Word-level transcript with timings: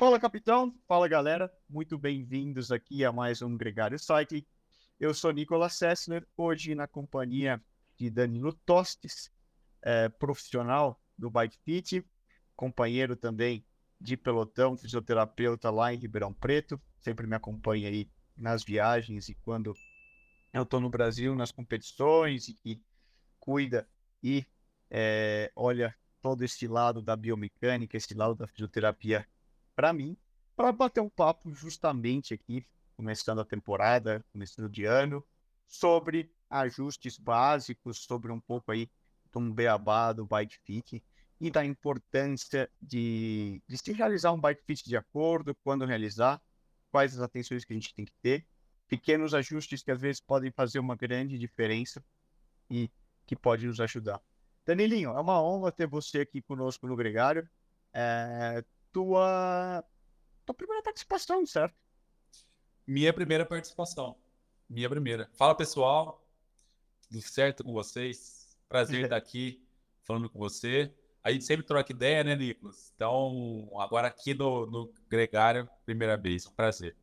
Fala, 0.00 0.18
capitão. 0.18 0.74
Fala, 0.88 1.06
galera. 1.06 1.52
Muito 1.68 1.98
bem-vindos 1.98 2.72
aqui 2.72 3.04
a 3.04 3.12
mais 3.12 3.42
um 3.42 3.54
Gregário 3.54 3.98
Cycling. 3.98 4.46
Eu 4.98 5.12
sou 5.12 5.30
Nicolas 5.30 5.74
Sessler, 5.74 6.26
hoje 6.34 6.74
na 6.74 6.86
companhia 6.86 7.62
de 7.98 8.08
Danilo 8.08 8.54
Tostes, 8.64 9.30
é, 9.82 10.08
profissional 10.08 10.98
do 11.18 11.28
Bike 11.28 11.58
Fit, 11.58 12.02
companheiro 12.56 13.14
também 13.14 13.62
de 14.00 14.16
pelotão, 14.16 14.74
fisioterapeuta 14.74 15.68
lá 15.70 15.92
em 15.92 15.98
Ribeirão 15.98 16.32
Preto, 16.32 16.80
sempre 16.98 17.26
me 17.26 17.36
acompanha 17.36 17.90
aí 17.90 18.10
nas 18.34 18.64
viagens 18.64 19.28
e 19.28 19.34
quando 19.34 19.76
eu 20.50 20.62
estou 20.62 20.80
no 20.80 20.88
Brasil, 20.88 21.34
nas 21.34 21.52
competições 21.52 22.48
e, 22.48 22.56
e 22.64 22.82
cuida 23.38 23.86
e 24.22 24.46
é, 24.90 25.52
olha 25.54 25.94
todo 26.22 26.42
esse 26.42 26.66
lado 26.66 27.02
da 27.02 27.14
biomecânica, 27.14 27.98
esse 27.98 28.14
lado 28.14 28.34
da 28.34 28.46
fisioterapia 28.46 29.28
para 29.80 29.94
mim, 29.94 30.14
para 30.54 30.70
bater 30.72 31.00
um 31.00 31.08
papo 31.08 31.54
justamente 31.54 32.34
aqui, 32.34 32.66
começando 32.98 33.40
a 33.40 33.46
temporada, 33.46 34.22
começando 34.30 34.68
de 34.68 34.84
ano, 34.84 35.26
sobre 35.66 36.30
ajustes 36.50 37.16
básicos, 37.16 38.00
sobre 38.00 38.30
um 38.30 38.38
pouco 38.38 38.70
aí 38.70 38.90
um 39.34 39.50
beabá 39.50 40.12
do 40.12 40.26
bike 40.26 40.58
fit 40.66 41.02
e 41.40 41.50
da 41.50 41.64
importância 41.64 42.70
de, 42.78 43.62
de 43.66 43.78
se 43.78 43.90
realizar 43.92 44.32
um 44.32 44.38
bike 44.38 44.62
fit 44.66 44.86
de 44.86 44.98
acordo, 44.98 45.54
quando 45.64 45.86
realizar, 45.86 46.42
quais 46.90 47.14
as 47.14 47.22
atenções 47.22 47.64
que 47.64 47.72
a 47.72 47.76
gente 47.76 47.94
tem 47.94 48.04
que 48.04 48.12
ter, 48.20 48.44
pequenos 48.86 49.32
ajustes 49.32 49.82
que 49.82 49.90
às 49.90 49.98
vezes 49.98 50.20
podem 50.20 50.50
fazer 50.50 50.78
uma 50.78 50.94
grande 50.94 51.38
diferença 51.38 52.04
e 52.68 52.90
que 53.26 53.34
pode 53.34 53.66
nos 53.66 53.80
ajudar. 53.80 54.20
Danilinho, 54.66 55.16
é 55.16 55.20
uma 55.20 55.42
honra 55.42 55.72
ter 55.72 55.86
você 55.86 56.20
aqui 56.20 56.42
conosco 56.42 56.86
no 56.86 56.94
Gregário. 56.94 57.48
É, 57.94 58.62
tua, 58.92 59.84
tua 60.44 60.54
primeira 60.54 60.82
participação, 60.82 61.44
certo? 61.46 61.74
Minha 62.86 63.12
primeira 63.12 63.46
participação. 63.46 64.16
Minha 64.68 64.88
primeira. 64.88 65.28
Fala, 65.34 65.54
pessoal. 65.54 66.26
Tudo 67.08 67.22
certo 67.22 67.64
com 67.64 67.72
vocês? 67.72 68.56
Prazer 68.68 69.04
estar 69.04 69.16
aqui 69.16 69.64
falando 70.04 70.28
com 70.28 70.38
você. 70.38 70.92
A 71.22 71.30
gente 71.30 71.44
sempre 71.44 71.66
troca 71.66 71.92
ideia, 71.92 72.24
né, 72.24 72.34
Nicolas? 72.34 72.92
Então, 72.94 73.68
agora 73.78 74.08
aqui 74.08 74.32
no, 74.32 74.66
no 74.66 74.92
Gregário, 75.08 75.68
primeira 75.84 76.16
vez. 76.16 76.46
Um 76.46 76.52
prazer. 76.52 76.96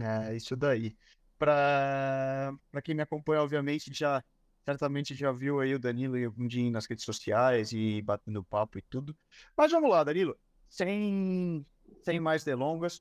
É, 0.00 0.34
isso 0.34 0.56
daí. 0.56 0.96
Para 1.38 2.56
quem 2.82 2.94
me 2.94 3.02
acompanha, 3.02 3.42
obviamente, 3.42 3.92
já 3.92 4.24
certamente 4.64 5.14
já 5.14 5.30
viu 5.30 5.60
aí 5.60 5.74
o 5.74 5.78
Danilo 5.78 6.16
algum 6.24 6.46
dia 6.46 6.70
nas 6.70 6.86
redes 6.86 7.04
sociais 7.04 7.70
e 7.72 8.00
batendo 8.00 8.42
papo 8.42 8.78
e 8.78 8.82
tudo. 8.82 9.14
Mas 9.54 9.70
vamos 9.70 9.90
lá, 9.90 10.02
Danilo 10.02 10.38
sem, 10.74 11.64
sem 12.02 12.18
mais 12.18 12.42
delongas, 12.42 13.00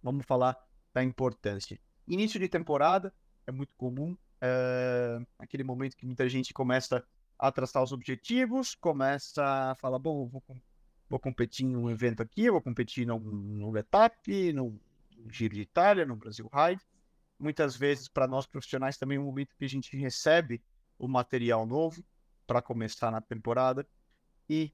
vamos 0.00 0.24
falar 0.24 0.56
da 0.92 1.02
importância. 1.02 1.80
Início 2.06 2.38
de 2.38 2.48
temporada 2.48 3.12
é 3.48 3.50
muito 3.50 3.74
comum, 3.76 4.16
é 4.40 5.18
aquele 5.36 5.64
momento 5.64 5.96
que 5.96 6.06
muita 6.06 6.28
gente 6.28 6.54
começa 6.54 7.04
a 7.36 7.50
traçar 7.50 7.82
os 7.82 7.90
objetivos, 7.90 8.76
começa 8.76 9.44
a 9.44 9.74
falar, 9.74 9.98
bom, 9.98 10.28
vou, 10.28 10.42
vou 11.10 11.18
competir 11.18 11.66
em 11.66 11.74
um 11.74 11.90
evento 11.90 12.22
aqui, 12.22 12.48
vou 12.48 12.62
competir 12.62 13.04
num, 13.04 13.18
num 13.18 13.76
etap, 13.76 14.52
no 14.52 14.78
Giro 15.28 15.54
de 15.54 15.62
Itália, 15.62 16.06
no 16.06 16.14
Brasil 16.14 16.48
Ride. 16.54 16.82
Muitas 17.40 17.74
vezes, 17.74 18.06
para 18.06 18.28
nós 18.28 18.46
profissionais, 18.46 18.96
também 18.96 19.18
é 19.18 19.20
um 19.20 19.24
momento 19.24 19.56
que 19.56 19.64
a 19.64 19.68
gente 19.68 19.96
recebe 19.96 20.62
o 20.96 21.08
material 21.08 21.66
novo 21.66 22.04
para 22.46 22.62
começar 22.62 23.10
na 23.10 23.20
temporada 23.20 23.84
e 24.48 24.72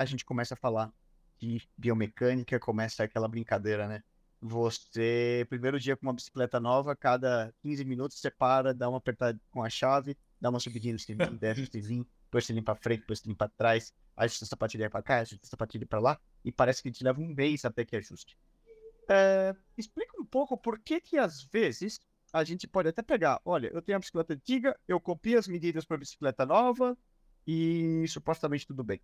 a 0.00 0.04
gente 0.06 0.24
começa 0.24 0.54
a 0.54 0.56
falar 0.56 0.90
de 1.38 1.60
biomecânica, 1.76 2.58
começa 2.58 3.04
aquela 3.04 3.28
brincadeira, 3.28 3.86
né? 3.86 4.02
Você, 4.40 5.46
primeiro 5.50 5.78
dia 5.78 5.94
com 5.94 6.06
uma 6.06 6.14
bicicleta 6.14 6.58
nova, 6.58 6.96
cada 6.96 7.52
15 7.60 7.84
minutos 7.84 8.18
você 8.18 8.30
para, 8.30 8.72
dá 8.72 8.88
uma 8.88 8.96
apertada 8.96 9.38
com 9.50 9.62
a 9.62 9.68
chave, 9.68 10.16
dá 10.40 10.48
uma 10.48 10.58
subidinha 10.58 10.94
no 10.94 10.98
selim, 10.98 11.18
desce 11.36 11.60
o 11.60 11.70
selim, 11.70 12.06
depois 12.24 12.46
selim 12.46 12.62
pra 12.62 12.74
frente, 12.74 13.00
depois 13.00 13.18
selim 13.18 13.34
pra 13.34 13.48
trás, 13.48 13.92
ajusta 14.16 14.46
a 14.46 14.48
sapatilha 14.48 14.88
pra 14.88 15.02
cá, 15.02 15.18
ajusta 15.18 15.46
a 15.46 15.50
sapatilha 15.50 15.86
pra 15.86 16.00
lá, 16.00 16.18
e 16.42 16.50
parece 16.50 16.82
que 16.82 16.90
te 16.90 17.04
leva 17.04 17.20
um 17.20 17.34
mês 17.34 17.66
até 17.66 17.84
que 17.84 17.94
ajuste. 17.94 18.38
É, 19.06 19.54
explica 19.76 20.18
um 20.18 20.24
pouco 20.24 20.56
por 20.56 20.78
que 20.78 20.98
que 20.98 21.18
às 21.18 21.42
vezes 21.42 22.00
a 22.32 22.42
gente 22.42 22.66
pode 22.66 22.88
até 22.88 23.02
pegar, 23.02 23.38
olha, 23.44 23.70
eu 23.74 23.82
tenho 23.82 23.96
a 23.96 24.00
bicicleta 24.00 24.32
antiga, 24.32 24.74
eu 24.88 24.98
copio 24.98 25.38
as 25.38 25.46
medidas 25.46 25.84
para 25.84 25.96
a 25.96 26.00
bicicleta 26.00 26.46
nova 26.46 26.96
e 27.46 28.06
supostamente 28.08 28.66
tudo 28.66 28.82
bem. 28.82 28.98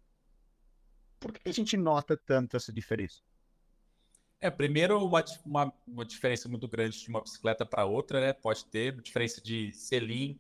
Por 1.19 1.33
que 1.33 1.49
a 1.49 1.53
gente 1.53 1.77
nota 1.77 2.17
tanto 2.17 2.57
essa 2.57 2.73
diferença? 2.73 3.21
É, 4.41 4.51
primeiro, 4.51 5.05
uma, 5.05 5.25
uma, 5.45 5.73
uma 5.87 6.05
diferença 6.05 6.49
muito 6.49 6.69
grande 6.69 7.01
de 7.01 7.09
uma 7.09 7.23
bicicleta 7.23 7.65
para 7.65 7.85
outra, 7.87 8.21
né? 8.21 8.33
Pode 8.33 8.67
ter 8.67 9.01
diferença 9.01 9.41
de 9.41 9.73
selim, 9.73 10.39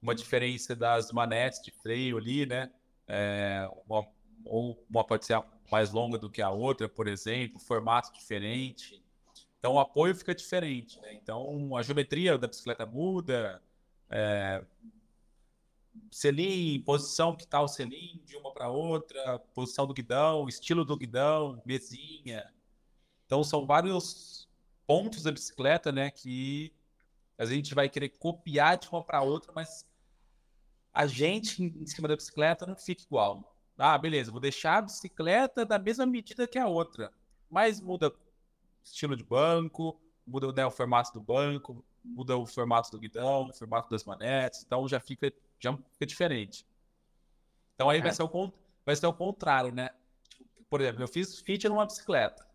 uma 0.00 0.14
diferença 0.14 0.74
das 0.74 1.12
manetes 1.12 1.62
de 1.62 1.70
freio 1.70 2.16
ali, 2.16 2.46
né? 2.46 2.70
É, 3.06 3.68
uma, 3.86 4.06
ou 4.44 4.82
uma 4.88 5.04
pode 5.04 5.26
ser 5.26 5.42
mais 5.70 5.92
longa 5.92 6.18
do 6.18 6.30
que 6.30 6.40
a 6.40 6.50
outra, 6.50 6.88
por 6.88 7.06
exemplo, 7.06 7.58
formato 7.58 8.12
diferente. 8.12 9.02
Então, 9.58 9.74
o 9.74 9.80
apoio 9.80 10.14
fica 10.14 10.34
diferente, 10.34 11.00
né? 11.00 11.14
Então, 11.14 11.76
a 11.76 11.82
geometria 11.82 12.36
da 12.38 12.46
bicicleta 12.46 12.86
muda, 12.86 13.62
é, 14.10 14.64
selim, 16.10 16.80
posição 16.82 17.36
que 17.36 17.46
tá 17.46 17.60
o 17.60 17.68
selim 17.68 18.22
de 18.24 18.36
uma 18.36 18.52
para 18.52 18.68
outra, 18.68 19.38
posição 19.54 19.86
do 19.86 19.94
guidão, 19.94 20.48
estilo 20.48 20.84
do 20.84 20.96
guidão, 20.96 21.60
mesinha. 21.64 22.52
Então 23.26 23.42
são 23.42 23.66
vários 23.66 24.48
pontos 24.86 25.22
da 25.22 25.32
bicicleta, 25.32 25.90
né, 25.90 26.10
que 26.10 26.72
a 27.38 27.44
gente 27.44 27.74
vai 27.74 27.88
querer 27.88 28.10
copiar 28.10 28.78
de 28.78 28.88
uma 28.88 29.02
para 29.02 29.22
outra, 29.22 29.52
mas 29.52 29.86
a 30.92 31.06
gente 31.06 31.62
em 31.62 31.86
cima 31.86 32.06
da 32.06 32.16
bicicleta 32.16 32.66
não 32.66 32.76
fica 32.76 33.02
igual. 33.02 33.56
Ah, 33.76 33.98
beleza, 33.98 34.30
vou 34.30 34.40
deixar 34.40 34.78
a 34.78 34.82
bicicleta 34.82 35.64
da 35.64 35.78
mesma 35.78 36.06
medida 36.06 36.46
que 36.46 36.58
a 36.58 36.68
outra, 36.68 37.12
mas 37.50 37.80
muda 37.80 38.14
estilo 38.84 39.16
de 39.16 39.24
banco, 39.24 40.00
muda 40.26 40.52
né, 40.52 40.64
o 40.64 40.70
formato 40.70 41.12
do 41.12 41.20
banco, 41.20 41.84
muda 42.04 42.36
o 42.36 42.46
formato 42.46 42.90
do 42.90 43.00
guidão, 43.00 43.48
o 43.48 43.52
formato 43.52 43.90
das 43.90 44.04
manetes, 44.04 44.62
então 44.62 44.86
já 44.86 45.00
fica 45.00 45.32
já 45.64 45.76
fica 45.92 46.06
diferente. 46.06 46.66
Então 47.74 47.90
aí 47.90 47.98
é. 47.98 48.02
vai, 48.02 48.12
ser 48.12 48.22
o, 48.22 48.52
vai 48.84 48.96
ser 48.96 49.06
o 49.06 49.12
contrário, 49.12 49.72
né? 49.72 49.90
Por 50.70 50.80
exemplo, 50.80 51.02
eu 51.02 51.08
fiz 51.08 51.40
fit 51.40 51.68
numa 51.68 51.86
bicicleta. 51.86 52.46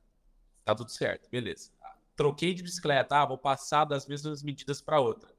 Tá 0.64 0.76
tudo 0.76 0.92
certo, 0.92 1.30
beleza. 1.30 1.72
Troquei 2.16 2.54
de 2.54 2.64
bicicleta, 2.64 3.18
ah, 3.18 3.26
vou 3.26 3.38
passar 3.38 3.86
das 3.86 4.06
mesmas 4.06 4.44
medidas 4.44 4.82
para 4.82 5.00
outra. 5.00 5.34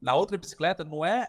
Na 0.00 0.14
outra 0.14 0.36
bicicleta, 0.36 0.84
não 0.84 1.04
é 1.04 1.28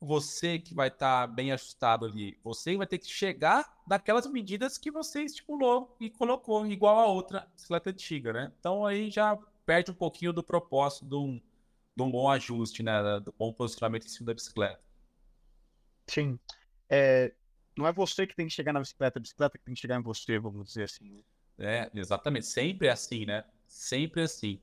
você 0.00 0.58
que 0.58 0.74
vai 0.74 0.88
estar 0.88 1.26
tá 1.26 1.32
bem 1.32 1.52
ajustado 1.52 2.04
ali. 2.04 2.38
Você 2.44 2.76
vai 2.76 2.86
ter 2.86 2.98
que 2.98 3.06
chegar 3.06 3.80
naquelas 3.86 4.26
medidas 4.26 4.76
que 4.76 4.90
você 4.90 5.22
estipulou 5.22 5.96
e 6.00 6.10
colocou, 6.10 6.66
igual 6.66 6.98
a 6.98 7.06
outra 7.06 7.48
bicicleta 7.54 7.90
antiga, 7.90 8.32
né? 8.32 8.52
Então 8.58 8.84
aí 8.84 9.10
já 9.10 9.38
perde 9.64 9.90
um 9.90 9.94
pouquinho 9.94 10.32
do 10.32 10.42
propósito 10.42 11.06
de 11.06 11.14
um, 11.14 11.40
de 11.96 12.02
um 12.02 12.10
bom 12.10 12.28
ajuste, 12.30 12.82
né? 12.82 13.20
Do 13.20 13.34
bom 13.38 13.52
posicionamento 13.52 14.04
em 14.04 14.08
cima 14.08 14.26
da 14.26 14.34
bicicleta. 14.34 14.80
Sim. 16.06 16.38
É, 16.88 17.32
não 17.76 17.86
é 17.86 17.92
você 17.92 18.26
que 18.26 18.36
tem 18.36 18.46
que 18.46 18.52
chegar 18.52 18.72
na 18.72 18.80
bicicleta, 18.80 19.18
a 19.18 19.22
bicicleta 19.22 19.58
que 19.58 19.64
tem 19.64 19.74
que 19.74 19.80
chegar 19.80 19.98
em 19.98 20.02
você, 20.02 20.38
vamos 20.38 20.66
dizer 20.68 20.84
assim. 20.84 21.24
É, 21.58 21.90
exatamente. 21.94 22.46
Sempre 22.46 22.88
é 22.88 22.90
assim, 22.90 23.24
né? 23.24 23.44
Sempre 23.66 24.20
é 24.20 24.24
assim. 24.24 24.60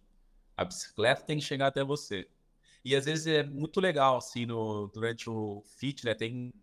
A 0.56 0.64
bicicleta 0.64 1.24
tem 1.24 1.40
que 1.40 1.44
chegar 1.44 1.68
até 1.68 1.84
você. 1.84 2.30
E 2.86 2.96
às 2.96 3.06
vezes 3.06 3.26
é 3.26 3.44
muito 3.44 3.80
legal, 3.80 4.18
assim, 4.18 4.46
no, 4.46 4.88
durante 4.88 5.30
o 5.30 5.64
fit, 5.78 6.06
né? 6.06 6.14
Tem 6.14 6.54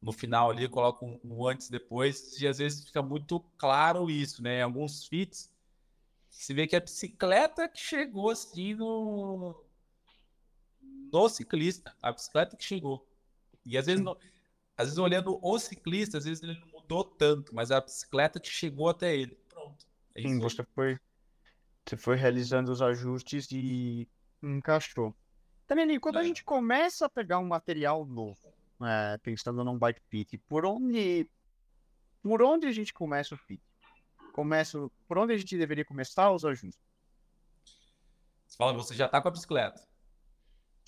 no 0.00 0.12
final 0.12 0.50
ali, 0.50 0.68
coloca 0.68 1.04
um, 1.04 1.18
um 1.24 1.46
antes 1.46 1.68
e 1.68 1.72
depois, 1.72 2.40
e 2.40 2.46
às 2.46 2.58
vezes 2.58 2.84
fica 2.84 3.02
muito 3.02 3.40
claro 3.58 4.08
isso, 4.08 4.42
né? 4.42 4.60
Em 4.60 4.62
alguns 4.62 5.06
fits, 5.06 5.50
você 6.30 6.54
vê 6.54 6.66
que 6.66 6.76
é 6.76 6.78
a 6.78 6.82
bicicleta 6.82 7.68
que 7.68 7.80
chegou 7.80 8.30
assim 8.30 8.74
no, 8.74 9.65
no 11.12 11.28
ciclista, 11.28 11.94
a 12.02 12.12
bicicleta 12.12 12.56
que 12.56 12.64
chegou. 12.64 13.06
E 13.64 13.76
às 13.76 13.86
vezes, 13.86 14.02
não, 14.02 14.16
às 14.76 14.86
vezes 14.86 14.98
olhando 14.98 15.38
o 15.42 15.58
ciclista, 15.58 16.18
às 16.18 16.24
vezes 16.24 16.42
ele 16.42 16.58
não 16.60 16.68
mudou 16.68 17.04
tanto, 17.04 17.54
mas 17.54 17.70
a 17.70 17.80
bicicleta 17.80 18.38
que 18.38 18.48
chegou 18.48 18.88
até 18.88 19.14
ele. 19.16 19.34
Pronto. 19.48 19.86
É 20.14 20.22
Sim, 20.22 20.38
você 20.38 20.62
foi, 20.74 20.98
você 21.84 21.96
foi 21.96 22.16
realizando 22.16 22.70
os 22.70 22.80
ajustes 22.80 23.48
e 23.50 24.08
encaixou. 24.42 25.14
Também, 25.66 25.98
quando 25.98 26.18
é. 26.18 26.20
a 26.20 26.24
gente 26.24 26.44
começa 26.44 27.06
a 27.06 27.08
pegar 27.08 27.38
um 27.38 27.46
material 27.46 28.06
novo, 28.06 28.38
é, 28.82 29.18
pensando 29.18 29.64
num 29.64 29.78
bike 29.78 30.00
fit, 30.08 30.38
por 30.38 30.64
onde, 30.64 31.28
por 32.22 32.40
onde 32.42 32.66
a 32.66 32.72
gente 32.72 32.92
começa 32.92 33.34
o 33.34 33.38
fit? 33.38 33.62
Começa, 34.32 34.78
por 35.08 35.18
onde 35.18 35.32
a 35.32 35.36
gente 35.36 35.56
deveria 35.56 35.84
começar 35.84 36.30
os 36.30 36.44
ajustes? 36.44 36.78
Você 38.46 38.56
fala, 38.56 38.72
você 38.74 38.94
já 38.94 39.06
está 39.06 39.20
com 39.20 39.28
a 39.28 39.30
bicicleta. 39.30 39.82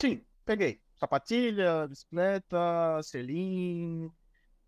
Sim, 0.00 0.24
peguei. 0.44 0.80
Sapatilha, 0.96 1.86
bicicleta, 1.86 3.02
selim. 3.02 4.10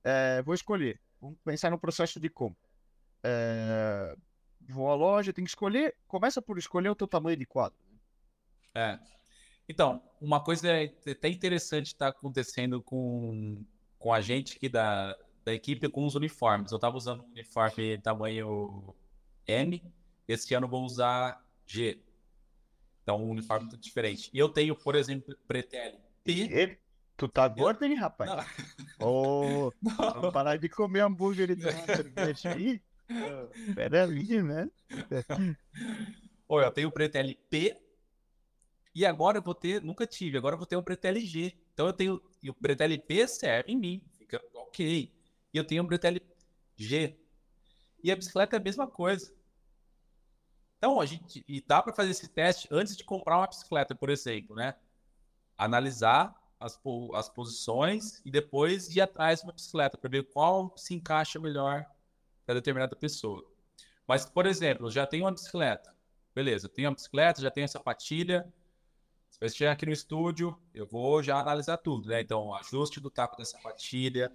É, 0.04 0.42
vou 0.42 0.54
escolher. 0.54 1.00
Vamos 1.20 1.38
pensar 1.44 1.70
no 1.70 1.78
processo 1.78 2.18
de 2.18 2.28
como. 2.28 2.56
É, 3.22 4.16
loja, 4.68 5.32
tem 5.32 5.44
que 5.44 5.50
escolher. 5.50 5.96
Começa 6.06 6.40
por 6.40 6.58
escolher 6.58 6.88
o 6.88 6.94
teu 6.94 7.06
tamanho 7.06 7.36
de 7.36 7.46
quadro. 7.46 7.78
É. 8.74 8.98
Então, 9.68 10.02
uma 10.20 10.42
coisa 10.42 10.68
é 10.68 10.92
até 11.08 11.28
interessante 11.28 11.86
está 11.86 12.08
acontecendo 12.08 12.82
com, 12.82 13.64
com 13.98 14.12
a 14.12 14.20
gente 14.20 14.56
aqui 14.56 14.68
da, 14.68 15.16
da 15.44 15.52
equipe 15.52 15.88
com 15.88 16.04
os 16.04 16.14
uniformes. 16.14 16.72
Eu 16.72 16.76
estava 16.76 16.96
usando 16.96 17.22
um 17.22 17.30
uniforme 17.30 17.98
tamanho 17.98 18.94
M, 19.46 19.82
esse 20.26 20.54
ano 20.54 20.68
vou 20.68 20.84
usar 20.84 21.44
G. 21.66 22.02
Então, 23.02 23.22
um 23.22 23.30
uniforme 23.30 23.66
muito 23.66 23.80
diferente. 23.80 24.30
E 24.32 24.38
eu 24.38 24.48
tenho, 24.48 24.76
por 24.76 24.94
exemplo, 24.94 25.36
Pretel 25.46 26.00
P. 26.24 26.78
Tu 27.16 27.28
tá 27.28 27.46
gordo, 27.48 27.84
hein, 27.84 27.94
rapaz? 27.94 28.30
Ô, 28.98 29.68
oh, 29.68 29.72
vamos 29.82 30.32
parar 30.32 30.56
de 30.56 30.68
comer 30.68 31.00
hambúrguer 31.00 31.50
e 31.50 31.56
tomar 31.56 31.84
cerveja 31.96 32.50
aí? 32.50 32.80
Pera 33.74 34.04
ali, 34.04 34.42
né? 34.42 34.70
Oi, 36.48 36.64
eu 36.64 36.70
tenho 36.70 36.88
o 36.88 36.92
Pretel 36.92 37.34
P 37.50 37.76
e 38.94 39.06
agora 39.06 39.38
eu 39.38 39.42
vou 39.42 39.54
ter, 39.54 39.80
nunca 39.82 40.06
tive, 40.06 40.36
agora 40.36 40.54
eu 40.54 40.58
vou 40.58 40.66
ter 40.66 40.76
um 40.76 40.82
Pretel 40.82 41.20
G. 41.20 41.54
Então 41.72 41.86
eu 41.86 41.92
tenho, 41.92 42.20
e 42.42 42.50
o 42.50 42.54
Pretel 42.54 42.98
P 43.00 43.26
serve 43.28 43.72
em 43.72 43.76
mim, 43.76 44.02
fica 44.18 44.40
ok. 44.54 45.12
E 45.52 45.56
eu 45.56 45.64
tenho 45.64 45.82
um 45.82 45.86
Pretel 45.86 46.20
G. 46.76 47.16
E 48.02 48.10
a 48.10 48.16
bicicleta 48.16 48.56
é 48.56 48.58
a 48.58 48.62
mesma 48.62 48.86
coisa. 48.86 49.32
Então, 50.80 50.98
a 50.98 51.04
gente, 51.04 51.44
e 51.46 51.60
dá 51.60 51.82
para 51.82 51.92
fazer 51.92 52.12
esse 52.12 52.26
teste 52.26 52.66
antes 52.70 52.96
de 52.96 53.04
comprar 53.04 53.36
uma 53.36 53.46
bicicleta, 53.46 53.94
por 53.94 54.08
exemplo, 54.08 54.56
né? 54.56 54.74
Analisar 55.58 56.34
as, 56.58 56.80
as 57.12 57.28
posições 57.28 58.22
e 58.24 58.30
depois 58.30 58.88
ir 58.96 59.02
atrás 59.02 59.40
de 59.40 59.46
uma 59.46 59.52
bicicleta 59.52 59.98
para 59.98 60.08
ver 60.08 60.22
qual 60.32 60.72
se 60.78 60.94
encaixa 60.94 61.38
melhor 61.38 61.84
para 62.46 62.54
determinada 62.54 62.96
pessoa. 62.96 63.44
Mas, 64.08 64.24
por 64.24 64.46
exemplo, 64.46 64.90
já 64.90 65.06
tenho 65.06 65.24
uma 65.24 65.32
bicicleta. 65.32 65.94
Beleza, 66.34 66.66
tenho 66.66 66.88
uma 66.88 66.94
bicicleta, 66.94 67.42
já 67.42 67.50
tenho 67.50 67.66
a 67.66 67.68
sapatilha. 67.68 68.50
Se 69.28 69.38
você 69.38 69.54
chegar 69.54 69.72
aqui 69.72 69.84
no 69.84 69.92
estúdio, 69.92 70.58
eu 70.72 70.86
vou 70.86 71.22
já 71.22 71.38
analisar 71.38 71.76
tudo, 71.76 72.08
né? 72.08 72.22
Então, 72.22 72.54
ajuste 72.54 73.00
do 73.00 73.10
taco 73.10 73.36
da 73.36 73.44
sapatilha, 73.44 74.32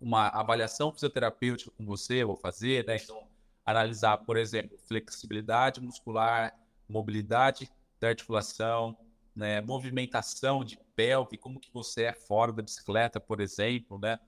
uma 0.00 0.26
avaliação 0.26 0.92
fisioterapêutica 0.92 1.70
com 1.70 1.86
você, 1.86 2.24
eu 2.24 2.26
vou 2.26 2.36
fazer, 2.36 2.84
né? 2.84 2.96
Então, 2.96 3.30
analisar, 3.64 4.18
por 4.18 4.36
exemplo, 4.36 4.76
flexibilidade 4.86 5.80
muscular, 5.80 6.54
mobilidade 6.88 7.70
da 8.00 8.08
articulação, 8.08 8.96
né, 9.34 9.60
movimentação 9.60 10.64
de 10.64 10.78
pelve, 10.94 11.38
como 11.38 11.60
que 11.60 11.72
você 11.72 12.04
é 12.04 12.12
fora 12.12 12.52
da 12.52 12.62
bicicleta, 12.62 13.18
por 13.18 13.40
exemplo, 13.40 13.98
né? 13.98 14.18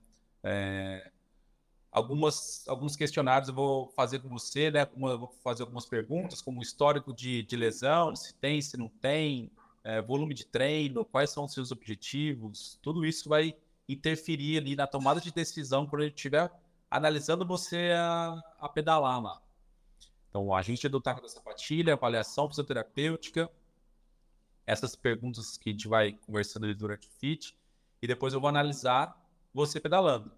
É, 0.43 1.11
algumas, 1.91 2.67
alguns 2.67 2.95
questionários 2.95 3.49
eu 3.49 3.55
vou 3.55 3.89
fazer 3.89 4.19
com 4.19 4.29
você, 4.29 4.71
né? 4.71 4.85
Vou 4.95 5.31
fazer 5.43 5.63
algumas 5.63 5.85
perguntas, 5.85 6.41
como 6.41 6.61
histórico 6.61 7.13
de, 7.13 7.43
de 7.43 7.55
lesão, 7.55 8.15
se 8.15 8.33
tem, 8.33 8.61
se 8.61 8.77
não 8.77 8.89
tem, 8.89 9.51
é, 9.83 10.01
volume 10.01 10.33
de 10.33 10.45
treino, 10.45 11.05
quais 11.05 11.29
são 11.29 11.45
os 11.45 11.53
seus 11.53 11.71
objetivos, 11.71 12.79
tudo 12.81 13.05
isso 13.05 13.29
vai 13.29 13.55
interferir 13.87 14.57
ali 14.57 14.75
na 14.75 14.87
tomada 14.87 15.21
de 15.21 15.31
decisão 15.31 15.85
quando 15.85 16.01
gente 16.03 16.15
estiver 16.15 16.51
analisando 16.89 17.45
você 17.45 17.91
a, 17.95 18.41
a 18.59 18.69
pedalar 18.69 19.21
lá. 19.21 19.41
Então, 20.29 20.53
a 20.53 20.61
gente 20.61 20.87
do 20.89 20.99
taco 20.99 21.21
da 21.21 21.29
sapatilha, 21.29 21.93
avaliação 21.93 22.49
fisioterapêutica, 22.49 23.49
essas 24.67 24.95
perguntas 24.95 25.57
que 25.57 25.69
a 25.69 25.71
gente 25.71 25.87
vai 25.87 26.13
conversando 26.25 26.73
durante 26.75 27.07
o 27.07 27.11
fit, 27.11 27.57
e 28.01 28.07
depois 28.07 28.33
eu 28.33 28.41
vou 28.41 28.49
analisar 28.49 29.15
você 29.53 29.79
pedalando. 29.79 30.31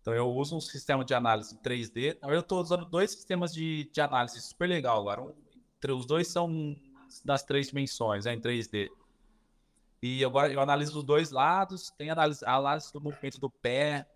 Então, 0.00 0.14
eu 0.14 0.28
uso 0.28 0.56
um 0.56 0.60
sistema 0.60 1.04
de 1.04 1.14
análise 1.14 1.54
em 1.54 1.58
3D. 1.58 2.18
Eu 2.22 2.40
estou 2.40 2.60
usando 2.60 2.84
dois 2.84 3.10
sistemas 3.10 3.52
de, 3.52 3.90
de 3.92 4.00
análise 4.00 4.40
super 4.40 4.68
legal 4.68 5.00
agora. 5.00 5.22
Um, 5.22 5.34
os 5.96 6.06
dois 6.06 6.28
são 6.28 6.76
das 7.24 7.42
três 7.44 7.68
dimensões, 7.68 8.24
né, 8.24 8.34
em 8.34 8.40
3D. 8.40 8.88
E 10.02 10.24
agora 10.24 10.52
eu 10.52 10.60
analiso 10.60 10.98
os 10.98 11.04
dois 11.04 11.30
lados, 11.30 11.90
tem 11.90 12.10
análise, 12.10 12.44
análise 12.44 12.92
do 12.92 13.00
movimento 13.00 13.40
do 13.40 13.50
pé, 13.50 14.06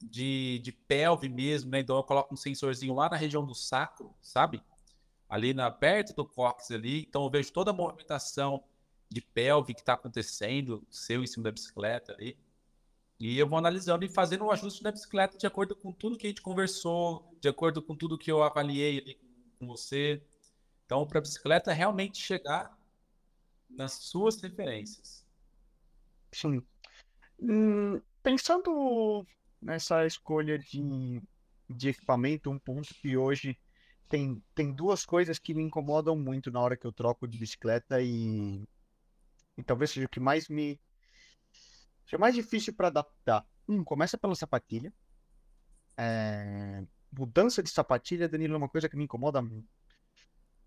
de, 0.00 0.60
de 0.60 0.72
pelve 0.72 1.28
mesmo, 1.28 1.70
né? 1.70 1.80
Então 1.80 1.96
eu 1.96 2.04
coloco 2.04 2.32
um 2.32 2.36
sensorzinho 2.36 2.94
lá 2.94 3.08
na 3.08 3.16
região 3.16 3.44
do 3.44 3.54
sacro, 3.54 4.14
sabe? 4.20 4.62
Ali 5.28 5.52
na, 5.52 5.70
perto 5.70 6.14
do 6.14 6.24
cóccix 6.24 6.70
ali. 6.70 7.00
Então 7.00 7.24
eu 7.24 7.30
vejo 7.30 7.52
toda 7.52 7.70
a 7.70 7.74
movimentação 7.74 8.62
de 9.10 9.20
pelve 9.20 9.74
que 9.74 9.80
está 9.80 9.94
acontecendo, 9.94 10.86
seu 10.90 11.22
em 11.22 11.26
cima 11.26 11.44
da 11.44 11.52
bicicleta 11.52 12.12
ali. 12.12 12.38
E 13.18 13.36
eu 13.36 13.48
vou 13.48 13.58
analisando 13.58 14.04
e 14.04 14.08
fazendo 14.08 14.42
o 14.42 14.46
um 14.46 14.50
ajuste 14.52 14.82
da 14.82 14.92
bicicleta 14.92 15.36
de 15.36 15.46
acordo 15.46 15.74
com 15.74 15.92
tudo 15.92 16.16
que 16.16 16.26
a 16.26 16.30
gente 16.30 16.42
conversou, 16.42 17.36
de 17.40 17.48
acordo 17.48 17.82
com 17.82 17.96
tudo 17.96 18.18
que 18.18 18.30
eu 18.30 18.42
avaliei 18.42 18.98
ali 19.00 19.18
com 19.58 19.66
você. 19.66 20.22
Então, 20.86 21.06
para 21.06 21.18
a 21.18 21.22
bicicleta 21.22 21.72
realmente 21.72 22.18
chegar 22.18 22.78
nas 23.68 23.92
suas 23.92 24.40
referências. 24.40 25.26
Sim. 26.32 26.62
Hum, 27.40 28.00
pensando 28.22 29.26
nessa 29.60 30.06
escolha 30.06 30.58
de, 30.58 31.22
de 31.68 31.88
equipamento, 31.88 32.50
um 32.50 32.58
ponto 32.58 32.94
que 32.94 33.16
hoje 33.16 33.58
tem, 34.08 34.42
tem 34.54 34.72
duas 34.72 35.04
coisas 35.04 35.38
que 35.38 35.54
me 35.54 35.62
incomodam 35.62 36.16
muito 36.16 36.50
na 36.50 36.60
hora 36.60 36.76
que 36.76 36.86
eu 36.86 36.92
troco 36.92 37.28
de 37.28 37.38
bicicleta 37.38 38.00
e, 38.00 38.64
e 39.56 39.62
talvez 39.62 39.90
seja 39.90 40.06
o 40.06 40.08
que 40.08 40.20
mais 40.20 40.48
me. 40.48 40.80
seja 42.04 42.18
mais 42.18 42.34
difícil 42.34 42.72
para 42.72 42.88
adaptar. 42.88 43.46
Um, 43.68 43.84
começa 43.84 44.16
pela 44.16 44.34
sapatilha. 44.34 44.92
É, 45.96 46.84
mudança 47.12 47.62
de 47.62 47.68
sapatilha, 47.68 48.28
Danilo, 48.28 48.54
é 48.54 48.56
uma 48.56 48.68
coisa 48.68 48.88
que 48.88 48.96
me 48.96 49.04
incomoda. 49.04 49.42
Não 49.42 49.64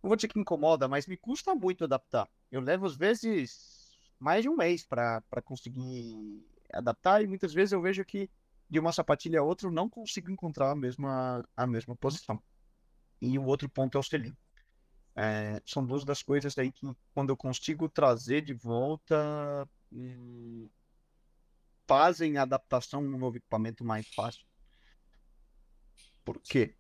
vou 0.03 0.15
dizer 0.15 0.27
que 0.27 0.39
incomoda, 0.39 0.87
mas 0.87 1.07
me 1.07 1.17
custa 1.17 1.55
muito 1.55 1.83
adaptar. 1.83 2.29
Eu 2.51 2.61
levo, 2.61 2.85
às 2.85 2.95
vezes, 2.95 3.97
mais 4.19 4.43
de 4.43 4.49
um 4.49 4.55
mês 4.55 4.85
para 4.85 5.23
conseguir 5.43 6.45
adaptar 6.71 7.23
e 7.23 7.27
muitas 7.27 7.53
vezes 7.53 7.71
eu 7.71 7.81
vejo 7.81 8.05
que 8.05 8.29
de 8.71 8.79
uma 8.79 8.93
sapatilha 8.93 9.41
a 9.41 9.43
outra, 9.43 9.67
eu 9.67 9.71
não 9.71 9.89
consigo 9.89 10.31
encontrar 10.31 10.71
a 10.71 10.75
mesma, 10.75 11.43
a 11.57 11.67
mesma 11.67 11.93
posição. 11.93 12.41
E 13.21 13.37
o 13.37 13.45
outro 13.45 13.67
ponto 13.69 13.97
é 13.97 13.99
o 13.99 14.03
selim. 14.03 14.33
É, 15.13 15.61
são 15.65 15.85
duas 15.85 16.05
das 16.05 16.23
coisas 16.23 16.57
aí 16.57 16.71
que, 16.71 16.87
quando 17.13 17.31
eu 17.31 17.37
consigo 17.37 17.89
trazer 17.89 18.41
de 18.41 18.53
volta, 18.53 19.67
hum, 19.91 20.69
fazem 21.85 22.37
a 22.37 22.43
adaptação 22.43 23.01
no 23.01 23.17
novo 23.17 23.35
equipamento 23.35 23.83
mais 23.83 24.07
fácil. 24.07 24.45
Por 26.23 26.39
quê? 26.39 26.73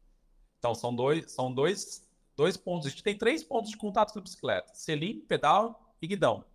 Então, 0.59 0.73
são 0.73 0.95
dois, 0.95 1.29
são 1.29 1.53
dois, 1.53 2.09
dois 2.37 2.55
pontos. 2.55 2.87
A 2.87 2.89
gente 2.89 3.03
tem 3.03 3.17
três 3.17 3.43
pontos 3.43 3.69
de 3.69 3.75
contato 3.75 4.13
com 4.13 4.19
a 4.19 4.21
bicicleta: 4.21 4.73
selim, 4.73 5.19
pedal 5.19 5.93
e 6.01 6.07
guidão 6.07 6.45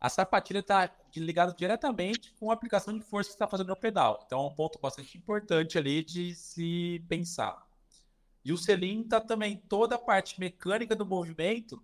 a 0.00 0.08
sapatilha 0.08 0.60
está 0.60 0.90
ligada 1.16 1.54
diretamente 1.54 2.34
com 2.38 2.50
a 2.50 2.54
aplicação 2.54 2.96
de 2.96 3.02
força 3.02 3.30
que 3.30 3.34
está 3.34 3.46
fazendo 3.46 3.68
no 3.68 3.76
pedal. 3.76 4.22
Então 4.26 4.40
é 4.40 4.46
um 4.46 4.54
ponto 4.54 4.78
bastante 4.78 5.16
importante 5.16 5.78
ali 5.78 6.04
de 6.04 6.34
se 6.34 7.02
pensar. 7.08 7.66
E 8.44 8.52
o 8.52 8.58
selim 8.58 9.00
está 9.00 9.20
também 9.20 9.56
toda 9.56 9.96
a 9.96 9.98
parte 9.98 10.38
mecânica 10.38 10.94
do 10.94 11.06
movimento 11.06 11.82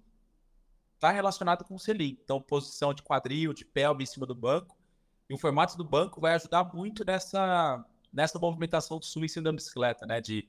está 0.95 1.11
relacionada 1.11 1.65
com 1.65 1.75
o 1.75 1.79
selim. 1.79 2.17
Então 2.23 2.41
posição 2.41 2.95
de 2.95 3.03
quadril, 3.03 3.53
de 3.53 3.65
pelve 3.65 4.05
em 4.05 4.07
cima 4.07 4.27
do 4.27 4.35
banco. 4.35 4.77
E 5.29 5.35
o 5.35 5.39
formato 5.39 5.77
do 5.77 5.85
banco 5.85 6.21
vai 6.21 6.35
ajudar 6.35 6.65
muito 6.73 7.05
nessa 7.05 7.85
nessa 8.13 8.39
movimentação 8.39 8.99
do 8.99 9.07
swing 9.07 9.41
da 9.41 9.51
bicicleta, 9.51 10.07
né? 10.07 10.21
De 10.21 10.47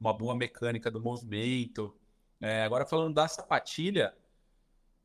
uma 0.00 0.12
boa 0.12 0.34
mecânica 0.34 0.90
do 0.90 1.00
movimento. 1.00 1.96
É, 2.40 2.64
agora 2.64 2.84
falando 2.84 3.14
da 3.14 3.28
sapatilha, 3.28 4.14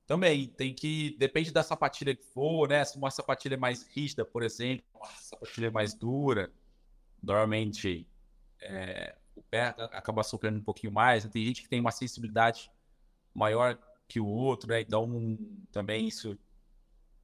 também 0.09 0.47
tem 0.47 0.73
que. 0.73 1.15
Depende 1.19 1.51
da 1.51 1.61
sapatilha 1.61 2.15
que 2.15 2.23
for, 2.23 2.67
né? 2.67 2.83
Se 2.83 2.97
uma 2.97 3.11
sapatilha 3.11 3.55
mais 3.55 3.83
rígida, 3.83 4.25
por 4.25 4.41
exemplo, 4.41 4.83
uma 4.95 5.05
sapatilha 5.05 5.69
mais 5.69 5.93
dura, 5.93 6.51
normalmente 7.21 8.07
é, 8.59 9.15
o 9.35 9.43
pé 9.43 9.75
acaba 9.91 10.23
sofrendo 10.23 10.57
um 10.57 10.63
pouquinho 10.63 10.91
mais. 10.91 11.25
Tem 11.25 11.45
gente 11.45 11.61
que 11.61 11.69
tem 11.69 11.79
uma 11.79 11.91
sensibilidade 11.91 12.71
maior 13.35 13.77
que 14.07 14.19
o 14.19 14.25
outro, 14.25 14.69
né? 14.69 14.81
Então 14.81 15.37
também 15.71 16.07
isso 16.07 16.35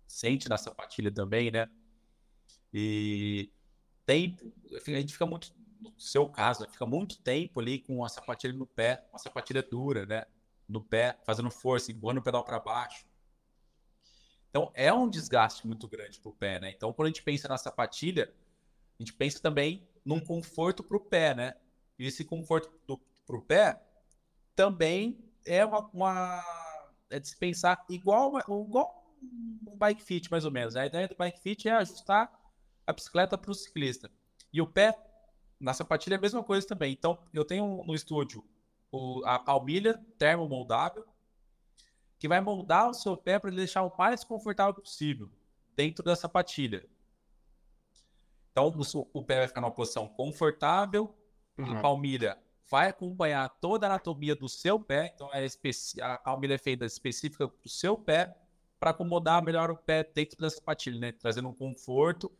sente 0.06 0.48
na 0.48 0.56
sapatilha 0.56 1.12
também, 1.12 1.50
né? 1.50 1.68
E 2.72 3.50
tempo, 4.06 4.54
a 4.72 4.92
gente 4.92 5.14
fica 5.14 5.26
muito, 5.26 5.52
no 5.82 5.92
seu 6.00 6.30
caso, 6.30 6.62
né? 6.62 6.70
fica 6.70 6.86
muito 6.86 7.18
tempo 7.18 7.60
ali 7.60 7.80
com 7.80 8.06
a 8.06 8.10
sapatilha 8.10 8.54
no 8.54 8.68
pé, 8.68 9.04
uma 9.12 9.18
sapatilha 9.18 9.64
dura, 9.64 10.06
né? 10.06 10.26
No 10.68 10.82
pé, 10.82 11.18
fazendo 11.26 11.50
força, 11.50 11.92
empurrando 11.92 12.20
o 12.20 12.24
pedal 12.24 12.44
para 12.44 12.60
baixo. 12.60 13.06
Então 14.50 14.72
é 14.74 14.92
um 14.92 15.10
desgaste 15.10 15.68
muito 15.68 15.88
grande 15.88 16.20
para 16.20 16.30
o 16.30 16.34
pé, 16.34 16.60
né? 16.60 16.72
Então 16.72 16.94
quando 16.94 17.08
a 17.08 17.10
gente 17.10 17.24
pensa 17.24 17.48
na 17.48 17.58
sapatilha, 17.58 18.34
a 19.00 19.04
gente 19.04 19.14
pensa 19.14 19.42
também 19.42 19.88
num 20.04 20.20
conforto 20.20 20.84
para 20.84 20.98
o 20.98 21.00
pé, 21.00 21.36
né? 21.36 21.56
E 22.00 22.08
esse 22.08 22.24
conforto 22.24 22.70
para 23.26 23.36
o 23.36 23.42
pé 23.42 23.82
também 24.56 25.20
é 25.46 25.66
uma, 25.66 25.90
uma 25.94 26.44
é 27.10 27.20
de 27.20 27.28
se 27.28 27.38
pensar 27.38 27.86
igual, 27.90 28.38
igual 28.40 29.06
um 29.22 29.78
bike 29.78 30.04
fit, 30.04 30.30
mais 30.32 30.46
ou 30.46 30.52
menos. 30.52 30.76
A 30.76 30.86
ideia 30.86 31.08
do 31.08 31.16
bike 31.16 31.40
fit 31.40 31.68
é 31.68 31.72
ajustar 31.74 32.32
a 32.86 32.94
bicicleta 32.94 33.38
para 33.38 33.52
o 33.52 33.54
ciclista. 33.54 34.12
E 34.52 34.62
o 34.62 34.68
pé, 34.68 34.98
na 35.60 35.74
sapatilha, 35.74 36.16
é 36.16 36.18
a 36.18 36.22
mesma 36.22 36.44
coisa 36.44 36.66
também. 36.68 36.94
Então, 36.94 37.18
eu 37.34 37.44
tenho 37.44 37.84
no 37.86 37.94
estúdio 37.94 38.44
o, 38.96 39.26
a 39.26 39.38
palmilha 39.38 40.02
termomoldável, 40.18 41.06
que 42.18 42.28
vai 42.28 42.40
moldar 42.40 42.90
o 42.90 42.94
seu 42.94 43.18
pé 43.18 43.38
para 43.38 43.50
ele 43.50 43.58
deixar 43.58 43.84
o 43.84 43.96
mais 43.98 44.24
confortável 44.24 44.74
possível 44.74 45.30
dentro 45.76 46.04
da 46.04 46.16
sapatilha. 46.16 46.88
Então, 48.52 48.68
o, 48.68 49.10
o 49.20 49.24
pé 49.24 49.40
vai 49.40 49.48
ficar 49.48 49.62
numa 49.62 49.72
posição 49.72 50.08
confortável, 50.08 51.14
uhum. 51.58 51.78
a 51.78 51.82
palmilha 51.82 52.38
vai 52.70 52.88
acompanhar 52.88 53.50
toda 53.60 53.86
a 53.86 53.90
anatomia 53.90 54.36
do 54.36 54.48
seu 54.48 54.80
pé, 54.80 55.12
então 55.14 55.30
é 55.34 55.46
a 56.02 56.18
palmilha 56.18 56.56
é 56.56 56.58
feita 56.58 56.86
específica 56.86 57.48
para 57.48 57.66
o 57.66 57.70
seu 57.70 57.98
pé, 57.98 58.36
para 58.80 58.92
acomodar 58.92 59.44
melhor 59.44 59.70
o 59.70 59.78
pé 59.78 60.04
dentro 60.04 60.38
da 60.38 60.50
sapatilha, 60.50 61.00
né? 61.00 61.12
trazendo 61.12 61.50
um 61.50 61.54
conforto 61.54 62.32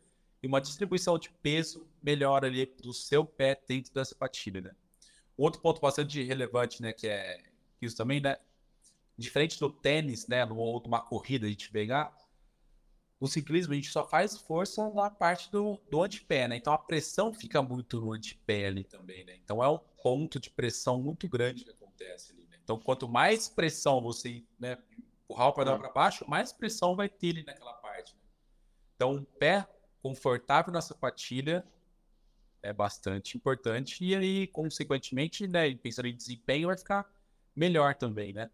e 0.42 0.46
uma 0.46 0.60
distribuição 0.60 1.18
de 1.18 1.30
peso 1.30 1.86
melhor 2.02 2.44
ali 2.44 2.66
do 2.82 2.92
seu 2.92 3.24
pé 3.24 3.60
dentro 3.68 3.92
da 3.92 4.04
sapatilha. 4.04 4.60
Né? 4.60 4.70
Outro 5.36 5.60
ponto 5.60 5.80
bastante 5.80 6.22
relevante, 6.22 6.80
né, 6.80 6.92
que 6.92 7.06
é 7.06 7.42
isso 7.80 7.96
também, 7.96 8.20
né, 8.20 8.38
diferente 9.16 9.58
do 9.58 9.70
tênis, 9.70 10.26
né, 10.26 10.44
ou 10.46 10.80
de 10.80 10.88
uma 10.88 11.00
corrida 11.00 11.46
a 11.46 11.50
gente 11.50 11.70
pegar, 11.70 12.16
no 13.20 13.26
ciclismo 13.26 13.72
a 13.72 13.76
gente 13.76 13.90
só 13.90 14.06
faz 14.06 14.36
força 14.36 14.88
na 14.90 15.10
parte 15.10 15.50
do, 15.50 15.80
do 15.90 16.02
antepé, 16.02 16.46
né? 16.46 16.56
Então 16.56 16.72
a 16.72 16.78
pressão 16.78 17.32
fica 17.32 17.62
muito 17.62 18.00
no 18.00 18.12
antepé 18.12 18.66
ali 18.66 18.84
também, 18.84 19.24
né? 19.24 19.36
Então 19.42 19.62
é 19.62 19.68
um 19.68 19.78
ponto 20.02 20.38
de 20.38 20.50
pressão 20.50 21.00
muito 21.00 21.26
grande 21.28 21.64
que 21.64 21.70
acontece 21.70 22.32
ali, 22.32 22.46
né? 22.46 22.58
Então 22.62 22.78
quanto 22.78 23.08
mais 23.08 23.48
pressão 23.48 24.02
você 24.02 24.44
né, 24.58 24.76
empurrar 25.24 25.48
o 25.48 25.52
pedal 25.54 25.78
para 25.78 25.90
baixo, 25.90 26.28
mais 26.28 26.52
pressão 26.52 26.94
vai 26.94 27.08
ter 27.08 27.30
ali 27.30 27.44
naquela 27.44 27.72
parte. 27.74 28.14
Né? 28.14 28.20
Então 28.94 29.12
um 29.12 29.24
pé 29.24 29.66
confortável 30.02 30.72
na 30.72 30.82
sapatilha 30.82 31.66
é 32.66 32.72
bastante 32.72 33.36
importante 33.36 34.04
e 34.04 34.14
aí, 34.14 34.46
consequentemente, 34.48 35.46
né, 35.46 35.74
pensando 35.76 36.08
em 36.08 36.16
desempenho, 36.16 36.68
vai 36.68 36.76
ficar 36.76 37.06
melhor 37.54 37.94
também, 37.94 38.32
né? 38.32 38.50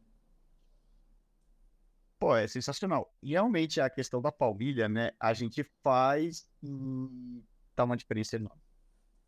Pô, 2.18 2.36
é 2.36 2.46
sensacional. 2.46 3.12
E 3.22 3.30
realmente 3.30 3.80
a 3.80 3.90
questão 3.90 4.22
da 4.22 4.30
palmilha, 4.30 4.88
né? 4.88 5.10
A 5.18 5.32
gente 5.32 5.64
faz 5.82 6.48
e 6.62 7.42
dá 7.74 7.84
uma 7.84 7.96
diferença 7.96 8.36
enorme. 8.36 8.62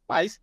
Mas 0.08 0.40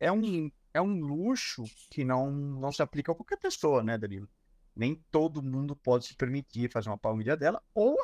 é 0.00 0.10
um, 0.10 0.50
é 0.72 0.80
um 0.80 1.00
luxo 1.00 1.64
que 1.90 2.04
não, 2.04 2.30
não 2.30 2.72
se 2.72 2.82
aplica 2.82 3.12
a 3.12 3.14
qualquer 3.14 3.36
pessoa, 3.36 3.82
né, 3.82 3.98
Danilo? 3.98 4.28
Nem 4.74 4.94
todo 5.10 5.42
mundo 5.42 5.74
pode 5.76 6.06
se 6.06 6.14
permitir 6.14 6.70
fazer 6.70 6.88
uma 6.88 6.98
palmilha 6.98 7.36
dela, 7.36 7.62
ou 7.74 7.96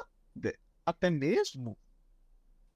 até 0.85 1.09
mesmo 1.09 1.79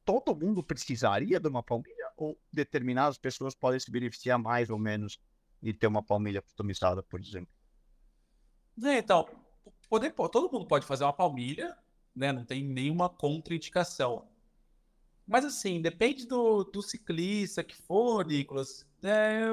todo 0.04 0.36
mundo 0.36 0.62
precisaria 0.62 1.40
de 1.40 1.48
uma 1.48 1.62
palmilha, 1.62 2.05
ou 2.16 2.38
determinadas 2.52 3.18
pessoas 3.18 3.54
podem 3.54 3.80
se 3.80 3.90
beneficiar 3.90 4.38
mais 4.38 4.70
ou 4.70 4.78
menos 4.78 5.20
de 5.62 5.72
ter 5.72 5.86
uma 5.86 6.02
palmilha 6.02 6.42
customizada, 6.42 7.02
por 7.02 7.20
exemplo. 7.20 7.48
É, 8.84 8.98
então, 8.98 9.28
poder, 9.88 10.12
todo 10.12 10.52
mundo 10.52 10.66
pode 10.66 10.86
fazer 10.86 11.04
uma 11.04 11.12
palmilha, 11.12 11.76
né? 12.14 12.32
Não 12.32 12.44
tem 12.44 12.62
nenhuma 12.62 13.08
contraindicação. 13.08 14.28
Mas 15.26 15.44
assim, 15.44 15.80
depende 15.80 16.26
do, 16.26 16.62
do 16.64 16.82
ciclista 16.82 17.64
que 17.64 17.74
for, 17.74 18.24
Nicolas. 18.24 18.86
É, 19.02 19.48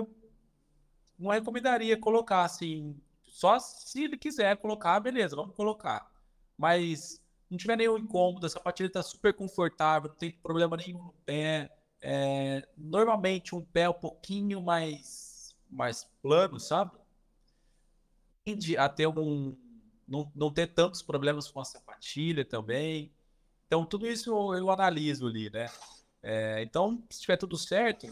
não 1.18 1.32
recomendaria 1.32 1.98
colocar 1.98 2.44
assim. 2.44 2.96
Só 3.24 3.58
se 3.60 4.04
ele 4.04 4.18
quiser 4.18 4.56
colocar, 4.58 5.00
beleza, 5.00 5.36
vamos 5.36 5.56
colocar. 5.56 6.12
Mas 6.58 7.22
não 7.50 7.58
tiver 7.58 7.78
nenhum 7.78 7.98
incômodo, 7.98 8.46
a 8.46 8.50
sapatilha 8.50 8.88
está 8.88 9.02
super 9.02 9.34
confortável, 9.34 10.10
não 10.10 10.16
tem 10.16 10.32
problema 10.32 10.78
nenhum 10.78 11.04
no 11.04 11.14
pé. 11.26 11.72
É, 12.06 12.68
normalmente 12.78 13.56
um 13.56 13.62
pé 13.62 13.90
um 13.90 13.94
pouquinho 13.94 14.62
mais, 14.62 15.56
mais 15.70 16.04
plano, 16.22 16.60
sabe? 16.60 16.92
Tende 18.44 18.78
a 18.78 18.90
ter 18.90 19.08
um, 19.08 19.56
não, 20.06 20.30
não 20.36 20.52
ter 20.52 20.68
tantos 20.68 21.02
problemas 21.02 21.50
com 21.50 21.62
a 21.62 21.66
sapatilha 21.66 22.44
também. 22.44 23.10
Então, 23.66 23.86
tudo 23.86 24.06
isso 24.06 24.30
eu, 24.30 24.54
eu 24.60 24.70
analiso 24.70 25.28
ali, 25.28 25.50
né? 25.50 25.70
É, 26.22 26.62
então, 26.62 27.02
se 27.10 27.22
tiver 27.22 27.38
tudo 27.38 27.58
certo, 27.58 28.12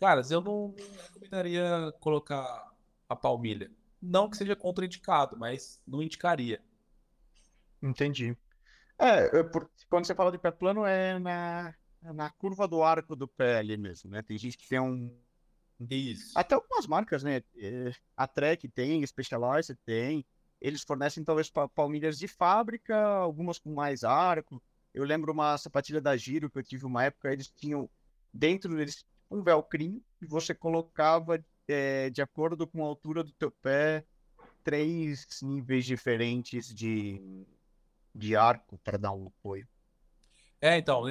caras, 0.00 0.32
eu 0.32 0.40
não, 0.40 0.74
recomendaria 1.04 1.92
colocar 2.00 2.68
a 3.08 3.14
palmilha. 3.14 3.70
Não 4.02 4.28
que 4.28 4.36
seja 4.36 4.56
contraindicado, 4.56 5.36
mas 5.38 5.80
não 5.86 6.02
indicaria. 6.02 6.60
Entendi. 7.80 8.36
É, 8.98 9.44
por, 9.44 9.70
quando 9.88 10.04
você 10.04 10.14
fala 10.16 10.32
de 10.32 10.38
pé 10.38 10.50
plano, 10.50 10.84
é 10.84 11.16
na, 11.20 11.74
na 12.02 12.30
curva 12.30 12.66
do 12.66 12.82
arco 12.82 13.16
do 13.16 13.26
pé 13.26 13.58
ali 13.58 13.76
mesmo, 13.76 14.10
né? 14.10 14.22
Tem 14.22 14.38
gente 14.38 14.56
que 14.56 14.68
tem 14.68 14.80
um. 14.80 15.14
Isso. 15.90 16.36
Até 16.36 16.54
algumas 16.54 16.86
marcas, 16.86 17.22
né? 17.22 17.42
É, 17.56 17.92
a 18.16 18.26
Trek 18.26 18.68
tem, 18.68 19.06
Specialized 19.06 19.76
tem. 19.84 20.24
Eles 20.60 20.82
fornecem 20.82 21.22
talvez 21.22 21.50
palmilhas 21.74 22.18
de 22.18 22.26
fábrica, 22.26 22.96
algumas 22.96 23.58
com 23.58 23.72
mais 23.72 24.02
arco. 24.02 24.60
Eu 24.92 25.04
lembro 25.04 25.32
uma 25.32 25.56
sapatilha 25.56 26.00
da 26.00 26.16
Giro 26.16 26.50
que 26.50 26.58
eu 26.58 26.64
tive 26.64 26.84
uma 26.84 27.04
época, 27.04 27.32
eles 27.32 27.48
tinham 27.48 27.88
dentro 28.32 28.74
deles 28.74 29.04
um 29.30 29.42
velcrinho 29.42 30.02
e 30.20 30.26
você 30.26 30.54
colocava 30.54 31.42
é, 31.68 32.10
de 32.10 32.20
acordo 32.20 32.66
com 32.66 32.84
a 32.84 32.88
altura 32.88 33.22
do 33.22 33.30
teu 33.32 33.50
pé 33.50 34.04
três 34.64 35.26
níveis 35.42 35.84
diferentes 35.84 36.74
de, 36.74 37.46
de 38.14 38.36
arco 38.36 38.78
para 38.78 38.98
dar 38.98 39.12
um 39.12 39.28
apoio. 39.28 39.66
É, 40.60 40.76
então, 40.76 41.08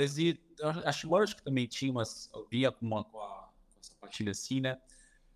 a 0.64 0.92
Shimura 0.92 1.26
que 1.26 1.42
também 1.42 1.68
tinha 1.68 1.92
umas, 1.92 2.30
vinha 2.50 2.72
com, 2.72 2.86
uma, 2.86 3.04
com, 3.04 3.20
a, 3.20 3.50
com 3.74 3.80
a 3.80 3.84
sapatilha 3.84 4.32
assim, 4.32 4.60
né? 4.60 4.78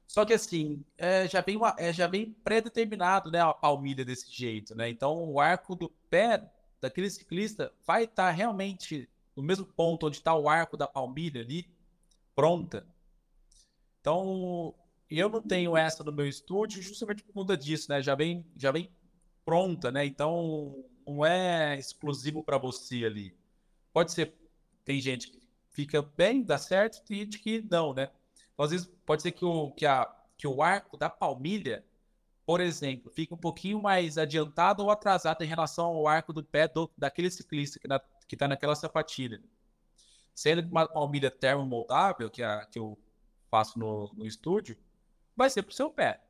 Só 0.08 0.26
que 0.26 0.34
assim, 0.34 0.84
é, 0.98 1.28
já 1.28 1.40
vem, 1.42 1.58
é, 1.78 1.94
já 1.94 2.06
vem 2.06 2.34
pré-determinado, 2.44 3.32
né, 3.32 3.40
a 3.40 3.54
palmilha 3.54 4.04
desse 4.04 4.30
jeito, 4.30 4.76
né? 4.76 4.90
Então 4.90 5.32
o 5.32 5.40
arco 5.40 5.76
do 5.76 5.90
pé 6.10 6.52
daquele 6.82 7.10
ciclista 7.10 7.72
vai 7.86 8.04
estar 8.04 8.26
tá 8.26 8.32
realmente 8.32 9.08
no 9.36 9.42
mesmo 9.42 9.66
ponto 9.66 10.08
onde 10.08 10.18
está 10.18 10.36
o 10.36 10.50
arco 10.50 10.76
da 10.76 10.88
palmilha 10.88 11.42
ali, 11.42 11.66
pronta. 12.36 12.86
Então 14.02 14.76
eu 15.10 15.30
não 15.30 15.42
tenho 15.42 15.78
essa 15.78 16.04
no 16.04 16.12
meu 16.12 16.28
estúdio 16.28 16.82
justamente 16.82 17.24
por 17.24 17.34
conta 17.34 17.56
disso, 17.56 17.90
né? 17.90 18.02
Já 18.02 18.16
vem, 18.16 18.46
já 18.58 18.72
vem 18.72 18.90
pronta, 19.46 19.92
né? 19.92 20.06
Então 20.06 20.84
não 21.06 21.26
é 21.26 21.78
exclusivo 21.78 22.44
para 22.44 22.58
você 22.58 23.06
ali. 23.06 23.36
Pode 23.94 24.12
ser, 24.12 24.34
tem 24.84 25.00
gente 25.00 25.30
que 25.30 25.42
fica 25.70 26.02
bem, 26.02 26.44
dá 26.44 26.58
certo, 26.58 27.04
tem 27.04 27.20
gente 27.20 27.40
que 27.40 27.66
não, 27.70 27.94
né? 27.94 28.10
Então, 28.54 28.66
às 28.66 28.72
vezes 28.72 28.90
pode 29.06 29.22
ser 29.22 29.32
que 29.32 29.46
o, 29.46 29.72
que, 29.72 29.86
a, 29.86 30.14
que 30.38 30.48
o 30.48 30.62
arco 30.62 30.98
da 30.98 31.10
palmilha, 31.10 31.86
por 32.46 32.60
exemplo, 32.60 33.12
fique 33.12 33.34
um 33.34 33.38
pouquinho 33.38 33.82
mais 33.82 34.18
adiantado 34.18 34.84
ou 34.84 34.92
atrasado 34.92 35.44
em 35.44 35.48
relação 35.48 35.86
ao 35.86 36.08
arco 36.08 36.34
do 36.34 36.44
pé 36.44 36.68
do, 36.68 36.90
daquele 36.98 37.32
ciclista 37.32 37.80
que 37.80 37.88
na, 37.88 38.02
está 38.36 38.48
naquela 38.48 38.76
sapatilha. 38.76 39.42
Sendo 40.34 40.68
uma 40.70 40.88
palmilha 40.88 41.30
termomoldável, 41.30 42.30
que, 42.30 42.42
a, 42.42 42.66
que 42.66 42.80
eu 42.80 42.98
faço 43.50 43.78
no, 43.78 44.12
no 44.14 44.26
estúdio, 44.26 44.78
vai 45.36 45.50
ser 45.50 45.64
para 45.64 45.72
o 45.72 45.76
seu 45.76 45.90
pé. 45.90 46.22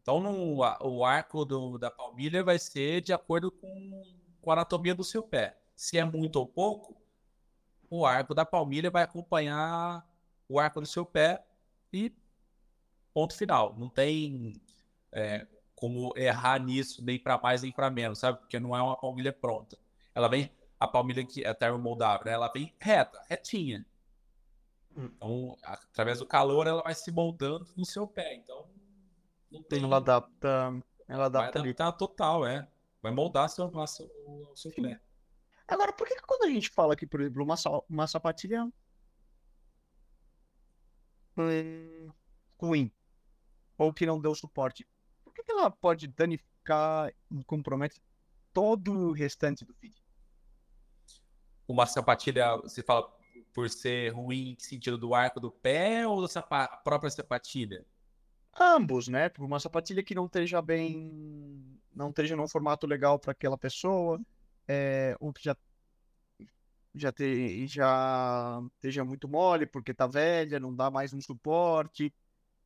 Então, 0.00 0.20
no, 0.20 0.58
o 0.58 1.04
arco 1.04 1.44
do, 1.44 1.78
da 1.78 1.90
palmilha 1.90 2.44
vai 2.44 2.58
ser 2.58 3.00
de 3.00 3.12
acordo 3.12 3.50
com, 3.50 4.02
com 4.40 4.50
a 4.50 4.52
anatomia 4.52 4.94
do 4.94 5.02
seu 5.02 5.22
pé. 5.22 5.58
Se 5.74 5.98
é 5.98 6.04
muito 6.04 6.36
ou 6.36 6.46
pouco, 6.46 6.94
o 7.98 8.04
arco 8.04 8.34
da 8.34 8.44
palmilha 8.44 8.90
vai 8.90 9.04
acompanhar 9.04 10.04
o 10.48 10.58
arco 10.58 10.80
do 10.80 10.86
seu 10.86 11.06
pé 11.06 11.44
e 11.92 12.12
ponto 13.12 13.36
final. 13.36 13.74
Não 13.78 13.88
tem 13.88 14.60
é, 15.12 15.46
como 15.76 16.12
errar 16.16 16.58
nisso 16.58 17.04
nem 17.04 17.18
para 17.18 17.38
mais 17.38 17.62
nem 17.62 17.70
para 17.70 17.90
menos, 17.90 18.18
sabe? 18.18 18.38
Porque 18.38 18.58
não 18.58 18.76
é 18.76 18.82
uma 18.82 18.96
palmilha 18.96 19.32
pronta. 19.32 19.78
Ela 20.14 20.28
vem, 20.28 20.50
a 20.78 20.88
palmilha 20.88 21.24
que 21.24 21.44
é 21.44 21.54
termomoldável, 21.54 22.26
né? 22.26 22.32
ela 22.32 22.50
vem 22.52 22.74
reta, 22.80 23.22
retinha. 23.28 23.86
Hum. 24.96 25.10
Então, 25.16 25.56
através 25.62 26.18
do 26.18 26.26
calor, 26.26 26.66
ela 26.66 26.82
vai 26.82 26.94
se 26.94 27.12
moldando 27.12 27.66
no 27.76 27.84
seu 27.84 28.06
pé. 28.06 28.34
Então, 28.34 28.66
não 29.50 29.62
tem. 29.62 29.82
Ela 29.82 29.96
adapta. 29.96 30.82
Ela 31.06 31.26
adapta 31.26 31.60
vai 31.60 31.68
adaptar 31.70 31.88
ali. 31.88 31.98
total, 31.98 32.46
é. 32.46 32.66
Vai 33.02 33.12
moldar 33.12 33.48
seu, 33.48 33.70
seu, 33.86 34.06
o 34.06 34.56
seu 34.56 34.72
pé. 34.72 35.00
Agora, 35.66 35.92
por 35.92 36.06
que 36.06 36.14
quando 36.20 36.44
a 36.44 36.50
gente 36.50 36.68
fala 36.68 36.92
aqui, 36.92 37.06
por 37.06 37.20
exemplo, 37.20 37.42
uma, 37.42 37.54
uma 37.88 38.06
sapatilha 38.06 38.70
hum, 41.36 42.10
ruim 42.58 42.92
ou 43.78 43.92
que 43.92 44.06
não 44.06 44.20
deu 44.20 44.34
suporte, 44.34 44.86
por 45.24 45.32
que, 45.32 45.42
que 45.42 45.52
ela 45.52 45.70
pode 45.70 46.06
danificar 46.06 47.12
e 47.30 47.44
compromete 47.44 48.00
todo 48.52 48.92
o 48.92 49.12
restante 49.12 49.64
do 49.64 49.74
feed? 49.74 49.94
Uma 51.66 51.86
sapatilha, 51.86 52.56
você 52.58 52.82
fala 52.82 53.10
por 53.52 53.70
ser 53.70 54.12
ruim 54.12 54.50
em 54.50 54.58
sentido 54.58 54.98
do 54.98 55.14
arco 55.14 55.40
do 55.40 55.50
pé 55.50 56.06
ou 56.06 56.26
da 56.26 56.68
própria 56.84 57.10
sapatilha? 57.10 57.86
Ambos, 58.58 59.08
né? 59.08 59.28
Por 59.28 59.44
uma 59.44 59.58
sapatilha 59.58 60.02
que 60.02 60.14
não 60.14 60.26
esteja 60.26 60.60
bem, 60.60 61.80
não 61.92 62.10
esteja 62.10 62.36
num 62.36 62.46
formato 62.46 62.86
legal 62.86 63.18
para 63.18 63.32
aquela 63.32 63.58
pessoa, 63.58 64.20
é, 64.68 65.16
que 65.34 65.44
já 65.44 65.56
já, 66.94 67.10
te, 67.10 67.66
já 67.66 68.62
esteja 68.76 69.04
muito 69.04 69.28
mole 69.28 69.66
porque 69.66 69.92
tá 69.92 70.06
velha, 70.06 70.60
não 70.60 70.74
dá 70.74 70.90
mais 70.90 71.12
um 71.12 71.20
suporte. 71.20 72.14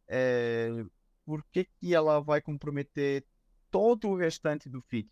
É, 0.06 0.68
por 1.24 1.44
que, 1.50 1.64
que 1.64 1.94
ela 1.94 2.20
vai 2.20 2.40
comprometer 2.40 3.24
todo 3.70 4.08
o 4.08 4.16
restante 4.16 4.68
do 4.68 4.82
feed? 4.82 5.08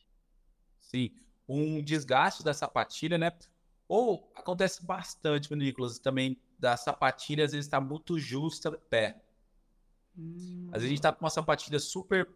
Sim, 0.80 1.10
um 1.48 1.82
desgaste 1.82 2.44
da 2.44 2.52
sapatilha, 2.52 3.16
né? 3.16 3.32
Ou 3.88 4.30
acontece 4.34 4.84
bastante, 4.84 5.54
Nicolas, 5.54 5.98
também 5.98 6.40
da 6.58 6.76
sapatilha, 6.76 7.44
às 7.44 7.52
vezes 7.52 7.66
está 7.66 7.80
muito 7.80 8.18
justa 8.18 8.72
pé. 8.72 9.22
Às 10.72 10.82
vezes 10.82 10.84
a 10.84 10.88
gente 10.88 10.98
está 10.98 11.12
com 11.12 11.24
uma 11.24 11.30
sapatilha 11.30 11.78
super 11.78 12.28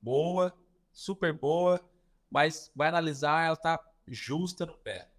boa, 0.00 0.54
super 0.92 1.32
boa, 1.32 1.80
mas 2.30 2.70
vai 2.74 2.88
analisar, 2.88 3.44
ela 3.44 3.54
está 3.54 3.78
justa 4.06 4.64
no 4.64 4.76
pé. 4.78 5.10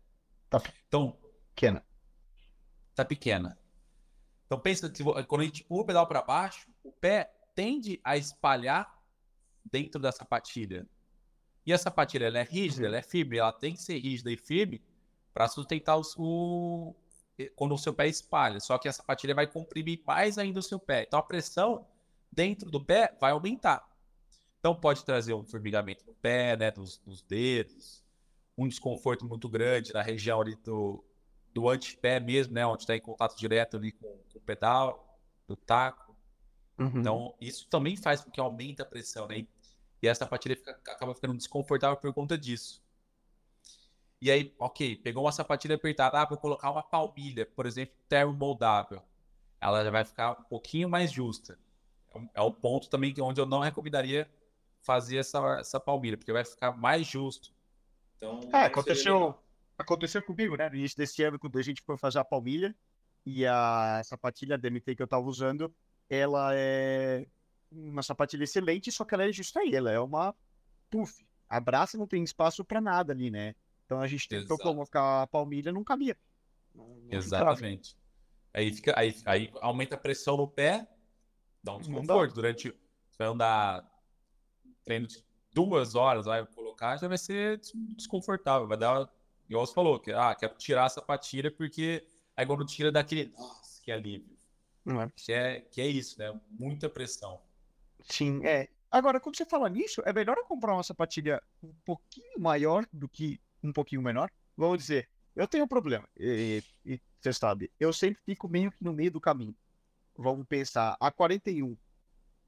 Tá 0.50 0.62
então, 0.88 1.18
pequena. 1.54 1.86
Tá 2.96 3.06
pequena. 3.06 3.58
Então 4.46 4.60
pensa 4.60 4.90
que 4.90 5.04
quando 5.04 5.42
a 5.42 5.46
gente 5.46 5.64
empurra 5.64 5.82
o 5.82 5.86
pedal 5.86 6.08
para 6.08 6.22
baixo, 6.22 6.68
o 6.84 6.92
pé 6.92 7.34
tende 7.56 8.00
a 8.04 8.18
espalhar 8.18 9.02
dentro 9.64 10.02
da 10.02 10.12
sapatilha. 10.12 10.88
E 11.66 11.72
a 11.72 11.78
sapatilha 11.78 12.26
ela 12.26 12.40
é 12.40 12.44
rígida, 12.44 12.88
ela 12.88 12.98
é 12.98 13.02
firme, 13.02 13.38
ela 13.38 13.54
tem 13.54 13.74
que 13.74 13.82
ser 13.82 13.98
rígida 14.00 14.32
e 14.32 14.38
firme 14.38 14.84
para 15.34 15.48
sustentar 15.48 15.98
o, 15.98 16.04
o, 16.18 16.96
quando 17.56 17.74
o 17.74 17.78
seu 17.78 17.94
pé 17.94 18.08
espalha. 18.08 18.60
Só 18.60 18.78
que 18.78 18.88
a 18.88 18.94
sapatilha 18.94 19.36
vai 19.36 19.48
comprimir 19.48 20.02
mais 20.06 20.38
ainda 20.38 20.60
o 20.60 20.64
seu 20.64 20.80
pé. 20.80 21.04
Então 21.04 21.20
a 21.20 21.24
pressão 21.24 21.88
dentro 22.32 22.70
do 22.70 22.84
pé 22.84 23.16
vai 23.20 23.32
aumentar. 23.32 23.88
Então 24.62 24.76
pode 24.76 25.04
trazer 25.04 25.34
um 25.34 25.44
formigamento 25.44 26.06
no 26.06 26.14
pé, 26.14 26.56
né, 26.56 26.70
dos, 26.70 27.00
dos 27.00 27.24
dedos, 27.24 28.04
um 28.56 28.68
desconforto 28.68 29.26
muito 29.26 29.50
grande 29.50 29.92
na 29.92 30.04
região 30.04 30.40
ali 30.40 30.56
do, 30.58 31.04
do 31.52 31.68
antepé 31.68 32.20
mesmo, 32.20 32.54
né, 32.54 32.64
onde 32.64 32.84
está 32.84 32.96
em 32.96 33.02
contato 33.02 33.36
direto 33.36 33.78
ali 33.78 33.92
com, 33.92 34.08
com 34.32 34.38
o 34.38 34.42
pedal, 34.42 35.20
do 35.48 35.56
taco. 35.56 36.16
Uhum. 36.78 37.00
Então 37.00 37.36
isso 37.42 37.68
também 37.70 37.98
faz 37.98 38.22
com 38.22 38.30
que 38.30 38.40
aumente 38.40 38.84
a 38.84 38.86
pressão, 38.86 39.28
né? 39.28 39.48
E 40.00 40.08
a 40.08 40.14
sapatilha 40.14 40.56
fica, 40.56 40.72
acaba 40.72 41.16
ficando 41.16 41.36
desconfortável 41.36 41.98
por 41.98 42.14
conta 42.14 42.38
disso. 42.38 42.84
E 44.22 44.30
aí, 44.30 44.54
ok, 44.60 44.96
pegou 44.98 45.24
uma 45.24 45.32
sapatilha 45.32 45.74
apertada, 45.74 46.22
ah, 46.22 46.26
vou 46.26 46.38
colocar 46.38 46.70
uma 46.70 46.84
palmilha, 46.84 47.48
por 47.48 47.66
exemplo, 47.66 47.96
termomoldável. 48.08 49.02
Ela 49.60 49.84
já 49.84 49.90
vai 49.90 50.06
ficar 50.06 50.40
um 50.40 50.44
pouquinho 50.44 50.88
mais 50.88 51.12
justa. 51.12 51.58
É 52.36 52.42
o 52.42 52.50
é 52.50 52.52
ponto 52.52 52.90
também 52.90 53.16
onde 53.20 53.42
eu 53.42 53.48
não 53.48 53.60
recomendaria 53.60 54.30
fazer 54.82 55.18
essa, 55.18 55.40
essa 55.60 55.80
palmilha, 55.80 56.18
porque 56.18 56.34
vai 56.34 56.44
ficar 56.44 56.72
mais 56.78 57.08
justo. 57.08 57.54
Então, 58.18 58.40
é, 58.54 58.66
aconteceu, 58.66 59.36
aconteceu 59.78 60.22
comigo, 60.22 60.56
né? 60.56 60.70
No 60.70 60.76
início 60.76 60.98
desse 60.98 61.24
ano, 61.24 61.40
quando 61.40 61.58
a 61.58 61.62
gente 61.62 61.82
foi 61.82 61.98
fazer 61.98 62.20
a 62.20 62.26
palmilha, 62.26 62.76
e 63.26 63.46
a 63.46 64.02
sapatilha 64.04 64.58
DMT 64.58 64.96
que 64.96 65.04
eu 65.04 65.08
tava 65.08 65.26
usando, 65.26 65.74
ela 66.10 66.52
é 66.56 67.26
uma 67.72 68.04
sapatilha 68.04 68.44
excelente, 68.44 68.92
só 68.92 69.06
que 69.06 69.14
ela 69.14 69.24
é 69.24 69.32
justa 69.32 69.60
aí, 69.60 69.74
ela 69.74 69.92
é 69.92 70.00
uma 70.00 70.36
puff. 70.90 71.26
A 71.48 71.60
braça 71.60 71.98
não 71.98 72.08
tem 72.08 72.24
espaço 72.24 72.66
para 72.66 72.82
nada 72.82 73.14
ali, 73.14 73.30
né? 73.30 73.56
Então 73.86 74.00
a 74.00 74.08
gente 74.08 74.28
tentou 74.28 74.56
Exato. 74.56 74.64
colocar 74.64 75.22
a 75.24 75.28
palmilha, 75.28 75.72
não 75.72 75.84
cabia. 75.84 76.18
Não, 76.74 76.88
não 76.88 77.18
Exatamente. 77.18 77.96
Aí, 78.54 78.74
fica, 78.74 78.94
aí, 78.98 79.16
aí 79.26 79.52
aumenta 79.62 79.96
a 79.96 80.00
pressão 80.00 80.36
no 80.36 80.48
pé, 80.48 80.88
dá 81.64 81.76
um 81.76 81.80
desconforto. 81.80 82.36
Durante. 82.36 82.70
Você 82.70 83.18
vai 83.18 83.28
andar 83.28 83.86
treino 84.84 85.08
de 85.08 85.24
duas 85.54 85.96
horas, 85.96 86.26
vai 86.26 86.46
colocar, 86.46 86.98
já 86.98 87.08
vai 87.08 87.18
ser 87.18 87.60
desconfortável. 87.96 88.68
Vai 88.68 88.78
dar. 88.78 89.10
Igual 89.50 89.66
você 89.66 89.74
falou, 89.74 90.00
que 90.00 90.12
ah, 90.12 90.34
quero 90.34 90.56
tirar 90.56 90.86
a 90.86 90.90
sapatilha 90.90 91.52
porque 91.52 92.06
aí 92.36 92.46
quando 92.46 92.66
tira 92.66 92.92
daquele. 92.92 93.32
Nossa, 93.38 93.82
que 93.84 93.92
alívio. 93.92 94.38
É. 94.88 95.12
Que, 95.16 95.34
é, 95.34 95.62
que 95.62 95.82
é 95.82 95.88
isso, 95.88 96.18
né? 96.18 96.40
Muita 96.50 96.90
pressão. 96.90 97.42
Sim, 98.02 98.46
é. 98.46 98.68
Agora, 98.90 99.20
quando 99.20 99.38
você 99.38 99.46
fala 99.46 99.70
nisso, 99.70 100.02
é 100.06 100.12
melhor 100.12 100.38
eu 100.38 100.46
comprar 100.46 100.74
uma 100.74 100.84
sapatilha 100.84 101.42
um 101.64 101.74
pouquinho 101.86 102.40
maior 102.40 102.86
do 102.92 103.08
que 103.08 103.40
um 103.64 103.72
pouquinho 103.72 104.02
menor, 104.02 104.30
vamos 104.58 104.80
dizer, 104.80 105.08
eu 105.36 105.48
tenho 105.48 105.64
um 105.64 105.68
problema, 105.68 106.10
e, 106.18 106.64
e, 106.86 107.00
você 107.20 107.32
sabe, 107.32 107.72
eu 107.80 107.94
sempre 107.94 108.22
fico 108.26 108.50
meio 108.50 108.72
que 108.72 108.84
no 108.84 108.92
meio 108.92 109.12
do 109.12 109.22
caminho. 109.22 109.56
Vamos 110.18 110.46
pensar, 110.46 110.98
a 111.00 111.12
41 111.12 111.78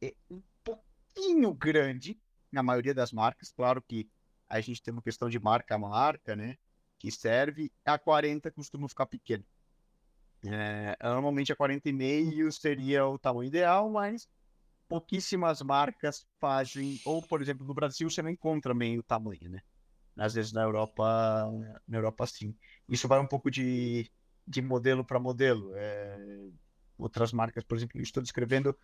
é 0.02 0.14
um 0.30 0.42
pouquinho 0.64 1.54
grande 1.54 2.20
na 2.54 2.64
maioria 2.64 2.94
das 2.94 3.12
marcas, 3.12 3.52
claro 3.52 3.82
que 3.82 4.10
a 4.48 4.62
gente 4.62 4.82
tem 4.82 4.94
uma 4.94 5.02
questão 5.02 5.30
de 5.30 5.40
marca 5.40 5.76
a 5.76 5.78
marca, 5.78 6.36
né, 6.36 6.58
que 7.00 7.12
serve, 7.12 7.72
a 7.86 7.98
40 7.98 8.52
costuma 8.52 8.88
ficar 8.88 9.06
pequena. 9.06 9.44
É, 10.46 10.98
normalmente 11.02 11.52
a 11.52 11.56
40,5 11.56 12.52
seria 12.52 13.06
o 13.08 13.18
tamanho 13.18 13.48
ideal, 13.48 13.90
mas 13.90 14.28
pouquíssimas 14.88 15.62
marcas 15.62 16.26
fazem, 16.40 17.00
ou 17.06 17.22
por 17.22 17.42
exemplo, 17.42 17.66
no 17.66 17.74
Brasil 17.74 18.10
você 18.10 18.22
não 18.22 18.30
encontra 18.30 18.74
meio 18.74 19.02
tamanho, 19.04 19.50
né? 19.50 19.62
às 20.18 20.34
vezes 20.34 20.52
na 20.52 20.62
Europa, 20.62 21.50
na 21.88 21.98
Europa 21.98 22.28
sim. 22.28 22.56
Isso 22.88 23.08
vai 23.08 23.20
um 23.20 23.28
pouco 23.28 23.50
de, 23.50 24.10
de 24.48 24.62
modelo 24.62 25.04
para 25.04 25.20
modelo. 25.20 25.72
É, 25.76 26.18
outras 26.98 27.32
marcas, 27.34 27.64
por 27.64 27.78
exemplo, 27.78 28.00
estou 28.02 28.22
descrevendo 28.22 28.78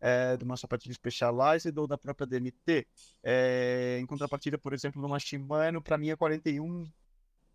é, 0.00 0.36
de 0.36 0.44
uma 0.44 0.56
sapatilha 0.56 0.94
Specialized 0.94 1.78
ou 1.78 1.86
da 1.86 1.96
própria 1.98 2.26
DMT. 2.26 2.86
É, 3.22 3.98
em 4.00 4.06
contrapartida, 4.06 4.58
por 4.58 4.72
exemplo, 4.72 5.00
numa 5.00 5.18
Shimano, 5.18 5.82
para 5.82 5.98
mim 5.98 6.10
é 6.10 6.16
41 6.16 6.90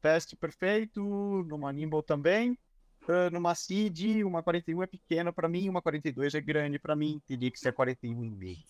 Fast 0.02 0.36
perfeito, 0.36 1.02
numa 1.48 1.72
Nimble 1.72 2.04
também. 2.04 2.58
Uh, 3.04 3.32
numa 3.32 3.56
CID, 3.56 4.24
uma 4.24 4.44
41 4.44 4.84
é 4.84 4.88
pequena 4.88 5.34
para 5.34 5.48
mim, 5.48 5.68
uma 5.68 5.82
42 5.82 6.36
é 6.36 6.42
grande 6.42 6.78
para 6.78 6.96
mim, 6.96 7.20
teria 7.26 7.50
que 7.50 7.60
ser 7.60 7.74
41,5. 7.74 8.64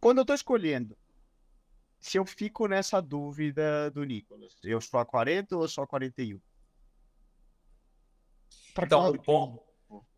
Quando 0.00 0.18
eu 0.18 0.22
estou 0.22 0.34
escolhendo 0.34 0.96
se 2.02 2.18
eu 2.18 2.26
fico 2.26 2.66
nessa 2.66 3.00
dúvida 3.00 3.88
do 3.92 4.02
Nicolas, 4.02 4.58
eu 4.64 4.80
sou 4.80 4.98
a 4.98 5.06
40 5.06 5.56
ou 5.56 5.68
sou 5.68 5.84
a 5.84 5.86
41? 5.86 6.40
Então, 8.76 9.12
um, 9.12 9.58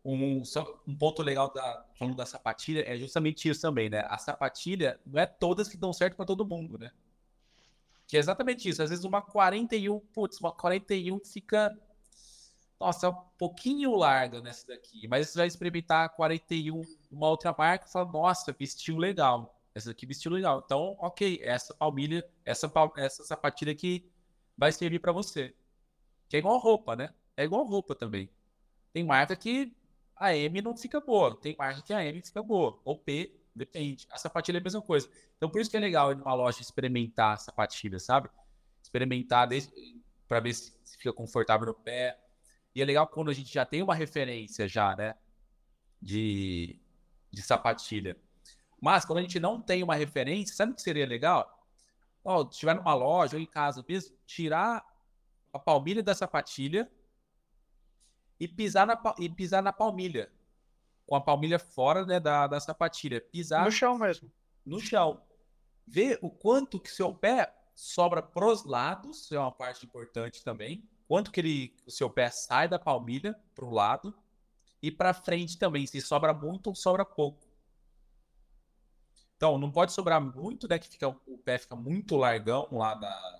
um, 0.03 0.43
um, 0.87 0.97
ponto 0.97 1.21
legal 1.21 1.51
da, 1.51 1.85
falando 1.97 2.15
da 2.15 2.25
sapatilha 2.25 2.83
é 2.87 2.97
justamente 2.97 3.49
isso 3.49 3.61
também, 3.61 3.89
né? 3.89 4.05
A 4.07 4.17
sapatilha 4.17 4.99
não 5.05 5.19
é 5.19 5.25
todas 5.25 5.67
que 5.67 5.77
dão 5.77 5.91
certo 5.91 6.15
para 6.15 6.25
todo 6.25 6.45
mundo, 6.45 6.77
né? 6.77 6.91
Que 8.07 8.17
é 8.17 8.19
exatamente 8.19 8.69
isso. 8.69 8.83
Às 8.83 8.89
vezes 8.89 9.03
uma 9.03 9.21
41, 9.21 9.99
putz, 10.13 10.39
uma 10.39 10.51
41 10.51 11.19
fica. 11.25 11.75
Nossa, 12.79 13.07
é 13.07 13.09
um 13.09 13.15
pouquinho 13.37 13.95
larga 13.95 14.41
nessa 14.41 14.67
daqui. 14.67 15.07
Mas 15.07 15.29
você 15.29 15.39
vai 15.39 15.47
experimentar 15.47 16.05
a 16.05 16.09
41 16.09 16.81
uma 17.11 17.29
outra 17.29 17.53
marca 17.57 17.87
e 17.87 17.91
fala, 17.91 18.11
nossa, 18.11 18.53
vestiu 18.53 18.97
legal. 18.97 19.59
Essa 19.73 19.91
aqui 19.91 20.05
vestiu 20.05 20.31
legal. 20.31 20.61
Então, 20.63 20.95
ok, 20.99 21.39
essa 21.41 21.73
palmilha, 21.73 22.23
essa, 22.45 22.71
essa 22.97 23.23
sapatilha 23.23 23.71
aqui 23.71 24.09
vai 24.57 24.71
servir 24.71 24.99
para 24.99 25.11
você. 25.11 25.55
Que 26.29 26.37
é 26.37 26.39
igual 26.39 26.59
roupa, 26.59 26.95
né? 26.95 27.13
É 27.35 27.43
igual 27.43 27.65
roupa 27.65 27.95
também. 27.95 28.29
Tem 28.95 29.03
marca 29.03 29.35
que 29.35 29.75
a 30.15 30.33
M 30.33 30.61
não 30.61 30.77
fica 30.77 31.01
boa, 31.01 31.35
tem 31.35 31.53
marca 31.59 31.81
que 31.81 31.93
a 31.93 32.01
M 32.05 32.21
fica 32.21 32.41
boa. 32.41 32.79
Ou 32.85 32.97
P, 32.97 33.37
depende. 33.53 34.07
A 34.09 34.17
sapatilha 34.17 34.55
é 34.57 34.61
a 34.61 34.63
mesma 34.63 34.81
coisa. 34.81 35.09
Então, 35.35 35.49
por 35.49 35.59
isso 35.59 35.69
que 35.69 35.75
é 35.75 35.81
legal 35.81 36.13
ir 36.13 36.15
numa 36.15 36.33
loja 36.33 36.61
experimentar 36.61 37.33
a 37.33 37.37
sapatilha, 37.37 37.99
sabe? 37.99 38.29
Experimentar 38.81 39.49
para 40.29 40.39
ver 40.39 40.53
se, 40.53 40.73
fica 40.97 41.11
confortável 41.11 41.67
no 41.67 41.73
pé. 41.73 42.17
E 42.73 42.81
é 42.81 42.85
legal 42.85 43.05
quando 43.05 43.29
a 43.29 43.33
gente 43.33 43.53
já 43.53 43.65
tem 43.65 43.83
uma 43.83 43.93
referência 43.93 44.65
já, 44.65 44.95
né? 44.95 45.15
De, 46.01 46.79
de 47.33 47.41
sapatilha. 47.41 48.15
Mas 48.81 49.03
quando 49.03 49.19
a 49.19 49.23
gente 49.23 49.41
não 49.41 49.61
tem 49.61 49.83
uma 49.83 49.95
referência, 49.95 50.55
sabe 50.55 50.71
o 50.71 50.75
que 50.75 50.81
seria 50.81 51.05
legal? 51.05 51.67
Se 52.23 52.51
estiver 52.51 52.75
numa 52.75 52.93
loja 52.93 53.35
ou 53.35 53.43
em 53.43 53.45
casa 53.45 53.83
mesmo, 53.85 54.15
tirar 54.25 54.85
a 55.51 55.59
palmilha 55.59 56.01
da 56.01 56.15
sapatilha 56.15 56.89
e 58.39 58.47
pisar 58.47 58.85
na, 58.85 59.01
e 59.19 59.29
pisar 59.29 59.61
na 59.61 59.73
palmilha. 59.73 60.31
Com 61.05 61.15
a 61.15 61.21
palmilha 61.21 61.59
fora 61.59 62.05
né, 62.05 62.19
da, 62.19 62.47
da 62.47 62.59
sapatilha. 62.59 63.21
Pisar. 63.21 63.65
No 63.65 63.71
chão 63.71 63.97
mesmo. 63.97 64.31
No 64.65 64.79
chão. 64.79 65.21
Ver 65.87 66.17
o 66.21 66.29
quanto 66.29 66.79
que 66.79 66.89
seu 66.89 67.13
pé 67.13 67.53
sobra 67.75 68.21
pros 68.21 68.63
lados, 68.65 69.31
é 69.31 69.37
uma 69.37 69.51
parte 69.51 69.85
importante 69.85 70.43
também. 70.43 70.87
Quanto 71.07 71.31
que 71.31 71.39
ele, 71.39 71.75
o 71.85 71.91
seu 71.91 72.09
pé 72.09 72.29
sai 72.31 72.67
da 72.67 72.79
palmilha 72.79 73.35
pro 73.53 73.69
lado 73.69 74.17
e 74.81 74.89
para 74.89 75.13
frente 75.13 75.57
também, 75.57 75.85
se 75.85 76.01
sobra 76.01 76.33
muito 76.33 76.67
ou 76.67 76.75
sobra 76.75 77.05
pouco. 77.05 77.45
Então, 79.35 79.57
não 79.57 79.69
pode 79.69 79.91
sobrar 79.91 80.21
muito, 80.21 80.67
né? 80.67 80.79
Que 80.79 80.87
fica, 80.87 81.07
o 81.09 81.37
pé 81.37 81.57
fica 81.57 81.75
muito 81.75 82.15
largão 82.15 82.67
lá 82.71 82.95
na, 82.95 83.39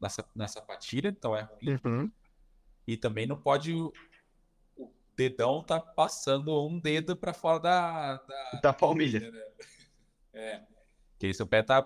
nessa, 0.00 0.24
na 0.34 0.48
sapatilha, 0.48 1.08
então 1.08 1.36
é 1.36 1.42
ruim. 1.42 1.78
Uhum. 1.84 2.12
E 2.88 2.96
também 2.96 3.26
não 3.26 3.36
pode 3.36 3.74
o, 3.74 3.92
dedão 5.14 5.62
tá 5.62 5.78
passando 5.78 6.66
um 6.66 6.80
dedo 6.80 7.14
para 7.14 7.34
fora 7.34 7.60
da, 7.60 8.14
da, 8.16 8.60
da 8.62 8.72
palmilha. 8.72 9.30
Né? 9.30 9.42
É. 10.32 10.62
Que 11.18 11.26
aí 11.26 11.34
seu 11.34 11.46
pé 11.46 11.62
tá, 11.62 11.82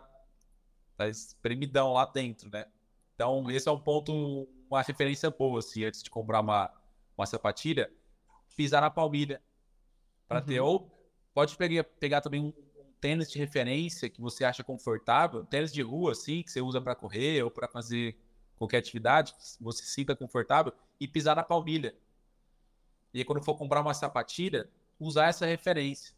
tá 0.97 1.09
espremidão 1.09 1.93
lá 1.93 2.07
dentro, 2.07 2.49
né? 2.53 2.67
Então, 3.17 3.51
esse 3.51 3.69
é 3.69 3.73
um 3.73 3.81
ponto, 3.81 4.49
uma 4.71 4.81
referência 4.81 5.29
boa, 5.29 5.59
assim, 5.59 5.83
antes 5.83 6.05
de 6.05 6.11
comprar 6.11 6.41
uma, 6.41 6.73
uma 7.19 7.27
sapatilha, 7.27 7.93
pisar 8.57 8.81
na 8.81 8.91
palmilha. 8.91 9.43
Para 10.29 10.39
uhum. 10.39 10.47
ter 10.47 10.61
ou 10.61 11.11
pode 11.35 11.57
pegar, 11.57 11.83
pegar 11.83 12.21
também 12.21 12.41
um, 12.41 12.53
um, 12.79 12.93
tênis 13.01 13.29
de 13.29 13.41
referência 13.41 14.09
que 14.09 14.21
você 14.21 14.45
acha 14.45 14.63
confortável, 14.63 15.45
tênis 15.45 15.73
de 15.73 15.83
rua, 15.83 16.13
assim, 16.13 16.45
que 16.45 16.51
você 16.53 16.61
usa 16.61 16.81
para 16.81 16.95
correr 16.95 17.43
ou 17.43 17.51
para 17.51 17.67
fazer 17.67 18.17
qualquer 18.63 18.79
atividade, 18.79 19.35
que 19.35 19.41
você 19.61 19.85
sinta 19.85 20.15
confortável, 20.15 20.73
e 21.01 21.09
pisar 21.09 21.35
na 21.35 21.43
palmilha. 21.43 21.95
E 23.13 23.19
aí, 23.19 23.25
quando 23.25 23.43
for 23.43 23.57
comprar 23.57 23.81
uma 23.81 23.93
sapatilha, 23.93 24.71
usar 25.01 25.27
essa 25.27 25.45
referência. 25.45 26.15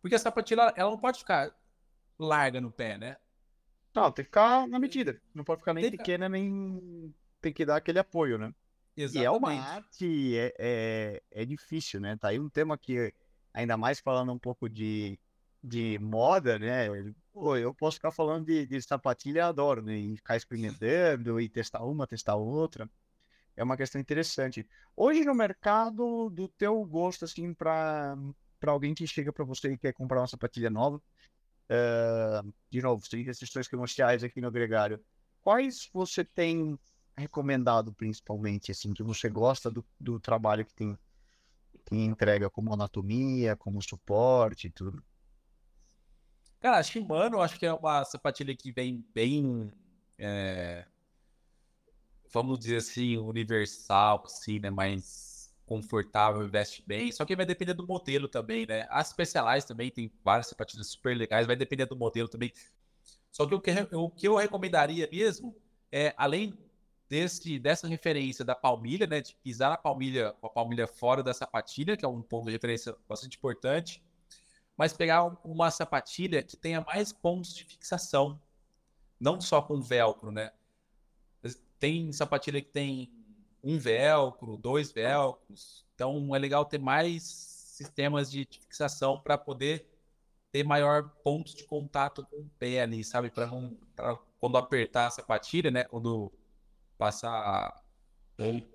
Porque 0.00 0.14
a 0.14 0.18
sapatilha, 0.18 0.72
ela 0.76 0.90
não 0.90 0.98
pode 0.98 1.18
ficar 1.18 1.52
larga 2.18 2.60
no 2.60 2.70
pé, 2.70 2.96
né? 2.96 3.16
Não, 3.94 4.10
tem 4.10 4.24
que 4.24 4.28
ficar 4.28 4.66
na 4.68 4.78
medida. 4.78 5.20
Não 5.34 5.44
pode 5.44 5.60
ficar 5.60 5.74
nem 5.74 5.82
tem 5.82 5.90
pequena, 5.90 6.28
nem. 6.28 7.12
Tem 7.40 7.52
que 7.52 7.66
dar 7.66 7.76
aquele 7.76 7.98
apoio, 7.98 8.38
né? 8.38 8.54
Exatamente. 8.96 9.22
E 9.22 9.26
é 9.26 9.30
uma 9.30 9.52
arte, 9.52 10.36
é, 10.36 10.54
é, 10.58 11.22
é 11.30 11.44
difícil, 11.44 12.00
né? 12.00 12.16
Tá 12.16 12.28
aí 12.28 12.38
um 12.38 12.48
tema 12.48 12.78
que, 12.78 13.12
ainda 13.52 13.76
mais 13.76 13.98
falando 13.98 14.32
um 14.32 14.38
pouco 14.38 14.68
de, 14.68 15.18
de 15.62 15.98
moda, 15.98 16.58
né? 16.58 16.88
Pô, 17.32 17.56
eu 17.56 17.74
posso 17.74 17.96
ficar 17.96 18.10
falando 18.10 18.44
de, 18.46 18.66
de 18.66 18.80
sapatilha, 18.82 19.46
adoro, 19.46 19.82
né? 19.82 19.96
E 19.96 20.16
ficar 20.16 20.36
experimentando 20.36 21.40
e 21.40 21.48
testar 21.48 21.82
uma, 21.84 22.06
testar 22.06 22.36
outra. 22.36 22.88
É 23.56 23.64
uma 23.64 23.76
questão 23.76 24.00
interessante. 24.00 24.66
Hoje 24.96 25.24
no 25.24 25.34
mercado, 25.34 26.30
do 26.30 26.48
teu 26.48 26.84
gosto, 26.84 27.24
assim, 27.24 27.54
para 27.54 28.16
alguém 28.66 28.94
que 28.94 29.06
chega 29.06 29.32
para 29.32 29.44
você 29.44 29.72
e 29.72 29.78
quer 29.78 29.92
comprar 29.94 30.20
uma 30.20 30.26
sapatilha 30.26 30.70
nova, 30.70 30.96
uh, 30.98 32.54
de 32.70 32.82
novo, 32.82 33.04
sem 33.06 33.22
restrições 33.22 33.68
comerciais 33.68 34.22
aqui 34.24 34.40
no 34.40 34.50
Gregário, 34.50 35.00
quais 35.40 35.88
você 35.92 36.24
tem 36.24 36.78
recomendado 37.16 37.92
principalmente, 37.94 38.70
assim, 38.72 38.92
que 38.92 39.02
você 39.02 39.28
gosta 39.28 39.70
do, 39.70 39.84
do 40.00 40.20
trabalho 40.20 40.64
que 40.64 40.74
tem 40.74 40.98
que 41.86 41.96
entrega 41.96 42.48
como 42.48 42.72
anatomia, 42.72 43.56
como 43.56 43.82
suporte 43.82 44.68
e 44.68 44.70
tudo? 44.70 45.02
Cara, 46.62 46.78
a 46.78 46.82
Shimano 46.84 47.40
acho 47.40 47.58
que 47.58 47.66
é 47.66 47.72
uma 47.72 48.04
sapatilha 48.04 48.54
que 48.54 48.70
vem 48.70 49.04
bem, 49.12 49.72
é, 50.16 50.86
vamos 52.32 52.60
dizer 52.60 52.76
assim, 52.76 53.16
universal, 53.16 54.22
assim, 54.24 54.60
né? 54.60 54.70
Mais 54.70 55.52
confortável, 55.66 56.48
veste 56.48 56.80
bem. 56.86 57.10
Só 57.10 57.24
que 57.24 57.34
vai 57.34 57.44
depender 57.44 57.74
do 57.74 57.84
modelo 57.84 58.28
também, 58.28 58.64
né? 58.64 58.86
As 58.90 59.08
Specialized 59.08 59.66
também 59.66 59.90
tem 59.90 60.08
várias 60.22 60.46
sapatilhas 60.46 60.86
super 60.86 61.16
legais, 61.16 61.48
vai 61.48 61.56
depender 61.56 61.86
do 61.86 61.96
modelo 61.96 62.28
também. 62.28 62.52
Só 63.32 63.44
que 63.44 63.56
o 63.56 63.60
que, 63.60 63.72
o 63.96 64.08
que 64.08 64.28
eu 64.28 64.36
recomendaria 64.36 65.08
mesmo 65.10 65.56
é, 65.90 66.14
além 66.16 66.56
desse, 67.08 67.58
dessa 67.58 67.88
referência 67.88 68.44
da 68.44 68.54
palmilha, 68.54 69.08
né? 69.08 69.20
De 69.20 69.34
pisar 69.34 69.72
a 69.72 69.76
palmilha, 69.76 70.32
a 70.40 70.48
palmilha 70.48 70.86
fora 70.86 71.24
da 71.24 71.34
sapatilha, 71.34 71.96
que 71.96 72.04
é 72.04 72.08
um 72.08 72.22
ponto 72.22 72.46
de 72.46 72.52
referência 72.52 72.94
bastante 73.08 73.36
importante. 73.36 74.00
Mas 74.76 74.92
pegar 74.92 75.24
uma 75.44 75.70
sapatilha 75.70 76.42
que 76.42 76.56
tenha 76.56 76.80
mais 76.80 77.12
pontos 77.12 77.54
de 77.54 77.64
fixação. 77.64 78.40
Não 79.20 79.40
só 79.40 79.62
com 79.62 79.80
velcro, 79.80 80.30
né? 80.30 80.52
Tem 81.78 82.12
sapatilha 82.12 82.60
que 82.60 82.70
tem 82.70 83.12
um 83.62 83.78
velcro, 83.78 84.56
dois 84.56 84.90
velcros. 84.92 85.84
Então 85.94 86.34
é 86.34 86.38
legal 86.38 86.64
ter 86.64 86.78
mais 86.78 87.22
sistemas 87.22 88.30
de 88.30 88.44
fixação 88.44 89.20
para 89.20 89.36
poder 89.38 89.88
ter 90.50 90.64
maior 90.64 91.08
pontos 91.24 91.54
de 91.54 91.64
contato 91.64 92.26
com 92.26 92.36
o 92.36 92.50
pé 92.58 92.82
ali, 92.82 93.02
sabe? 93.02 93.30
Para 93.30 93.48
quando 94.38 94.58
apertar 94.58 95.06
a 95.06 95.10
sapatilha, 95.10 95.70
né? 95.70 95.84
Quando 95.84 96.32
passar 96.98 97.82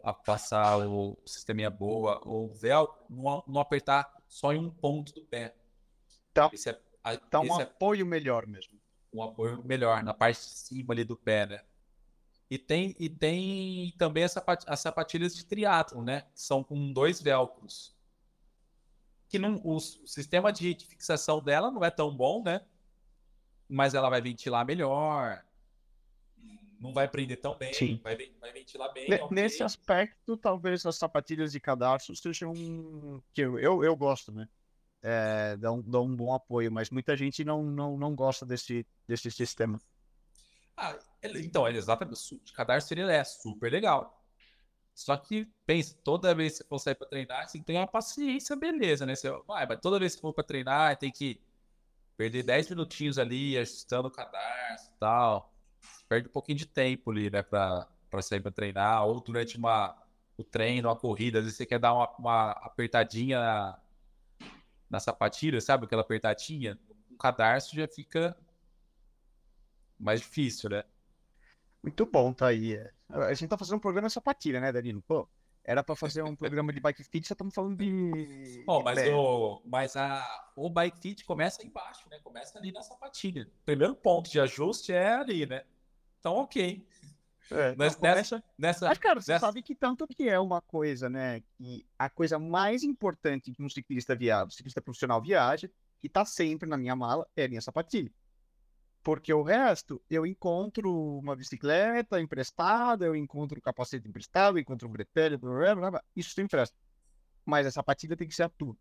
a 0.03 0.13
passar 0.13 0.77
o 0.88 1.17
sisteminha 1.25 1.69
boa 1.69 2.21
ou 2.25 2.49
velcro, 2.53 2.97
não, 3.10 3.43
não 3.47 3.62
apertar 3.62 4.12
só 4.27 4.53
em 4.53 4.60
um 4.60 4.69
ponto 4.69 5.13
do 5.13 5.21
pé. 5.21 5.53
Então, 6.38 6.50
esse 6.54 6.69
é, 6.69 6.80
a, 7.04 7.13
então 7.13 7.43
esse 7.43 7.54
um 7.54 7.60
é, 7.60 7.63
apoio 7.63 8.06
melhor 8.06 8.45
mesmo. 8.45 8.80
Um 9.13 9.23
apoio 9.23 9.63
melhor 9.63 10.04
na 10.04 10.13
parte 10.13 10.39
de 10.39 10.45
cima 10.45 10.93
ali 10.93 11.04
do 11.04 11.15
pé, 11.15 11.45
né? 11.45 11.62
E 12.50 12.58
tem, 12.58 12.95
e 13.00 13.10
tem 13.10 13.93
também 13.97 14.23
as, 14.23 14.32
sapat, 14.32 14.63
as 14.67 14.80
sapatilhas 14.80 15.36
de 15.36 15.45
triatlon, 15.45 16.04
né? 16.04 16.26
São 16.34 16.63
com 16.63 16.93
dois 16.93 17.21
velcros. 17.21 17.95
Que 19.28 19.38
não, 19.38 19.56
o, 19.63 19.76
o 19.76 19.80
sistema 19.80 20.54
de, 20.54 20.73
fixação 20.76 21.41
dela 21.41 21.69
não 21.69 21.84
é 21.84 21.89
tão 21.89 22.15
bom, 22.15 22.41
né? 22.43 22.62
Mas 23.67 23.93
ela 23.93 24.10
vai 24.10 24.21
ventilar 24.21 24.65
melhor 24.65 25.43
não 26.80 26.93
vai 26.93 27.08
prender 27.08 27.38
tão 27.38 27.58
bem, 27.58 27.73
Sim. 27.73 28.00
Vai, 28.04 28.15
vai 28.39 28.54
ventilar 28.54 28.91
bem. 28.93 29.06
okay. 29.06 29.28
Nesse 29.32 29.63
aspecto, 29.63 30.38
talvez 30.38 30.86
as 30.86 30.95
sapatilhas 30.95 31.52
de 31.52 31.60
cadastro 31.60 32.15
sejam 32.15 32.54
que 33.34 33.41
eu, 33.41 33.60
eu, 33.60 33.84
eu 33.84 33.95
gosto, 33.95 34.32
né? 34.32 34.47
É, 35.01 35.55
dão, 35.57 35.81
dão 35.81 36.05
um 36.05 36.15
bom 36.15 36.33
apoio, 36.33 36.71
mas 36.71 36.89
muita 36.89 37.15
gente 37.15 37.43
não, 37.43 37.63
não, 37.63 37.97
não 37.97 38.15
gosta 38.15 38.45
desse, 38.45 38.86
desse 39.07 39.29
sistema. 39.31 39.79
Ah, 40.75 40.97
então, 41.23 41.67
exatamente. 41.67 42.36
O 42.36 42.53
cadastro 42.53 42.99
ele 42.99 43.12
é 43.12 43.23
super 43.23 43.71
legal. 43.71 44.23
Só 44.93 45.15
que, 45.15 45.47
pensa, 45.65 45.95
toda 46.03 46.33
vez 46.33 46.53
que 46.53 46.57
você 46.60 46.67
for 46.67 46.79
sair 46.79 46.95
pra 46.95 47.07
treinar, 47.07 47.47
você 47.47 47.60
tem 47.60 47.75
que 47.75 47.79
uma 47.79 47.88
paciência, 47.88 48.55
beleza, 48.55 49.05
né? 49.05 49.15
Você, 49.15 49.29
vai, 49.47 49.65
mas 49.67 49.79
toda 49.79 49.99
vez 49.99 50.15
que 50.15 50.21
for 50.21 50.33
pra 50.33 50.43
treinar, 50.43 50.97
tem 50.97 51.12
que 51.12 51.39
perder 52.15 52.43
10 52.43 52.69
minutinhos 52.69 53.19
ali, 53.19 53.57
ajustando 53.57 54.07
o 54.07 54.12
cadastro 54.12 54.93
e 54.95 54.99
tal 54.99 55.53
perde 56.07 56.27
um 56.29 56.31
pouquinho 56.31 56.57
de 56.57 56.65
tempo 56.65 57.12
ali, 57.12 57.29
né, 57.29 57.43
pra, 57.43 57.88
pra 58.10 58.21
sair 58.21 58.41
pra 58.41 58.51
treinar, 58.51 59.05
ou 59.05 59.19
durante 59.19 59.57
uma, 59.57 59.95
o 60.38 60.43
treino, 60.43 60.89
uma 60.89 60.95
corrida, 60.95 61.39
às 61.39 61.45
vezes 61.45 61.57
você 61.57 61.65
quer 61.65 61.79
dar 61.79 61.93
uma, 61.93 62.10
uma 62.17 62.51
apertadinha 62.51 63.75
na 64.89 65.00
sapatilha, 65.00 65.60
sabe? 65.62 65.86
Aquela 65.86 66.02
apertadinha, 66.02 66.80
o 67.12 67.17
cadarço 67.17 67.76
já 67.76 67.88
fica 67.88 68.38
mais 70.00 70.21
difícil, 70.21 70.69
né? 70.69 70.84
Muito 71.82 72.06
bom, 72.06 72.34
tá 72.34 72.47
aí. 72.47 72.80
A 73.10 73.34
gente 73.34 73.50
tá 73.50 73.58
fazendo 73.58 73.78
um 73.78 73.82
programa 73.82 74.08
de 74.08 74.13
sapatilha, 74.13 74.60
né, 74.60 74.71
Danilo? 74.71 75.02
Pô, 75.02 75.28
era 75.63 75.84
para 75.84 75.95
fazer 75.95 76.23
um 76.23 76.36
programa 76.36 76.71
de 76.71 76.80
bike 76.80 77.04
fit, 77.04 77.28
já 77.28 77.34
estamos 77.34 77.54
falando 77.54 77.78
de. 77.78 78.63
Bom, 78.65 78.82
mas, 78.84 79.08
o, 79.10 79.62
mas 79.65 79.95
a, 79.95 80.26
o 80.56 80.69
bike 80.69 81.00
fit 81.00 81.26
começa 81.26 81.65
embaixo, 81.65 82.08
né? 82.10 82.19
Começa 82.23 82.58
ali 82.58 82.71
na 82.71 82.82
sapatilha. 82.82 83.50
primeiro 83.65 83.95
ponto 83.95 84.30
de 84.30 84.39
ajuste 84.39 84.93
é 84.93 85.13
ali, 85.15 85.45
né? 85.45 85.63
Então, 86.19 86.36
ok. 86.36 86.86
É, 87.51 87.75
mas 87.77 87.95
então 87.95 88.13
nessa, 88.13 88.43
nessa, 88.57 88.88
Mas, 88.88 88.97
cara, 88.97 89.21
você 89.21 89.31
nessa... 89.31 89.45
sabe 89.45 89.62
que 89.62 89.73
tanto 89.73 90.05
que 90.07 90.27
é 90.27 90.39
uma 90.39 90.62
coisa, 90.62 91.10
né? 91.10 91.41
Que 91.57 91.86
a 91.97 92.10
coisa 92.10 92.38
mais 92.38 92.83
importante 92.83 93.53
que 93.53 93.63
um 93.63 93.69
ciclista 93.69 94.15
viaja, 94.15 94.45
um 94.45 94.49
ciclista 94.49 94.81
profissional 94.81 95.21
viaja, 95.21 95.69
que 95.99 96.10
tá 96.10 96.25
sempre 96.25 96.67
na 96.67 96.77
minha 96.77 96.95
mala, 96.95 97.27
é 97.36 97.45
a 97.45 97.47
minha 97.47 97.62
sapatilha. 97.62 98.12
Porque 99.01 99.33
o 99.33 99.41
resto, 99.41 100.01
eu 100.10 100.25
encontro 100.25 100.93
uma 101.19 101.36
bicicleta 101.36 102.19
emprestada, 102.19 103.05
eu 103.05 103.15
encontro 103.15 103.57
um 103.57 103.62
capacete 103.62 104.07
emprestado, 104.07 104.57
eu 104.57 104.62
encontro 104.62 104.88
um 104.88 104.91
bretelle, 104.91 105.38
blá, 105.38 105.75
blá, 105.75 105.91
blá, 105.91 106.03
isso 106.13 106.36
tem 106.36 106.43
empresta. 106.43 106.75
Mas 107.45 107.65
a 107.65 107.71
sapatilha 107.71 108.17
tem 108.17 108.27
que 108.27 108.36
ser 108.36 108.43
a 108.43 108.49
tua. 108.49 108.75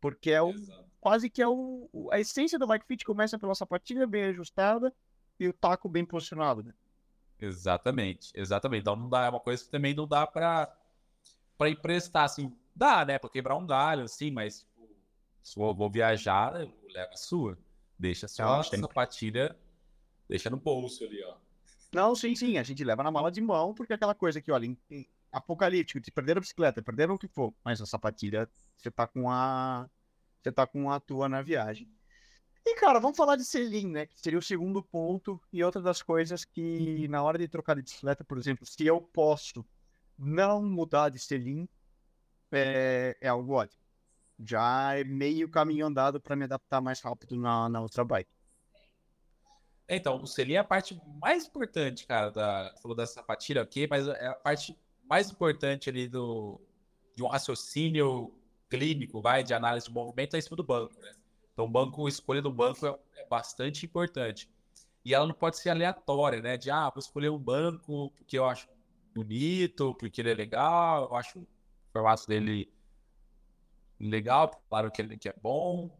Porque 0.00 0.32
é 0.32 0.42
o, 0.42 0.52
quase 1.00 1.30
que 1.30 1.40
é 1.40 1.46
o, 1.46 1.88
a 2.10 2.18
essência 2.18 2.58
do 2.58 2.66
bike 2.66 2.86
fit 2.86 3.04
começa 3.04 3.38
pela 3.38 3.54
sapatilha 3.54 4.06
bem 4.06 4.24
ajustada 4.24 4.92
e 5.38 5.46
o 5.46 5.52
taco 5.52 5.88
bem 5.88 6.04
posicionado, 6.04 6.64
né? 6.64 6.74
Exatamente, 7.40 8.30
exatamente. 8.34 8.82
Então 8.82 8.96
não 8.96 9.08
dá, 9.08 9.26
é 9.26 9.30
uma 9.30 9.40
coisa 9.40 9.64
que 9.64 9.70
também 9.70 9.94
não 9.94 10.06
dá 10.06 10.26
pra, 10.26 10.72
pra 11.56 11.70
emprestar, 11.70 12.24
assim, 12.24 12.54
dá, 12.74 13.04
né, 13.04 13.18
pra 13.18 13.30
quebrar 13.30 13.56
um 13.56 13.66
galho, 13.66 14.04
assim, 14.04 14.30
mas 14.30 14.60
tipo, 14.60 14.88
se 15.42 15.58
eu 15.58 15.74
vou 15.74 15.90
viajar, 15.90 16.52
leva 16.52 17.12
a 17.12 17.16
sua. 17.16 17.58
Deixa 17.98 18.26
a 18.26 18.62
sapatilha, 18.62 19.56
deixa 20.28 20.48
no 20.48 20.56
bolso 20.56 21.04
ali, 21.04 21.22
ó. 21.24 21.36
Não, 21.92 22.14
sim, 22.14 22.34
sim, 22.36 22.56
a 22.56 22.62
gente 22.62 22.84
leva 22.84 23.02
na 23.02 23.10
mala 23.10 23.30
de 23.30 23.40
mão, 23.40 23.74
porque 23.74 23.92
é 23.92 23.96
aquela 23.96 24.14
coisa 24.14 24.40
que, 24.40 24.52
olha, 24.52 24.74
apocalíptico, 25.32 26.02
se 26.04 26.10
perderam 26.10 26.38
a 26.38 26.40
bicicleta, 26.40 26.82
perderam 26.82 27.14
o 27.14 27.18
que 27.18 27.28
for, 27.28 27.52
mas 27.64 27.80
a 27.80 27.86
sapatilha, 27.86 28.48
você 28.76 28.90
tá 28.90 29.06
com 29.06 29.30
a. 29.30 29.88
Você 30.42 30.50
tá 30.50 30.66
com 30.66 30.90
a 30.90 30.98
tua 30.98 31.28
na 31.28 31.42
viagem. 31.42 31.90
E, 32.64 32.74
cara, 32.76 33.00
vamos 33.00 33.16
falar 33.16 33.36
de 33.36 33.44
selim, 33.44 33.88
né? 33.88 34.06
Que 34.06 34.20
seria 34.20 34.38
o 34.38 34.42
segundo 34.42 34.82
ponto. 34.82 35.40
E 35.52 35.64
outra 35.64 35.80
das 35.80 36.02
coisas 36.02 36.44
que, 36.44 37.08
na 37.08 37.22
hora 37.22 37.38
de 37.38 37.48
trocar 37.48 37.74
de 37.74 37.82
bicicleta, 37.82 38.22
por 38.22 38.38
exemplo, 38.38 38.66
se 38.66 38.86
eu 38.86 39.00
posso 39.00 39.64
não 40.18 40.62
mudar 40.62 41.08
de 41.08 41.18
selim, 41.18 41.68
é, 42.52 43.16
é 43.20 43.28
algo 43.28 43.54
ótimo. 43.54 43.80
Já 44.38 44.98
é 44.98 45.04
meio 45.04 45.48
caminho 45.48 45.86
andado 45.86 46.20
para 46.20 46.36
me 46.36 46.44
adaptar 46.44 46.80
mais 46.80 47.00
rápido 47.00 47.36
na, 47.36 47.68
na 47.68 47.80
outra 47.80 48.04
bike. 48.04 48.30
Então, 49.88 50.22
o 50.22 50.26
selim 50.26 50.54
é 50.54 50.58
a 50.58 50.64
parte 50.64 51.00
mais 51.20 51.46
importante, 51.46 52.06
cara. 52.06 52.30
Da, 52.30 52.74
falou 52.80 52.96
da 52.96 53.06
sapatilha 53.06 53.62
aqui, 53.62 53.86
mas 53.88 54.06
é 54.06 54.28
a 54.28 54.34
parte 54.34 54.78
mais 55.08 55.30
importante 55.30 55.90
ali 55.90 56.08
do, 56.08 56.60
de 57.16 57.22
um 57.22 57.26
raciocínio 57.26 58.32
clínico, 58.68 59.20
vai, 59.20 59.42
de 59.42 59.52
análise 59.52 59.88
de 59.88 59.92
movimento 59.92 60.36
é 60.36 60.38
em 60.38 60.42
cima 60.42 60.56
do 60.56 60.62
banco, 60.62 60.94
né? 61.00 61.12
Então, 61.60 61.70
banco, 61.70 62.08
escolha 62.08 62.40
do 62.40 62.50
banco 62.50 62.86
é, 62.86 62.98
é 63.16 63.26
bastante 63.26 63.84
importante. 63.84 64.50
E 65.04 65.12
ela 65.12 65.26
não 65.26 65.34
pode 65.34 65.58
ser 65.58 65.68
aleatória, 65.68 66.40
né? 66.40 66.56
De, 66.56 66.70
ah, 66.70 66.88
vou 66.88 67.00
escolher 67.00 67.28
um 67.28 67.38
banco 67.38 68.10
porque 68.12 68.38
eu 68.38 68.46
acho 68.46 68.66
bonito, 69.14 69.94
porque 69.96 70.22
ele 70.22 70.30
é 70.30 70.34
legal, 70.34 71.10
eu 71.10 71.16
acho 71.16 71.40
o 71.40 71.46
formato 71.92 72.26
dele 72.26 72.72
legal, 73.98 74.50
claro 74.70 74.90
que, 74.90 75.18
que 75.18 75.28
é 75.28 75.34
bom, 75.42 75.94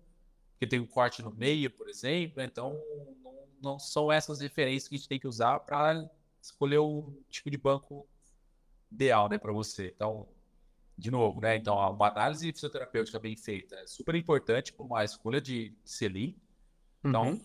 que 0.58 0.66
tem 0.66 0.80
um 0.80 0.86
corte 0.86 1.22
no 1.22 1.30
meio, 1.30 1.70
por 1.70 1.90
exemplo. 1.90 2.42
Então, 2.42 2.80
não, 3.22 3.46
não 3.62 3.78
são 3.78 4.10
essas 4.10 4.40
referências 4.40 4.88
que 4.88 4.94
a 4.94 4.98
gente 4.98 5.08
tem 5.08 5.20
que 5.20 5.28
usar 5.28 5.60
para 5.60 6.10
escolher 6.40 6.78
o 6.78 7.12
tipo 7.28 7.50
de 7.50 7.58
banco 7.58 8.08
ideal, 8.90 9.28
né, 9.28 9.36
para 9.36 9.52
você. 9.52 9.92
Então, 9.94 10.26
de 11.00 11.10
novo, 11.10 11.40
né? 11.40 11.56
Então, 11.56 11.76
uma 11.76 12.08
análise 12.08 12.52
fisioterapêutica 12.52 13.18
bem 13.18 13.34
feita 13.36 13.74
é 13.76 13.86
super 13.86 14.14
importante 14.14 14.72
para 14.72 14.84
uma 14.84 15.02
escolha 15.02 15.40
de 15.40 15.74
selim. 15.84 16.36
Então, 17.02 17.30
uhum. 17.30 17.40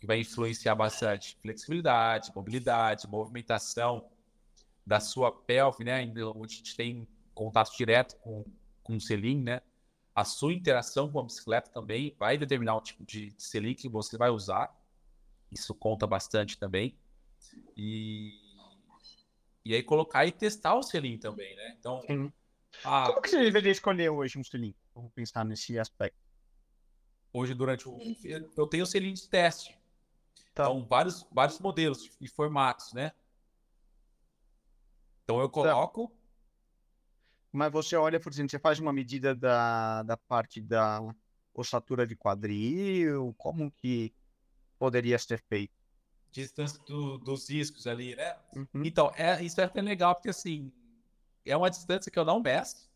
que 0.00 0.06
vai 0.06 0.20
influenciar 0.20 0.74
bastante 0.74 1.36
flexibilidade, 1.42 2.32
mobilidade, 2.34 3.06
movimentação 3.06 4.08
da 4.84 4.98
sua 4.98 5.30
pelve, 5.30 5.84
né? 5.84 6.02
Onde 6.34 6.54
a 6.54 6.56
gente 6.56 6.74
tem 6.74 7.06
contato 7.34 7.76
direto 7.76 8.16
com, 8.16 8.44
com 8.82 8.96
o 8.96 9.00
selim, 9.00 9.42
né? 9.42 9.60
A 10.14 10.24
sua 10.24 10.54
interação 10.54 11.12
com 11.12 11.20
a 11.20 11.22
bicicleta 11.22 11.70
também 11.70 12.16
vai 12.18 12.38
determinar 12.38 12.76
o 12.76 12.80
tipo 12.80 13.04
de 13.04 13.34
selim 13.36 13.74
que 13.74 13.88
você 13.88 14.16
vai 14.16 14.30
usar. 14.30 14.74
Isso 15.52 15.74
conta 15.74 16.06
bastante 16.06 16.58
também. 16.58 16.96
E, 17.76 18.32
e 19.62 19.74
aí 19.74 19.82
colocar 19.82 20.24
e 20.24 20.32
testar 20.32 20.74
o 20.74 20.82
selim 20.82 21.18
também, 21.18 21.54
né? 21.54 21.76
Então. 21.78 22.00
A... 22.84 23.06
como 23.06 23.22
que 23.22 23.28
você 23.28 23.38
deveria 23.38 23.72
escolher 23.72 24.10
hoje 24.10 24.38
um 24.38 24.44
selim? 24.44 24.74
Vamos 24.94 25.12
pensar 25.12 25.44
nesse 25.44 25.78
aspecto. 25.78 26.18
Hoje, 27.32 27.54
durante 27.54 27.88
o. 27.88 27.98
Eu 28.56 28.66
tenho 28.66 28.84
o 28.84 28.86
selim 28.86 29.12
de 29.12 29.28
teste. 29.28 29.78
Tá. 30.54 30.64
Então, 30.64 30.86
vários, 30.86 31.26
vários 31.30 31.58
modelos 31.58 32.10
e 32.20 32.26
formatos, 32.26 32.92
né? 32.94 33.12
Então, 35.24 35.38
eu 35.40 35.48
tá. 35.48 35.52
coloco. 35.52 36.08
Tá. 36.08 36.14
Mas 37.52 37.72
você 37.72 37.96
olha, 37.96 38.18
por 38.18 38.32
exemplo, 38.32 38.50
você 38.50 38.58
faz 38.58 38.78
uma 38.78 38.92
medida 38.92 39.34
da, 39.34 40.02
da 40.02 40.16
parte 40.16 40.60
da 40.60 41.00
ossatura 41.54 42.06
de 42.06 42.14
quadril, 42.14 43.34
como 43.38 43.70
que 43.70 44.14
poderia 44.78 45.18
ser 45.18 45.42
feito? 45.48 45.74
Distância 46.30 46.78
do, 46.84 47.18
dos 47.18 47.46
discos 47.46 47.86
ali, 47.86 48.14
né? 48.14 48.36
Uhum. 48.54 48.84
Então, 48.84 49.10
é, 49.16 49.42
isso 49.42 49.60
é 49.60 49.64
até 49.64 49.80
legal, 49.80 50.14
porque 50.14 50.28
assim, 50.28 50.70
é 51.46 51.56
uma 51.56 51.70
distância 51.70 52.10
que 52.10 52.18
eu 52.18 52.24
não 52.24 52.40
meço, 52.40 52.90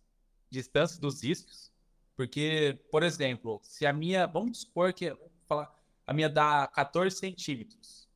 distância 0.50 1.00
dos 1.00 1.20
discos, 1.20 1.70
porque, 2.16 2.78
por 2.90 3.02
exemplo, 3.02 3.60
se 3.62 3.86
a 3.86 3.92
minha, 3.92 4.26
vamos 4.26 4.60
supor 4.60 4.92
que, 4.92 5.16
falar, 5.46 5.72
a 6.06 6.12
minha 6.12 6.28
dá 6.28 6.66
14 6.66 7.16
centímetros, 7.16 8.08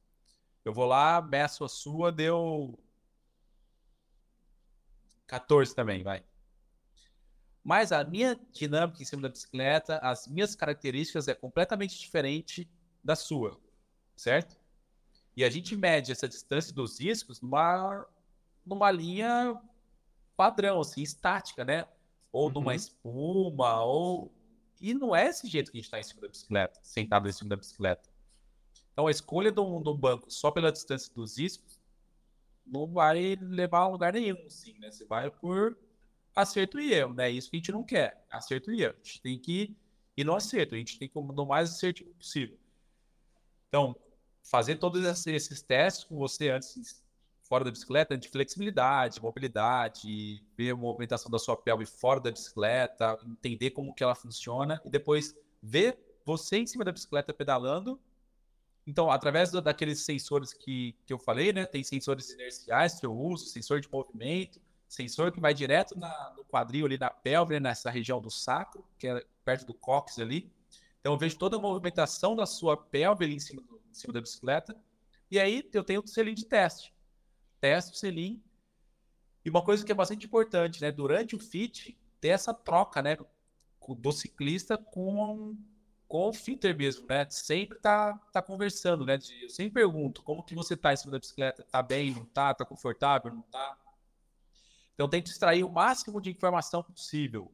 eu 0.64 0.72
vou 0.72 0.86
lá, 0.86 1.22
meço 1.22 1.64
a 1.64 1.68
sua, 1.68 2.10
deu 2.10 2.78
14 5.26 5.74
também, 5.74 6.02
vai. 6.02 6.24
Mas 7.62 7.92
a 7.92 8.04
minha 8.04 8.38
dinâmica 8.52 9.00
em 9.00 9.06
cima 9.06 9.22
da 9.22 9.28
bicicleta, 9.28 9.98
as 9.98 10.28
minhas 10.28 10.54
características 10.54 11.28
é 11.28 11.34
completamente 11.34 11.98
diferente 11.98 12.68
da 13.02 13.16
sua, 13.16 13.58
certo? 14.14 14.58
E 15.36 15.42
a 15.42 15.50
gente 15.50 15.74
mede 15.74 16.12
essa 16.12 16.28
distância 16.28 16.74
dos 16.74 17.00
riscos 17.00 17.40
numa, 17.40 18.06
numa 18.64 18.90
linha 18.90 19.58
padrão, 20.36 20.80
assim, 20.80 21.02
estática, 21.02 21.64
né? 21.64 21.86
Ou 22.32 22.50
numa 22.50 22.72
uhum. 22.72 22.76
espuma, 22.76 23.82
ou. 23.84 24.32
E 24.80 24.92
não 24.92 25.14
é 25.14 25.26
esse 25.26 25.46
jeito 25.46 25.70
que 25.70 25.78
a 25.78 25.80
gente 25.80 25.86
está 25.86 25.98
em 25.98 26.02
cima 26.02 26.20
da 26.22 26.28
bicicleta, 26.28 26.80
sentado 26.82 27.28
em 27.28 27.32
cima 27.32 27.50
da 27.50 27.56
bicicleta. 27.56 28.08
Então 28.92 29.06
a 29.06 29.10
escolha 29.10 29.50
do, 29.50 29.80
do 29.80 29.96
banco 29.96 30.30
só 30.30 30.50
pela 30.50 30.70
distância 30.70 31.12
dos 31.14 31.38
riscos 31.38 31.80
não 32.66 32.86
vai 32.86 33.36
levar 33.36 33.80
a 33.80 33.88
lugar 33.88 34.12
nenhum, 34.12 34.46
assim, 34.46 34.78
né? 34.78 34.90
Você 34.90 35.04
vai 35.04 35.30
por 35.30 35.76
acerto 36.34 36.80
e 36.80 36.92
erro, 36.92 37.14
né? 37.14 37.30
Isso 37.30 37.50
que 37.50 37.56
a 37.56 37.58
gente 37.58 37.72
não 37.72 37.84
quer, 37.84 38.24
acerto 38.30 38.72
e 38.72 38.82
erro. 38.82 38.94
A 38.94 39.06
gente 39.06 39.20
tem 39.20 39.38
que 39.38 39.76
ir 40.16 40.24
no 40.24 40.34
acerto, 40.34 40.74
a 40.74 40.78
gente 40.78 40.98
tem 40.98 41.08
que 41.08 41.18
ir 41.18 41.22
no 41.22 41.46
mais 41.46 41.70
assertivo 41.70 42.12
possível. 42.14 42.58
Então, 43.68 43.96
fazer 44.42 44.76
todos 44.76 45.26
esses 45.26 45.62
testes 45.62 46.04
com 46.04 46.16
você 46.16 46.50
antes, 46.50 47.03
fora 47.54 47.62
da 47.62 47.70
bicicleta, 47.70 48.18
de 48.18 48.28
flexibilidade, 48.28 49.22
mobilidade, 49.22 50.42
ver 50.56 50.72
a 50.72 50.76
movimentação 50.76 51.30
da 51.30 51.38
sua 51.38 51.56
pelve 51.56 51.86
fora 51.86 52.18
da 52.18 52.32
bicicleta, 52.32 53.16
entender 53.24 53.70
como 53.70 53.94
que 53.94 54.02
ela 54.02 54.16
funciona 54.16 54.82
e 54.84 54.90
depois 54.90 55.36
ver 55.62 55.96
você 56.24 56.56
em 56.56 56.66
cima 56.66 56.84
da 56.84 56.90
bicicleta 56.90 57.32
pedalando. 57.32 58.00
Então, 58.84 59.08
através 59.08 59.52
daqueles 59.52 60.00
sensores 60.00 60.52
que, 60.52 60.96
que 61.06 61.12
eu 61.12 61.18
falei, 61.18 61.52
né? 61.52 61.64
Tem 61.64 61.84
sensores 61.84 62.28
inerciais 62.30 62.98
que 62.98 63.06
eu 63.06 63.16
uso, 63.16 63.46
sensor 63.46 63.80
de 63.80 63.88
movimento, 63.88 64.60
sensor 64.88 65.30
que 65.30 65.38
vai 65.38 65.54
direto 65.54 65.96
na, 65.96 66.34
no 66.36 66.44
quadril 66.44 66.86
ali 66.86 66.98
na 66.98 67.08
pelve, 67.08 67.54
né, 67.54 67.60
nessa 67.60 67.88
região 67.88 68.20
do 68.20 68.32
sacro, 68.32 68.84
que 68.98 69.06
é 69.06 69.24
perto 69.44 69.64
do 69.64 69.74
cóccix 69.74 70.18
ali. 70.18 70.50
Então 70.98 71.12
eu 71.12 71.18
vejo 71.18 71.38
toda 71.38 71.56
a 71.56 71.60
movimentação 71.60 72.34
da 72.34 72.46
sua 72.46 72.76
pelve 72.76 73.24
ali 73.24 73.36
em 73.36 73.40
cima, 73.40 73.62
do, 73.62 73.80
em 73.88 73.94
cima 73.94 74.12
da 74.12 74.20
bicicleta. 74.20 74.76
E 75.30 75.38
aí 75.38 75.70
eu 75.72 75.84
tenho 75.84 76.02
o 76.02 76.08
selim 76.08 76.34
de 76.34 76.46
teste. 76.46 76.93
Teste 77.64 77.92
o 77.92 77.96
selim. 77.96 78.42
E 79.42 79.48
uma 79.48 79.64
coisa 79.64 79.82
que 79.86 79.90
é 79.90 79.94
bastante 79.94 80.26
importante, 80.26 80.82
né? 80.82 80.92
Durante 80.92 81.34
o 81.34 81.38
fit, 81.38 81.98
ter 82.20 82.28
essa 82.28 82.52
troca, 82.52 83.00
né? 83.00 83.16
Do 83.88 84.12
ciclista 84.12 84.76
com, 84.76 85.56
com 86.06 86.28
o 86.28 86.32
fitter 86.34 86.76
mesmo, 86.76 87.06
né? 87.06 87.26
Sempre 87.30 87.78
tá, 87.78 88.18
tá 88.30 88.42
conversando, 88.42 89.06
né? 89.06 89.18
Eu 89.40 89.48
sempre 89.48 89.80
pergunto, 89.80 90.22
como 90.22 90.44
que 90.44 90.54
você 90.54 90.76
tá 90.76 90.92
em 90.92 90.96
cima 90.98 91.12
da 91.12 91.18
bicicleta? 91.18 91.62
Tá 91.62 91.82
bem, 91.82 92.10
não 92.10 92.26
tá? 92.26 92.52
Tá 92.52 92.66
confortável, 92.66 93.32
não 93.32 93.40
tá? 93.40 93.78
Então 94.92 95.08
tento 95.08 95.28
extrair 95.28 95.64
o 95.64 95.72
máximo 95.72 96.20
de 96.20 96.28
informação 96.28 96.82
possível 96.82 97.50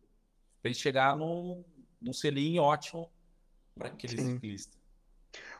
para 0.61 0.75
chegar 0.75 1.16
num, 1.16 1.64
num 2.03 2.12
selinho 2.12 2.64
ótimo 2.64 3.09
para 3.77 3.87
aquele 3.87 4.18
Sim. 4.18 4.35
ciclista. 4.35 4.77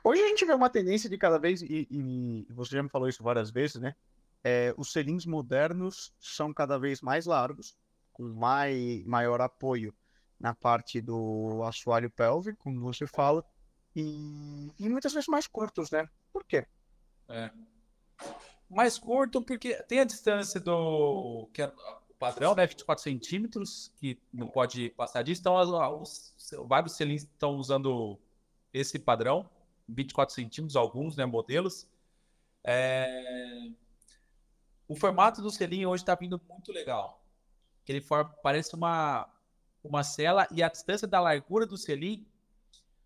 Hoje 0.03 0.21
a 0.21 0.27
gente 0.27 0.45
vê 0.45 0.53
uma 0.53 0.69
tendência 0.69 1.09
de 1.09 1.17
cada 1.17 1.39
vez, 1.39 1.63
e, 1.63 1.87
e 1.89 2.53
você 2.53 2.75
já 2.75 2.83
me 2.83 2.89
falou 2.89 3.09
isso 3.09 3.23
várias 3.23 3.49
vezes, 3.49 3.81
né? 3.81 3.95
É, 4.43 4.75
os 4.77 4.93
selinhos 4.93 5.27
modernos 5.27 6.13
são 6.19 6.53
cada 6.53 6.79
vez 6.79 7.01
mais 7.01 7.27
largos, 7.27 7.77
com 8.13 8.23
mai, 8.23 9.03
maior 9.07 9.41
apoio 9.41 9.95
na 10.39 10.55
parte 10.55 11.01
do 11.01 11.63
assoalho 11.65 12.11
pélvico, 12.11 12.63
como 12.63 12.81
você 12.81 13.07
fala, 13.07 13.45
e, 13.95 14.73
e 14.79 14.89
muitas 14.89 15.13
vezes 15.13 15.29
mais 15.29 15.47
curtos, 15.47 15.91
né? 15.91 16.09
Por 16.33 16.45
quê? 16.45 16.67
É 17.29 17.51
mais 18.71 18.97
curto, 18.97 19.43
porque 19.43 19.75
tem 19.83 20.01
a 20.01 20.05
distância 20.05 20.61
do 20.61 21.49
que 21.53 21.61
é 21.61 21.67
o 22.09 22.15
padrão, 22.15 22.55
né? 22.55 22.67
24 22.67 23.03
centímetros, 23.03 23.93
que 23.97 24.17
não 24.33 24.47
pode 24.47 24.91
passar 24.91 25.23
disso. 25.23 25.41
Então, 25.41 25.57
os, 26.01 26.33
os, 26.39 26.55
vários 26.69 26.97
cilindros 26.97 27.25
estão 27.25 27.57
usando 27.57 28.17
esse 28.73 28.99
padrão, 28.99 29.51
24 29.89 30.33
centímetros, 30.33 30.77
alguns 30.77 31.17
né, 31.17 31.27
modelos. 31.27 31.89
É... 32.63 33.71
O 34.91 34.97
formato 34.97 35.41
do 35.41 35.53
selinho 35.53 35.89
hoje 35.89 36.03
está 36.03 36.17
vindo 36.17 36.43
muito 36.49 36.73
legal. 36.73 37.25
Ele 37.87 38.01
for, 38.01 38.25
parece 38.43 38.75
uma, 38.75 39.33
uma 39.85 40.03
cela 40.03 40.49
e 40.51 40.65
a 40.65 40.69
distância 40.69 41.07
da 41.07 41.21
largura 41.21 41.65
do 41.65 41.77
selim 41.77 42.27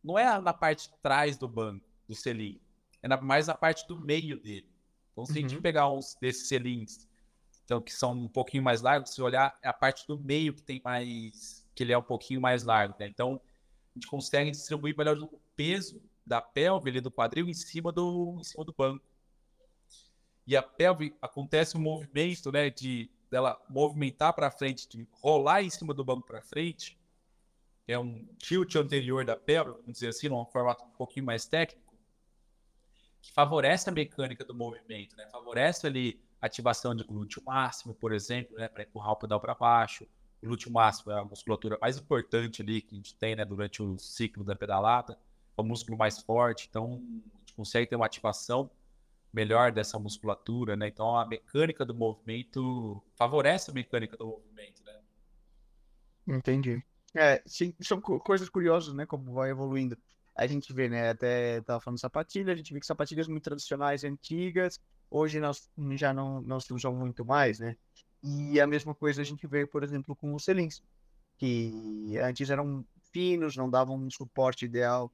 não 0.03 0.19
é 0.19 0.41
na 0.41 0.55
parte 0.55 0.89
de 0.89 0.97
trás 1.03 1.37
do 1.37 1.47
banco 1.47 1.85
do 2.09 2.15
selim, 2.15 2.59
é 3.03 3.09
na, 3.09 3.21
mais 3.21 3.49
na 3.49 3.55
parte 3.55 3.87
do 3.87 4.01
meio 4.01 4.41
dele. 4.41 4.67
Então, 5.13 5.27
se 5.27 5.33
uhum. 5.33 5.37
a 5.37 5.41
gente 5.43 5.57
uhum. 5.57 5.61
pegar 5.61 5.91
uns 5.91 6.15
desses 6.19 6.49
selinhos, 6.49 7.07
então, 7.67 7.83
que 7.83 7.93
são 7.93 8.13
um 8.13 8.29
pouquinho 8.29 8.63
mais 8.63 8.81
largos, 8.81 9.11
se 9.11 9.21
olhar, 9.21 9.55
é 9.63 9.69
a 9.69 9.73
parte 9.73 10.07
do 10.07 10.19
meio 10.19 10.55
que 10.55 10.63
tem 10.63 10.81
mais. 10.83 11.67
que 11.75 11.83
ele 11.83 11.93
é 11.93 11.99
um 11.99 12.03
pouquinho 12.03 12.41
mais 12.41 12.65
largo, 12.65 12.95
né? 12.99 13.07
Então, 13.09 13.39
a 13.95 13.99
gente 13.99 14.07
consegue 14.07 14.51
distribuir 14.51 14.97
melhor 14.97 15.19
o 15.19 15.39
peso 15.55 16.03
da 16.25 16.41
pelve 16.41 16.89
ali 16.89 17.03
do 17.03 17.11
quadril 17.11 17.47
em 17.47 17.53
cima 17.53 17.93
do, 17.93 18.39
em 18.41 18.45
cima 18.45 18.65
do 18.65 18.73
banco. 18.73 19.05
E 20.47 20.57
a 20.57 20.63
pelve 20.63 21.15
acontece 21.23 21.77
um 21.77 21.81
movimento, 21.81 22.53
né, 22.53 22.71
de 22.71 23.11
dela 23.31 23.61
movimentar 23.69 24.33
para 24.33 24.51
frente, 24.51 24.89
de 24.89 25.09
rolar 25.13 25.63
em 25.63 25.71
cima 25.71 25.93
do 25.93 26.05
banco 26.05 26.27
para 26.27 26.41
frente, 26.41 26.97
é 27.87 27.99
um 27.99 28.25
tilt 28.39 28.77
anterior 28.77 29.25
da 29.25 29.37
pelve, 29.37 29.73
vamos 29.73 29.93
dizer 29.95 30.09
assim, 30.09 30.29
num 30.29 30.45
formato 30.47 30.85
um 30.85 30.91
pouquinho 30.91 31.27
mais 31.27 31.45
técnico 31.47 31.85
que 33.25 33.33
favorece 33.33 33.89
a 33.89 33.93
mecânica 33.93 34.45
do 34.45 34.55
movimento, 34.55 35.17
né? 35.17 35.27
Favorece 35.33 35.87
ali 35.87 36.21
ativação 36.41 36.95
de 36.95 37.03
glúteo 37.05 37.43
máximo, 37.43 37.95
por 37.95 38.13
exemplo, 38.13 38.55
né? 38.57 38.69
Para 38.69 38.83
empurrar 38.83 39.13
o 39.13 39.17
pedal 39.17 39.41
para 39.41 39.55
baixo. 39.55 40.05
O 40.43 40.47
glúteo 40.47 40.71
máximo 40.71 41.11
é 41.11 41.19
a 41.19 41.25
musculatura 41.25 41.79
mais 41.81 41.97
importante 41.97 42.61
ali 42.61 42.83
que 42.83 42.95
a 42.95 42.97
gente 42.97 43.15
tem, 43.15 43.35
né? 43.35 43.45
Durante 43.45 43.83
o 43.83 43.99
ciclo 43.99 44.45
da 44.45 44.55
pedalada. 44.55 45.19
É 45.57 45.61
o 45.61 45.65
músculo 45.65 45.97
mais 45.97 46.21
forte, 46.21 46.67
então 46.69 47.03
a 47.35 47.39
gente 47.39 47.55
consegue 47.55 47.89
ter 47.89 47.97
uma 47.97 48.05
ativação 48.05 48.71
melhor 49.35 49.73
dessa 49.73 49.99
musculatura, 49.99 50.77
né? 50.77 50.89
Então 50.89 51.17
a 51.17 51.27
mecânica 51.27 51.85
do 51.85 51.95
movimento 51.95 53.03
favorece 53.17 53.71
a 53.71 53.75
mecânica 53.75 54.17
do 54.17 54.27
movimento, 54.27 54.83
né? 54.85 55.01
Entendi. 56.27 56.83
É, 57.15 57.43
sim, 57.47 57.75
são 57.81 58.01
coisas 58.01 58.49
curiosas, 58.49 58.95
né? 58.95 59.07
Como 59.07 59.33
vai 59.35 59.51
evoluindo 59.51 59.97
a 60.35 60.47
gente 60.47 60.73
vê, 60.73 60.89
né? 60.89 61.11
Até 61.11 61.61
tava 61.63 61.81
falando 61.81 62.01
sapatilha, 62.01 62.53
a 62.53 62.57
gente 62.57 62.73
vê 62.73 62.81
que 62.81 62.87
sapatilhas 62.87 63.29
muito 63.29 63.45
tradicionais 63.45 64.03
antigas, 64.05 64.81
hoje 65.11 65.39
nós 65.39 65.71
já 65.93 66.13
não, 66.13 66.41
não 66.43 66.59
se 66.61 66.73
usam 66.73 66.93
muito 66.95 67.25
mais, 67.25 67.61
né? 67.61 67.77
E 68.23 68.61
a 68.61 68.67
mesma 68.67 68.95
coisa 68.95 69.23
a 69.23 69.25
gente 69.25 69.47
vê, 69.47 69.67
por 69.67 69.85
exemplo, 69.85 70.17
com 70.17 70.35
os 70.35 70.45
selins. 70.45 70.83
que 71.39 72.17
antes 72.19 72.51
eram 72.51 72.85
finos, 73.13 73.57
não 73.57 73.71
davam 73.71 73.97
um 73.97 74.11
suporte 74.11 74.65
ideal 74.65 75.13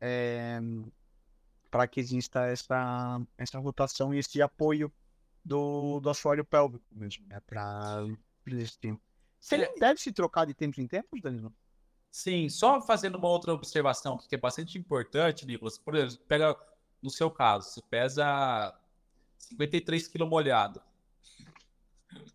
é, 0.00 0.60
para 1.72 1.88
que 1.88 1.98
exista 1.98 2.46
essa, 2.46 3.18
essa 3.38 3.58
rotação 3.58 4.12
e 4.12 4.18
esse 4.18 4.42
apoio 4.42 4.92
do, 5.42 6.00
do 6.00 6.10
assoalho 6.10 6.44
pélvico 6.44 6.84
mesmo, 6.92 7.26
né? 7.26 7.40
Para 7.46 8.06
existir. 8.46 8.94
Você 9.40 9.56
é. 9.56 9.74
deve 9.78 9.98
se 9.98 10.12
trocar 10.12 10.44
de 10.44 10.52
tempos 10.52 10.78
em 10.78 10.86
tempos, 10.86 11.22
Danilo? 11.22 11.50
Sim, 12.10 12.50
só 12.50 12.82
fazendo 12.82 13.16
uma 13.16 13.28
outra 13.28 13.54
observação 13.54 14.18
que 14.18 14.34
é 14.34 14.38
bastante 14.38 14.76
importante, 14.76 15.46
Nicolas. 15.46 15.78
Por 15.78 15.94
exemplo, 15.94 16.26
pega 16.28 16.54
no 17.02 17.08
seu 17.08 17.30
caso, 17.30 17.70
você 17.70 17.80
pesa 17.88 18.78
53 19.38 20.08
kg 20.08 20.26
molhado. 20.26 20.82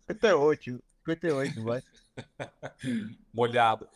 58, 0.08 0.82
58, 1.06 1.62
vai. 1.62 1.82
molhado. 3.32 3.88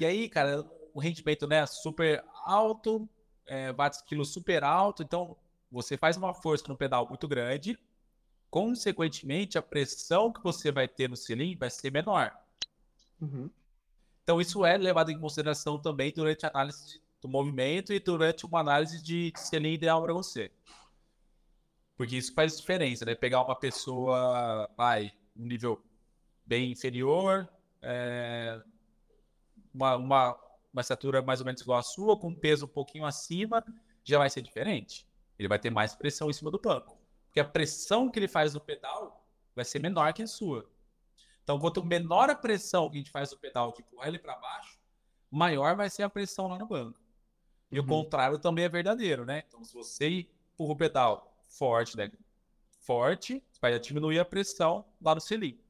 E 0.00 0.06
aí, 0.06 0.26
cara, 0.30 0.64
o 0.94 0.98
rendimento, 0.98 1.46
né, 1.46 1.66
super 1.66 2.24
alto, 2.46 3.06
é, 3.46 3.72
watts 3.72 4.02
quilo 4.02 4.24
super 4.24 4.64
alto, 4.64 5.02
então 5.02 5.36
você 5.70 5.96
faz 5.96 6.16
uma 6.16 6.32
força 6.32 6.64
no 6.68 6.76
pedal 6.76 7.08
muito 7.08 7.26
grande, 7.26 7.78
consequentemente, 8.50 9.58
a 9.58 9.62
pressão 9.62 10.32
que 10.32 10.42
você 10.42 10.70
vai 10.70 10.86
ter 10.86 11.08
no 11.08 11.16
cilindro 11.16 11.58
vai 11.58 11.70
ser 11.70 11.90
menor. 11.90 12.32
Uhum. 13.20 13.50
Então, 14.22 14.40
isso 14.40 14.64
é 14.64 14.76
levado 14.76 15.10
em 15.10 15.18
consideração 15.18 15.78
também 15.78 16.12
durante 16.12 16.46
a 16.46 16.48
análise 16.48 17.00
do 17.20 17.28
movimento 17.28 17.92
e 17.92 17.98
durante 17.98 18.46
uma 18.46 18.60
análise 18.60 19.02
de, 19.02 19.32
cilindro 19.36 19.74
ideal 19.74 20.02
para 20.02 20.12
você. 20.12 20.50
Porque 21.96 22.16
isso 22.16 22.32
faz 22.32 22.56
diferença, 22.56 23.04
né? 23.04 23.14
Pegar 23.14 23.42
uma 23.42 23.56
pessoa, 23.56 24.70
vai, 24.76 25.12
um 25.36 25.46
nível 25.46 25.82
bem 26.46 26.70
inferior, 26.70 27.48
é, 27.82 28.60
uma, 29.72 29.96
uma, 29.96 30.38
uma 30.74 30.80
estatura 30.80 31.22
mais 31.22 31.40
ou 31.40 31.46
menos 31.46 31.62
igual 31.62 31.78
à 31.78 31.82
sua, 31.82 32.18
com 32.18 32.28
um 32.28 32.34
peso 32.34 32.66
um 32.66 32.68
pouquinho 32.68 33.06
acima, 33.06 33.64
já 34.02 34.18
vai 34.18 34.28
ser 34.28 34.42
diferente. 34.42 35.06
Ele 35.38 35.48
vai 35.48 35.58
ter 35.58 35.70
mais 35.70 35.94
pressão 35.94 36.28
em 36.28 36.32
cima 36.32 36.50
do 36.50 36.60
banco. 36.60 36.98
Porque 37.26 37.40
a 37.40 37.44
pressão 37.44 38.10
que 38.10 38.18
ele 38.18 38.28
faz 38.28 38.54
no 38.54 38.60
pedal 38.60 39.24
vai 39.54 39.64
ser 39.64 39.78
menor 39.78 40.12
que 40.12 40.22
a 40.22 40.26
sua. 40.26 40.68
Então, 41.42 41.58
quanto 41.58 41.84
menor 41.84 42.28
a 42.28 42.34
pressão 42.34 42.90
que 42.90 42.96
a 42.96 42.98
gente 42.98 43.10
faz 43.10 43.30
no 43.30 43.38
pedal 43.38 43.72
de 43.72 43.82
empurrar 43.82 44.08
ele 44.08 44.18
para 44.18 44.34
baixo, 44.36 44.78
maior 45.30 45.76
vai 45.76 45.88
ser 45.88 46.02
a 46.02 46.10
pressão 46.10 46.48
lá 46.48 46.58
no 46.58 46.66
banco. 46.66 47.00
E 47.70 47.78
uhum. 47.78 47.84
o 47.84 47.88
contrário 47.88 48.38
também 48.38 48.64
é 48.64 48.68
verdadeiro, 48.68 49.24
né? 49.24 49.44
Então, 49.46 49.62
se 49.64 49.74
você 49.74 50.26
empurra 50.52 50.72
o 50.72 50.76
pedal 50.76 51.36
forte, 51.48 51.96
né? 51.96 52.10
Forte, 52.80 53.42
vai 53.60 53.78
diminuir 53.78 54.18
a 54.18 54.24
pressão 54.24 54.84
lá 55.00 55.14
no 55.14 55.20
cilindro. 55.20 55.64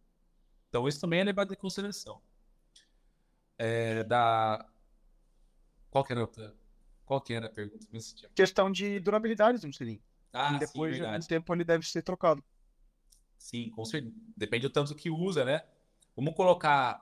Então, 0.69 0.89
isso 0.89 1.01
também 1.01 1.21
é 1.21 1.25
levado 1.25 1.53
em 1.53 1.57
consideração. 1.57 2.21
É, 3.59 4.03
da... 4.05 4.67
Qual 5.95 6.03
que 6.03 6.13
era 6.13 6.23
outra? 6.23 6.53
Qual 7.07 7.21
que 7.21 7.33
era 7.33 7.47
a 7.47 7.49
pergunta? 7.49 7.87
Questão 8.35 8.69
de 8.69 8.99
durabilidade 8.99 9.65
do 9.65 9.73
cilindro. 9.73 10.03
Ah, 10.33 10.57
e 10.57 10.59
depois 10.59 10.97
sim, 10.97 11.01
de 11.01 11.07
algum 11.07 11.21
tempo 11.21 11.55
ele 11.55 11.63
deve 11.63 11.87
ser 11.87 12.03
trocado. 12.03 12.43
Sim, 13.39 13.71
com 13.71 13.85
certeza. 13.85 14.13
Depende 14.37 14.67
do 14.67 14.73
tanto 14.73 14.93
que 14.97 15.09
usa, 15.09 15.45
né? 15.45 15.63
Vamos 16.17 16.35
colocar 16.35 17.01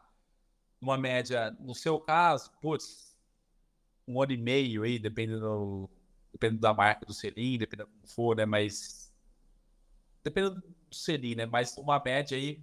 uma 0.79 0.99
média, 0.99 1.53
no 1.53 1.75
seu 1.75 1.99
caso, 1.99 2.53
putz, 2.61 3.17
um 4.07 4.21
ano 4.21 4.33
e 4.33 4.37
meio 4.37 4.83
aí, 4.83 4.99
dependendo, 4.99 5.89
dependendo 6.31 6.61
da 6.61 6.75
marca 6.75 7.07
do 7.07 7.15
selim, 7.15 7.57
dependendo 7.57 7.89
como 7.89 8.07
for, 8.07 8.37
né? 8.37 8.45
Mas. 8.45 9.11
Dependendo 10.23 10.57
do 10.57 10.95
selim, 10.95 11.35
né? 11.35 11.47
Mas 11.47 11.79
uma 11.79 11.99
média 11.99 12.37
aí, 12.37 12.63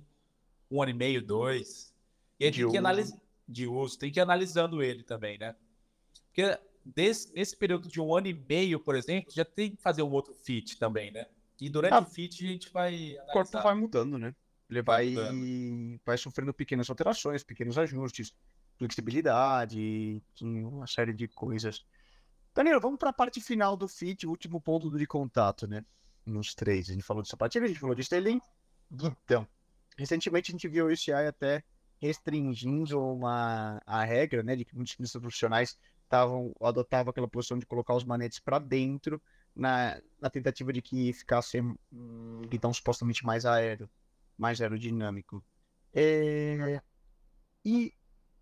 um 0.69 0.79
ano 0.79 0.91
e 0.91 0.93
meio, 0.93 1.25
dois. 1.25 1.91
E 2.39 2.45
aí 2.45 2.51
de 2.51 2.61
tem 2.61 2.71
que 2.71 2.77
analisar. 2.77 3.17
De 3.47 3.65
uso, 3.65 3.97
tem 3.97 4.11
que 4.11 4.19
ir 4.19 4.21
analisando 4.21 4.83
ele 4.83 5.01
também, 5.01 5.39
né? 5.39 5.55
Porque 6.39 6.59
desse, 6.85 7.33
nesse 7.33 7.55
período 7.55 7.89
de 7.89 7.99
um 7.99 8.15
ano 8.15 8.27
e 8.27 8.33
meio, 8.33 8.79
por 8.79 8.95
exemplo, 8.95 9.31
já 9.33 9.43
tem 9.43 9.71
que 9.75 9.81
fazer 9.81 10.01
um 10.01 10.11
outro 10.11 10.33
fit 10.33 10.77
também, 10.77 11.11
né? 11.11 11.25
E 11.59 11.69
durante 11.69 11.93
ah, 11.93 11.99
o 11.99 12.05
fit 12.05 12.45
a 12.45 12.47
gente 12.47 12.71
vai. 12.71 13.17
O 13.27 13.31
corpo 13.33 13.61
vai 13.61 13.75
mudando, 13.75 14.17
né? 14.17 14.33
Ele 14.69 14.81
vai, 14.81 15.15
vai 16.05 16.17
sofrendo 16.17 16.53
pequenas 16.53 16.89
alterações, 16.89 17.43
pequenos 17.43 17.77
ajustes, 17.77 18.33
flexibilidade, 18.77 20.21
uma 20.41 20.87
série 20.87 21.11
de 21.11 21.27
coisas. 21.27 21.83
Danilo, 22.53 22.79
vamos 22.79 22.99
para 22.99 23.09
a 23.09 23.13
parte 23.13 23.41
final 23.41 23.75
do 23.75 23.87
fit, 23.87 24.25
o 24.25 24.29
último 24.29 24.61
ponto 24.61 24.95
de 24.95 25.07
contato, 25.07 25.67
né? 25.67 25.83
Nos 26.25 26.53
três. 26.53 26.89
A 26.89 26.93
gente 26.93 27.03
falou 27.03 27.23
de 27.23 27.29
sapatilha, 27.29 27.65
a 27.65 27.67
gente 27.67 27.79
falou 27.79 27.95
de 27.95 28.01
styling. 28.01 28.39
Então, 28.91 29.47
recentemente 29.97 30.51
a 30.51 30.53
gente 30.53 30.67
viu 30.67 30.85
o 30.85 30.93
UCI 30.93 31.11
até 31.11 31.63
restringindo 31.99 33.03
uma, 33.03 33.81
a 33.85 34.03
regra, 34.05 34.41
né, 34.41 34.55
de 34.55 34.63
que 34.63 34.75
muitos 34.75 35.11
profissionais 35.13 35.77
tavam, 36.09 36.53
adotavam 36.59 37.11
aquela 37.11 37.27
posição 37.27 37.57
de 37.57 37.65
colocar 37.65 37.93
os 37.93 38.03
manetes 38.03 38.39
para 38.39 38.59
dentro 38.59 39.21
na, 39.55 40.01
na, 40.19 40.29
tentativa 40.29 40.73
de 40.73 40.81
que 40.81 41.13
ficasse 41.13 41.61
um 41.61 42.41
guidão 42.49 42.73
supostamente 42.73 43.25
mais 43.25 43.45
aéreo, 43.45 43.89
mais 44.37 44.59
aerodinâmico. 44.59 45.43
É... 45.93 46.81
E 47.63 47.93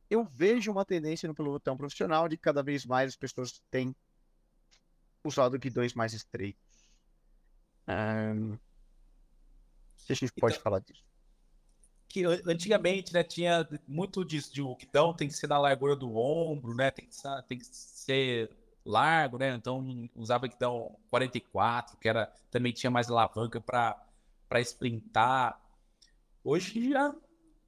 eu 0.10 0.24
vejo 0.24 0.72
uma 0.72 0.86
tendência 0.86 1.28
no 1.28 1.36
pelotão 1.36 1.76
profissional 1.76 2.28
de 2.28 2.38
que 2.38 2.44
cada 2.44 2.64
vez 2.64 2.86
mais 2.86 3.10
as 3.10 3.16
pessoas 3.16 3.62
têm 3.70 3.96
usado 5.24 5.60
guidões 5.60 5.94
mais 5.94 6.14
estreitos. 6.14 6.88
Um... 7.88 8.58
Se 9.98 10.14
a 10.14 10.16
gente 10.16 10.32
pode 10.34 10.56
então, 10.56 10.64
falar 10.64 10.80
disso 10.80 11.08
que 12.10 12.26
antigamente 12.26 13.14
né, 13.14 13.24
tinha 13.24 13.68
muito 13.88 14.24
disso, 14.24 14.54
de 14.54 14.62
o 14.62 14.76
guidão 14.76 15.14
tem 15.14 15.28
que 15.28 15.34
ser 15.34 15.48
na 15.48 15.60
largura 15.60 15.96
do 15.96 16.16
ombro, 16.16 16.74
né? 16.74 16.90
Tem 16.90 17.06
que, 17.06 17.16
ser, 17.16 17.44
tem 17.44 17.58
que 17.58 17.66
ser 17.66 18.50
largo, 18.86 19.38
né? 19.38 19.54
Então 19.54 20.10
usava 20.16 20.48
guidão 20.48 20.98
44, 21.10 21.98
que 21.98 22.08
era 22.08 22.32
também 22.50 22.72
tinha 22.72 22.90
mais 22.90 23.10
alavanca 23.10 23.60
para 23.60 24.04
para 24.48 24.62
sprintar. 24.62 25.62
Hoje 26.42 26.90
já 26.90 27.14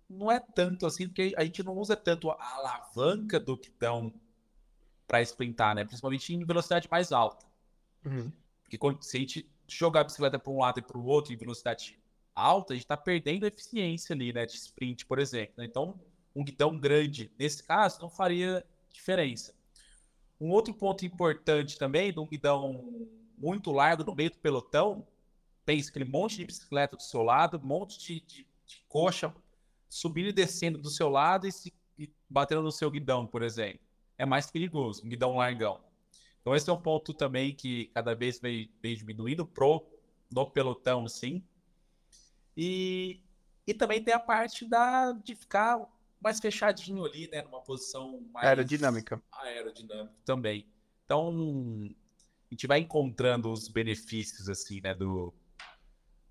não 0.09 0.31
é 0.31 0.39
tanto 0.39 0.85
assim, 0.85 1.07
porque 1.07 1.33
a 1.37 1.43
gente 1.43 1.61
não 1.61 1.77
usa 1.77 1.95
tanto 1.95 2.31
a 2.31 2.37
alavanca 2.55 3.37
do 3.39 3.57
guidão 3.57 4.13
para 5.05 5.21
sprintar, 5.21 5.75
né? 5.75 5.83
Principalmente 5.83 6.33
em 6.33 6.45
velocidade 6.45 6.87
mais 6.89 7.11
alta. 7.11 7.45
Uhum. 8.05 8.31
Porque 8.63 8.77
quando, 8.77 9.03
se 9.03 9.17
a 9.17 9.19
gente 9.19 9.49
jogar 9.67 10.01
a 10.01 10.03
bicicleta 10.05 10.39
para 10.39 10.51
um 10.51 10.59
lado 10.59 10.79
e 10.79 10.81
para 10.81 10.97
o 10.97 11.05
outro 11.05 11.33
em 11.33 11.37
velocidade 11.37 11.98
alta, 12.39 12.73
a 12.73 12.75
gente 12.75 12.85
está 12.85 12.97
perdendo 12.97 13.45
eficiência 13.45 14.13
ali, 14.13 14.33
né? 14.33 14.45
De 14.45 14.53
sprint, 14.53 15.05
por 15.05 15.19
exemplo. 15.19 15.53
Né? 15.57 15.65
Então, 15.65 15.99
um 16.35 16.43
guidão 16.43 16.77
grande, 16.77 17.31
nesse 17.37 17.63
caso, 17.63 18.01
não 18.01 18.09
faria 18.09 18.65
diferença. 18.91 19.53
Um 20.39 20.49
outro 20.51 20.73
ponto 20.73 21.05
importante 21.05 21.77
também, 21.77 22.13
de 22.13 22.19
um 22.19 22.27
guidão 22.27 23.07
muito 23.37 23.71
largo 23.71 24.03
no 24.03 24.15
meio 24.15 24.29
do 24.31 24.37
pelotão, 24.37 25.05
pensa 25.65 25.89
aquele 25.89 26.05
monte 26.05 26.37
de 26.37 26.45
bicicleta 26.45 26.95
do 26.95 27.03
seu 27.03 27.21
lado, 27.21 27.57
um 27.57 27.67
monte 27.67 27.99
de, 27.99 28.19
de, 28.21 28.47
de 28.65 28.83
coxa 28.87 29.33
subindo 29.89 30.29
e 30.29 30.33
descendo 30.33 30.77
do 30.77 30.89
seu 30.89 31.09
lado 31.09 31.47
e, 31.47 31.51
se, 31.51 31.73
e 31.97 32.09
batendo 32.29 32.61
no 32.61 32.71
seu 32.71 32.89
guidão, 32.89 33.25
por 33.25 33.41
exemplo. 33.41 33.79
É 34.17 34.25
mais 34.25 34.49
perigoso, 34.49 35.05
um 35.05 35.09
guidão 35.09 35.35
largão. 35.35 35.79
Então 36.41 36.55
esse 36.55 36.69
é 36.69 36.73
um 36.73 36.81
ponto 36.81 37.13
também 37.13 37.53
que 37.53 37.85
cada 37.87 38.15
vez 38.15 38.39
vem, 38.39 38.71
vem 38.81 38.95
diminuindo 38.95 39.45
pro 39.45 39.85
no 40.31 40.45
pelotão, 40.49 41.07
sim. 41.07 41.43
E, 42.61 43.21
e 43.65 43.73
também 43.73 44.03
tem 44.03 44.13
a 44.13 44.19
parte 44.19 44.67
da, 44.67 45.13
de 45.13 45.33
ficar 45.33 45.79
mais 46.19 46.41
fechadinho 46.41 47.05
ali, 47.05 47.29
né? 47.31 47.41
Numa 47.41 47.61
posição 47.61 48.19
mais. 48.33 48.45
Aerodinâmica. 48.45 49.23
Aerodinâmica 49.31 50.13
também. 50.25 50.67
Então, 51.05 51.29
a 51.29 52.53
gente 52.53 52.67
vai 52.67 52.79
encontrando 52.79 53.49
os 53.49 53.69
benefícios, 53.69 54.49
assim, 54.49 54.81
né? 54.81 54.93
Do, 54.93 55.33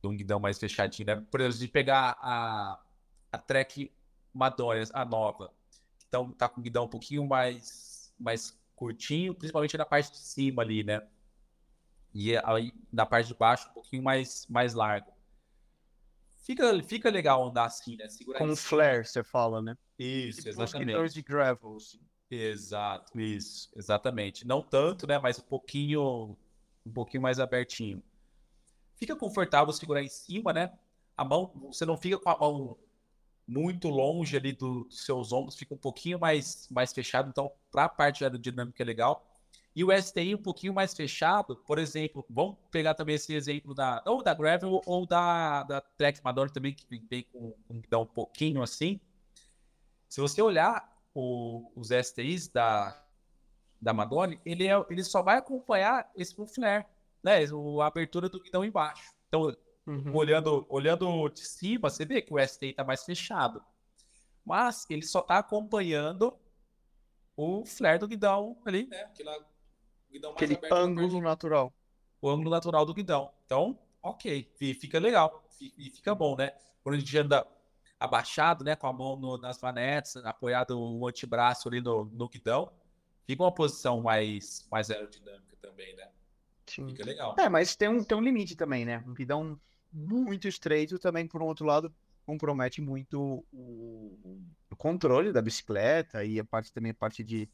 do 0.02 0.10
guidão 0.10 0.38
mais 0.38 0.58
fechadinho, 0.58 1.06
né? 1.06 1.26
Por 1.30 1.40
exemplo, 1.40 1.58
de 1.60 1.68
pegar 1.68 2.18
a, 2.20 2.78
a 3.32 3.38
Trek 3.38 3.90
Madonna, 4.34 4.84
a 4.92 5.06
nova. 5.06 5.50
Então, 6.06 6.30
tá 6.32 6.46
com 6.46 6.60
o 6.60 6.62
guidão 6.62 6.84
um 6.84 6.88
pouquinho 6.88 7.26
mais, 7.26 8.12
mais 8.20 8.54
curtinho, 8.76 9.34
principalmente 9.34 9.78
na 9.78 9.86
parte 9.86 10.10
de 10.10 10.18
cima 10.18 10.60
ali, 10.60 10.84
né? 10.84 11.00
E 12.12 12.36
aí, 12.36 12.70
na 12.92 13.06
parte 13.06 13.28
de 13.28 13.34
baixo, 13.34 13.66
um 13.70 13.72
pouquinho 13.72 14.02
mais, 14.02 14.46
mais 14.46 14.74
largo. 14.74 15.17
Fica, 16.48 16.82
fica 16.82 17.10
legal 17.10 17.46
andar 17.46 17.66
assim, 17.66 17.94
né? 17.94 18.08
Segurar 18.08 18.38
Com 18.38 18.56
flare, 18.56 19.04
você 19.04 19.22
fala, 19.22 19.60
né? 19.60 19.76
Isso, 19.98 20.38
tipo 20.38 20.48
exatamente. 20.48 21.12
De 21.12 21.22
gravel. 21.22 21.76
Assim. 21.76 22.00
Exato, 22.30 23.20
isso, 23.20 23.68
exatamente. 23.76 24.46
Não 24.46 24.62
tanto, 24.62 25.06
né? 25.06 25.18
Mas 25.18 25.38
um 25.38 25.42
pouquinho, 25.42 26.34
um 26.86 26.90
pouquinho 26.90 27.22
mais 27.22 27.38
abertinho. 27.38 28.02
Fica 28.96 29.14
confortável 29.14 29.70
segurar 29.74 30.02
em 30.02 30.08
cima, 30.08 30.54
né? 30.54 30.72
A 31.14 31.22
mão, 31.22 31.52
você 31.70 31.84
não 31.84 31.98
fica 31.98 32.18
com 32.18 32.30
a 32.30 32.38
mão 32.38 32.78
muito 33.46 33.90
longe 33.90 34.34
ali 34.34 34.54
do, 34.54 34.84
dos 34.84 35.04
seus 35.04 35.32
ombros, 35.32 35.54
fica 35.54 35.74
um 35.74 35.78
pouquinho 35.78 36.18
mais, 36.18 36.66
mais 36.70 36.94
fechado. 36.94 37.28
Então, 37.28 37.52
para 37.70 37.84
a 37.84 37.88
parte 37.90 38.24
aerodinâmica 38.24 38.82
é 38.82 38.86
legal. 38.86 39.22
E 39.78 39.84
o 39.84 39.96
STI 39.96 40.34
um 40.34 40.42
pouquinho 40.42 40.74
mais 40.74 40.92
fechado, 40.92 41.54
por 41.54 41.78
exemplo, 41.78 42.26
vamos 42.28 42.56
pegar 42.68 42.94
também 42.94 43.14
esse 43.14 43.32
exemplo 43.32 43.72
da 43.72 44.02
ou 44.04 44.24
da 44.24 44.34
Gravel 44.34 44.82
ou 44.84 45.06
da, 45.06 45.62
da 45.62 45.80
Trek 45.80 46.20
Madonna 46.24 46.50
também, 46.50 46.74
que 46.74 46.84
vem 47.08 47.22
com 47.22 47.54
um 47.70 47.80
guidão 47.80 48.02
um 48.02 48.06
pouquinho 48.06 48.60
assim. 48.60 49.00
Se 50.08 50.20
você 50.20 50.42
olhar 50.42 50.92
o, 51.14 51.70
os 51.76 51.90
STIs 51.90 52.48
da, 52.48 53.00
da 53.80 53.92
Madone, 53.92 54.40
ele, 54.44 54.66
é, 54.66 54.84
ele 54.90 55.04
só 55.04 55.22
vai 55.22 55.38
acompanhar 55.38 56.10
esse 56.16 56.34
flare, 56.34 56.84
né? 57.22 57.44
A 57.80 57.86
abertura 57.86 58.28
do 58.28 58.42
guidão 58.42 58.64
embaixo. 58.64 59.14
Então, 59.28 59.56
uhum. 59.86 60.12
olhando, 60.12 60.66
olhando 60.68 61.28
de 61.28 61.46
cima, 61.46 61.88
você 61.88 62.04
vê 62.04 62.20
que 62.20 62.34
o 62.34 62.44
STI 62.44 62.70
está 62.70 62.82
mais 62.82 63.04
fechado. 63.04 63.62
Mas 64.44 64.84
ele 64.90 65.02
só 65.02 65.20
está 65.20 65.38
acompanhando 65.38 66.36
o 67.36 67.64
flare 67.64 68.00
do 68.00 68.08
guidão 68.08 68.60
ali, 68.66 68.88
né? 68.88 69.02
Aquela, 69.02 69.46
guidão 70.10 70.32
mais 70.32 70.42
Aquele 70.42 70.72
ângulo 70.72 71.20
natural. 71.20 71.72
O 72.20 72.28
ângulo 72.28 72.50
natural 72.50 72.84
do 72.84 72.94
guidão. 72.94 73.30
Então, 73.46 73.78
ok, 74.02 74.50
fica 74.78 74.98
legal, 74.98 75.44
e 75.76 75.90
fica 75.90 76.14
bom, 76.14 76.36
né? 76.36 76.52
Quando 76.82 76.96
a 76.96 76.98
gente 76.98 77.16
anda 77.18 77.46
abaixado, 77.98 78.64
né, 78.64 78.76
com 78.76 78.86
a 78.86 78.92
mão 78.92 79.16
no, 79.16 79.36
nas 79.38 79.60
manetes, 79.60 80.16
apoiado 80.18 80.78
o 80.78 81.06
antebraço 81.06 81.68
ali 81.68 81.80
no, 81.80 82.04
no 82.06 82.28
guidão, 82.28 82.72
fica 83.26 83.42
uma 83.42 83.52
posição 83.52 84.00
mais, 84.00 84.66
mais 84.70 84.90
aerodinâmica 84.90 85.56
também, 85.60 85.94
né? 85.96 86.08
Sim. 86.66 86.88
Fica 86.88 87.04
legal. 87.04 87.34
É, 87.38 87.48
mas 87.48 87.74
tem 87.74 87.88
um, 87.88 88.04
tem 88.04 88.16
um 88.16 88.20
limite 88.20 88.54
também, 88.54 88.84
né? 88.84 89.02
Um 89.06 89.14
guidão 89.14 89.60
muito 89.92 90.46
estreito 90.46 90.98
também, 90.98 91.26
por 91.26 91.42
um 91.42 91.46
outro 91.46 91.66
lado, 91.66 91.92
compromete 92.24 92.80
muito 92.80 93.44
o, 93.52 94.40
o 94.70 94.76
controle 94.76 95.32
da 95.32 95.42
bicicleta 95.42 96.24
e 96.24 96.38
a 96.38 96.44
parte 96.44 96.72
também 96.72 96.92
a 96.92 96.94
parte 96.94 97.24
de 97.24 97.48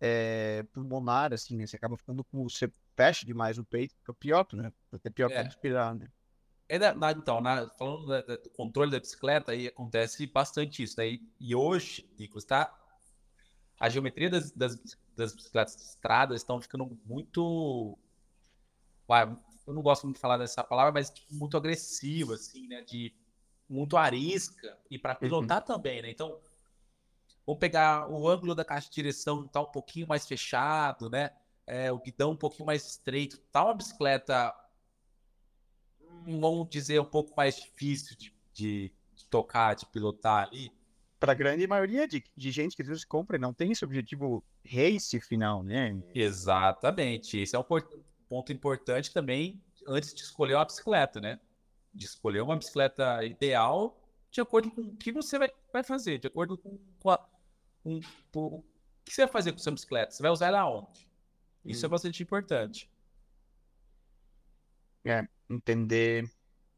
é, 0.00 0.62
pulmonar, 0.72 1.32
assim, 1.32 1.56
né? 1.56 1.66
Você 1.66 1.76
acaba 1.76 1.96
ficando 1.96 2.24
com. 2.24 2.48
Você 2.48 2.72
fecha 2.96 3.26
demais 3.26 3.58
o 3.58 3.64
peito, 3.64 3.94
fica 3.96 4.14
pior, 4.14 4.46
né? 4.52 4.72
Até 4.90 5.10
pior 5.10 5.30
é. 5.30 5.42
respirar, 5.42 5.94
né? 5.94 6.08
É 6.68 6.78
na, 6.78 7.10
então, 7.10 7.40
na, 7.40 7.68
falando 7.70 8.06
da, 8.06 8.22
da, 8.22 8.36
do 8.36 8.48
controle 8.50 8.90
da 8.90 9.00
bicicleta, 9.00 9.52
aí 9.52 9.66
acontece 9.66 10.26
bastante 10.26 10.82
isso. 10.82 10.98
Né? 10.98 11.18
E, 11.38 11.54
hoje, 11.54 12.08
Nicolas, 12.18 12.44
tá? 12.44 12.72
A 13.78 13.88
geometria 13.88 14.30
das, 14.30 14.52
das, 14.52 14.78
das 15.16 15.34
bicicletas 15.34 15.76
de 15.76 15.82
estrada 15.82 16.34
estão 16.34 16.60
ficando 16.60 16.98
muito. 17.04 17.98
Uai, 19.08 19.36
eu 19.66 19.74
não 19.74 19.82
gosto 19.82 20.04
muito 20.04 20.16
de 20.16 20.20
falar 20.20 20.38
dessa 20.38 20.62
palavra, 20.62 20.92
mas 20.92 21.10
tipo, 21.10 21.34
muito 21.34 21.56
agressiva, 21.56 22.34
assim, 22.34 22.68
né? 22.68 22.82
De 22.82 23.12
muito 23.68 23.96
arisca 23.96 24.78
e 24.90 24.98
para 24.98 25.14
pilotar 25.14 25.58
uhum. 25.58 25.66
também, 25.66 26.02
né? 26.02 26.10
Então, 26.10 26.40
vamos 27.50 27.58
pegar 27.58 28.08
o 28.08 28.28
ângulo 28.28 28.54
da 28.54 28.64
caixa 28.64 28.88
de 28.88 28.94
direção 28.94 29.46
tá 29.48 29.60
um 29.60 29.70
pouquinho 29.70 30.06
mais 30.06 30.26
fechado, 30.26 31.10
né? 31.10 31.30
É, 31.66 31.90
o 31.90 31.98
guidão 31.98 32.30
um 32.30 32.36
pouquinho 32.36 32.66
mais 32.66 32.86
estreito. 32.86 33.38
Tá 33.52 33.64
uma 33.64 33.74
bicicleta 33.74 34.54
vamos 36.26 36.68
dizer, 36.68 37.00
um 37.00 37.04
pouco 37.04 37.34
mais 37.36 37.56
difícil 37.56 38.16
de, 38.16 38.32
de, 38.52 38.92
tocar, 39.28 39.74
de 39.74 39.86
pilotar 39.86 40.46
ali? 40.48 40.72
Para 41.18 41.32
a 41.32 41.34
grande 41.34 41.66
maioria 41.66 42.06
de, 42.06 42.22
de 42.36 42.50
gente 42.50 42.76
que 42.76 42.82
às 42.82 42.88
vezes 42.88 43.04
compra 43.04 43.38
não 43.38 43.52
tem 43.52 43.72
esse 43.72 43.84
objetivo 43.84 44.44
race 44.64 45.20
final, 45.20 45.62
né? 45.62 46.00
Exatamente. 46.14 47.38
Esse 47.38 47.56
é 47.56 47.58
um 47.58 47.64
ponto 48.28 48.52
importante 48.52 49.12
também 49.12 49.60
antes 49.86 50.14
de 50.14 50.22
escolher 50.22 50.54
uma 50.54 50.64
bicicleta, 50.64 51.20
né? 51.20 51.40
De 51.92 52.06
escolher 52.06 52.42
uma 52.42 52.56
bicicleta 52.56 53.24
ideal 53.24 53.96
de 54.30 54.40
acordo 54.40 54.70
com 54.70 54.82
o 54.82 54.96
que 54.96 55.10
você 55.10 55.38
vai, 55.38 55.50
vai 55.72 55.82
fazer, 55.82 56.18
de 56.18 56.28
acordo 56.28 56.56
com, 56.56 56.78
com, 57.00 57.10
a, 57.10 57.28
com, 57.82 58.00
com 58.32 58.46
o 58.46 58.64
que 59.04 59.12
você 59.12 59.22
vai 59.22 59.32
fazer 59.32 59.52
com 59.52 59.58
sua 59.58 59.72
bicicleta. 59.72 60.12
Você 60.12 60.22
vai 60.22 60.30
usar 60.30 60.48
ela 60.48 60.68
onde? 60.68 61.08
Isso 61.64 61.84
é 61.84 61.86
hum. 61.86 61.88
é 61.88 61.90
bastante 61.90 62.22
importante. 62.22 62.90
É, 65.04 65.26
entender 65.48 66.30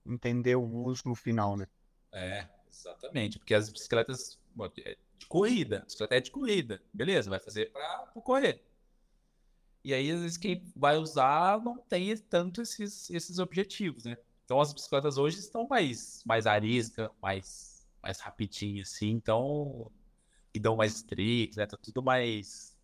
entender 0.04 0.56
o 0.56 0.64
uso 0.64 1.02
no 1.06 1.14
final, 1.14 1.56
né? 1.56 1.66
É, 2.12 2.46
exatamente, 2.70 3.38
porque 3.38 3.54
as 3.54 3.70
bicicletas 3.70 4.38
é 4.84 4.96
de 5.18 5.26
corrida, 5.26 5.78
a 5.78 5.84
bicicleta 5.84 6.16
é 6.16 6.20
de 6.20 6.30
corrida, 6.30 6.82
beleza, 6.92 7.30
vai 7.30 7.38
fazer 7.38 7.72
para 7.72 8.06
correr. 8.22 8.62
E 9.84 9.92
aí, 9.92 10.10
às 10.10 10.20
vezes, 10.20 10.36
quem 10.36 10.62
vai 10.76 10.96
usar 10.96 11.60
não 11.60 11.76
tem 11.76 12.16
tanto 12.16 12.62
esses, 12.62 13.10
esses 13.10 13.38
objetivos, 13.38 14.04
né? 14.04 14.16
Então, 14.44 14.60
as 14.60 14.72
bicicletas 14.72 15.18
hoje 15.18 15.38
estão 15.38 15.66
mais, 15.66 16.22
mais 16.24 16.46
arisca, 16.46 17.10
mais, 17.20 17.86
mais 18.02 18.20
rapidinho, 18.20 18.82
assim, 18.82 19.10
então, 19.10 19.90
dão 20.58 20.76
mais 20.76 20.96
estrictos, 20.96 21.56
né? 21.56 21.66
Tá 21.66 21.76
tudo 21.76 22.02
mais, 22.02 22.76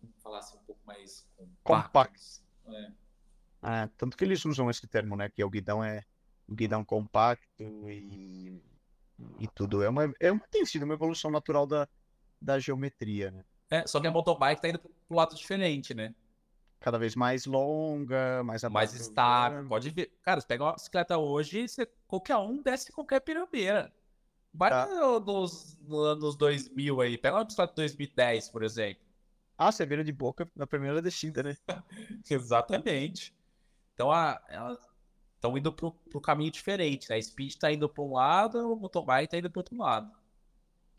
vamos 0.00 0.16
falar 0.22 0.38
assim, 0.38 0.56
um 0.56 0.64
pouco 0.64 0.80
mais 0.86 1.26
compacto. 1.36 1.62
compacto. 1.64 2.22
É. 2.68 2.92
Ah, 3.62 3.88
tanto 3.96 4.16
que 4.16 4.24
eles 4.24 4.44
usam 4.44 4.70
esse 4.70 4.86
termo, 4.86 5.16
né? 5.16 5.28
Que 5.28 5.42
é 5.42 5.44
o 5.44 5.50
guidão 5.50 5.84
é 5.84 6.02
o 6.48 6.54
guidão 6.54 6.84
compacto 6.84 7.90
e, 7.90 8.60
e 9.38 9.48
tudo. 9.54 9.82
É 9.82 9.88
uma, 9.88 10.12
é 10.18 10.32
uma, 10.32 10.46
tem 10.50 10.64
sido 10.64 10.84
uma 10.84 10.94
evolução 10.94 11.30
natural 11.30 11.66
da, 11.66 11.88
da 12.40 12.58
geometria, 12.58 13.30
né? 13.30 13.44
É, 13.70 13.86
só 13.86 14.00
que 14.00 14.06
a 14.06 14.10
motobike 14.10 14.60
tá 14.60 14.68
indo 14.68 14.78
pro 14.78 15.16
lado 15.16 15.34
diferente, 15.34 15.94
né? 15.94 16.14
Cada 16.80 16.98
vez 16.98 17.14
mais 17.14 17.44
longa, 17.44 18.42
mais 18.42 18.62
Mais 18.64 18.94
estável. 18.94 19.68
Pode 19.68 19.90
ver. 19.90 20.10
Cara, 20.22 20.40
você 20.40 20.46
pega 20.46 20.64
uma 20.64 20.72
bicicleta 20.72 21.18
hoje, 21.18 21.68
você, 21.68 21.86
qualquer 22.08 22.38
um 22.38 22.62
desce 22.62 22.90
qualquer 22.90 23.20
pirambeira. 23.20 23.92
Vai 24.52 24.70
tá. 24.70 24.86
nos, 25.20 25.78
nos 25.82 26.06
anos 26.06 26.36
2000 26.36 27.00
aí. 27.00 27.18
Pega 27.18 27.36
uma 27.36 27.44
bicicleta 27.44 27.72
de 27.72 27.76
2010, 27.76 28.48
por 28.48 28.62
exemplo. 28.62 29.02
Ah, 29.56 29.70
você 29.70 29.84
vira 29.84 30.02
de 30.02 30.12
boca 30.12 30.50
na 30.56 30.66
primeira 30.66 31.00
descida, 31.02 31.42
né? 31.42 31.56
Exatamente. 32.28 33.34
Então, 33.94 34.10
a, 34.10 34.42
elas 34.48 34.78
estão 35.34 35.56
indo 35.56 35.72
para 35.72 35.86
o 35.86 36.20
caminho 36.20 36.50
diferente. 36.50 37.08
Né? 37.08 37.16
A 37.16 37.22
Speed 37.22 37.50
está 37.50 37.72
indo 37.72 37.88
para 37.88 38.02
um 38.02 38.14
lado, 38.14 38.72
o 38.72 38.76
Motobike 38.76 39.24
está 39.24 39.38
indo 39.38 39.50
para 39.50 39.60
outro 39.60 39.76
lado. 39.76 40.10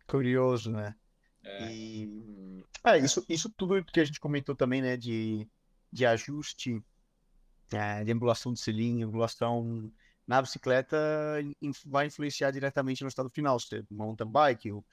Curioso, 0.07 0.71
né? 0.71 0.95
É. 1.43 1.73
E... 1.73 2.63
é, 2.83 2.99
isso, 2.99 3.25
isso 3.27 3.49
tudo 3.49 3.83
que 3.85 3.99
a 3.99 4.05
gente 4.05 4.19
comentou 4.19 4.55
também, 4.55 4.81
né? 4.81 4.95
De, 4.95 5.47
de 5.91 6.05
ajuste, 6.05 6.83
é, 7.71 8.03
de 8.03 8.11
angulação 8.11 8.53
de 8.53 8.59
selinho, 8.59 9.07
angulação 9.07 9.91
na 10.27 10.41
bicicleta 10.41 10.97
vai 11.85 12.07
influenciar 12.07 12.51
diretamente 12.51 13.01
no 13.03 13.09
estado 13.09 13.29
final, 13.29 13.59
se 13.59 13.83
mountain 13.89 14.27
bike, 14.27 14.71
o, 14.71 14.83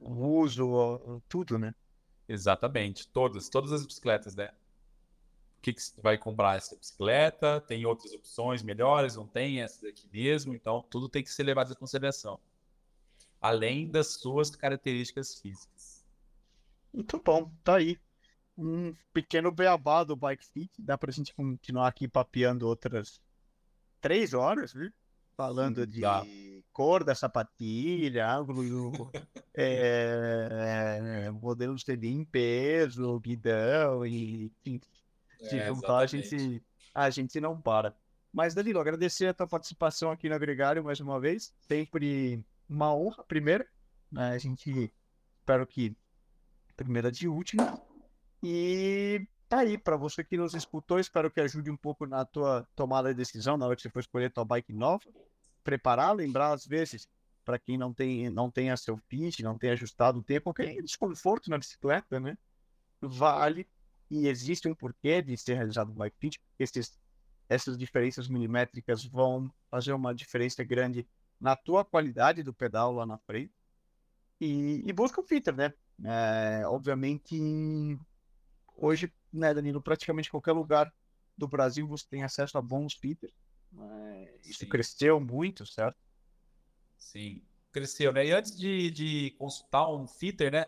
o 0.00 0.38
uso, 0.38 1.22
tudo, 1.28 1.58
né? 1.58 1.74
Exatamente, 2.28 3.08
todas, 3.08 3.48
todas 3.48 3.72
as 3.72 3.86
bicicletas, 3.86 4.34
né? 4.34 4.50
que, 5.66 5.72
que 5.72 5.82
você 5.82 6.00
vai 6.00 6.16
comprar 6.16 6.56
essa 6.56 6.76
bicicleta, 6.76 7.60
tem 7.60 7.84
outras 7.84 8.12
opções 8.12 8.62
melhores, 8.62 9.16
não 9.16 9.26
tem 9.26 9.62
essa 9.62 9.84
daqui 9.84 10.08
mesmo, 10.12 10.54
então 10.54 10.84
tudo 10.88 11.08
tem 11.08 11.24
que 11.24 11.30
ser 11.30 11.42
levado 11.42 11.72
em 11.72 11.76
consideração. 11.76 12.38
Além 13.40 13.88
das 13.88 14.14
suas 14.14 14.50
características 14.50 15.34
físicas. 15.40 16.04
Muito 16.92 17.20
bom, 17.20 17.50
tá 17.64 17.76
aí. 17.76 17.98
Um 18.56 18.94
pequeno 19.12 19.50
beabá 19.50 20.04
do 20.04 20.16
Bike 20.16 20.46
Fit. 20.46 20.70
Dá 20.78 20.96
pra 20.96 21.12
gente 21.12 21.34
continuar 21.34 21.88
aqui 21.88 22.08
papeando 22.08 22.66
outras 22.66 23.20
três 24.06 24.32
horas, 24.34 24.72
viu? 24.72 24.92
Falando 25.36 25.84
de 25.84 26.00
Dá. 26.00 26.24
cor 26.72 27.02
da 27.02 27.12
sapatilha, 27.12 28.30
ângulo, 28.30 29.10
é, 29.52 31.24
é, 31.26 31.30
modelo 31.32 31.74
de 31.74 32.28
peso, 32.30 33.18
guidão 33.18 34.06
e 34.06 34.52
enfim, 34.64 34.80
de 35.50 35.58
é, 35.58 35.66
juntar, 35.66 35.98
a 35.98 36.06
gente, 36.06 36.62
a 36.94 37.10
gente 37.10 37.40
não 37.40 37.60
para. 37.60 37.96
Mas, 38.32 38.54
Danilo, 38.54 38.78
agradecer 38.78 39.26
a 39.26 39.34
tua 39.34 39.48
participação 39.48 40.12
aqui 40.12 40.28
na 40.28 40.38
Gregário 40.38 40.84
mais 40.84 41.00
uma 41.00 41.18
vez. 41.18 41.52
Sempre 41.58 42.44
uma 42.68 42.94
honra, 42.94 43.24
primeira. 43.24 43.66
Né? 44.12 44.30
A 44.30 44.38
gente 44.38 44.92
espero 45.40 45.66
que 45.66 45.96
primeira 46.76 47.10
de 47.10 47.26
última. 47.26 47.82
E 48.40 49.26
tá 49.48 49.60
aí, 49.60 49.78
para 49.78 49.96
você 49.96 50.24
que 50.24 50.36
nos 50.36 50.54
escutou, 50.54 50.98
espero 50.98 51.30
que 51.30 51.40
ajude 51.40 51.70
um 51.70 51.76
pouco 51.76 52.06
na 52.06 52.24
tua 52.24 52.66
tomada 52.74 53.08
de 53.08 53.14
decisão 53.14 53.56
na 53.56 53.66
hora 53.66 53.76
que 53.76 53.82
você 53.82 53.90
for 53.90 54.00
escolher 54.00 54.30
tua 54.30 54.44
bike 54.44 54.72
nova. 54.72 55.04
Preparar, 55.62 56.14
lembrar 56.14 56.52
às 56.52 56.66
vezes, 56.66 57.08
para 57.44 57.58
quem 57.58 57.76
não 57.76 57.92
tem, 57.92 58.30
não 58.30 58.50
tenha 58.50 58.76
seu 58.76 58.98
pitch, 59.08 59.40
não 59.40 59.58
tem 59.58 59.70
ajustado 59.70 60.18
o 60.18 60.22
tempo, 60.22 60.44
qualquer 60.44 60.82
desconforto 60.82 61.50
na 61.50 61.58
bicicleta, 61.58 62.20
né? 62.20 62.36
Vale 63.00 63.66
e 64.10 64.28
existe 64.28 64.68
um 64.68 64.74
porquê 64.74 65.20
de 65.20 65.36
ser 65.36 65.54
realizado 65.54 65.90
um 65.90 65.94
bike 65.94 66.16
pitch, 66.18 66.38
esses, 66.58 66.98
essas 67.48 67.76
diferenças 67.76 68.28
milimétricas 68.28 69.04
vão 69.04 69.50
fazer 69.70 69.92
uma 69.92 70.14
diferença 70.14 70.62
grande 70.62 71.06
na 71.40 71.56
tua 71.56 71.84
qualidade 71.84 72.42
do 72.42 72.54
pedal 72.54 72.92
lá 72.92 73.04
na 73.04 73.18
frente. 73.18 73.52
E, 74.40 74.82
e 74.86 74.92
busca 74.92 75.20
o 75.20 75.24
fitter, 75.24 75.54
né? 75.54 75.72
É, 76.04 76.62
obviamente, 76.66 77.98
hoje, 78.76 79.12
né, 79.36 79.52
Danilo, 79.54 79.82
praticamente 79.82 80.30
qualquer 80.30 80.52
lugar 80.52 80.92
do 81.36 81.46
Brasil 81.46 81.86
você 81.86 82.06
tem 82.08 82.22
acesso 82.22 82.56
a 82.56 82.62
bons 82.62 82.94
fitters. 82.94 83.32
É, 83.78 84.34
isso 84.44 84.60
Sim. 84.60 84.68
cresceu 84.68 85.20
muito, 85.20 85.66
certo? 85.66 85.98
Sim, 86.96 87.42
cresceu, 87.70 88.12
né? 88.12 88.26
E 88.26 88.32
antes 88.32 88.56
de, 88.56 88.90
de 88.90 89.30
consultar 89.38 89.90
um 89.90 90.06
fitter, 90.06 90.50
né? 90.50 90.66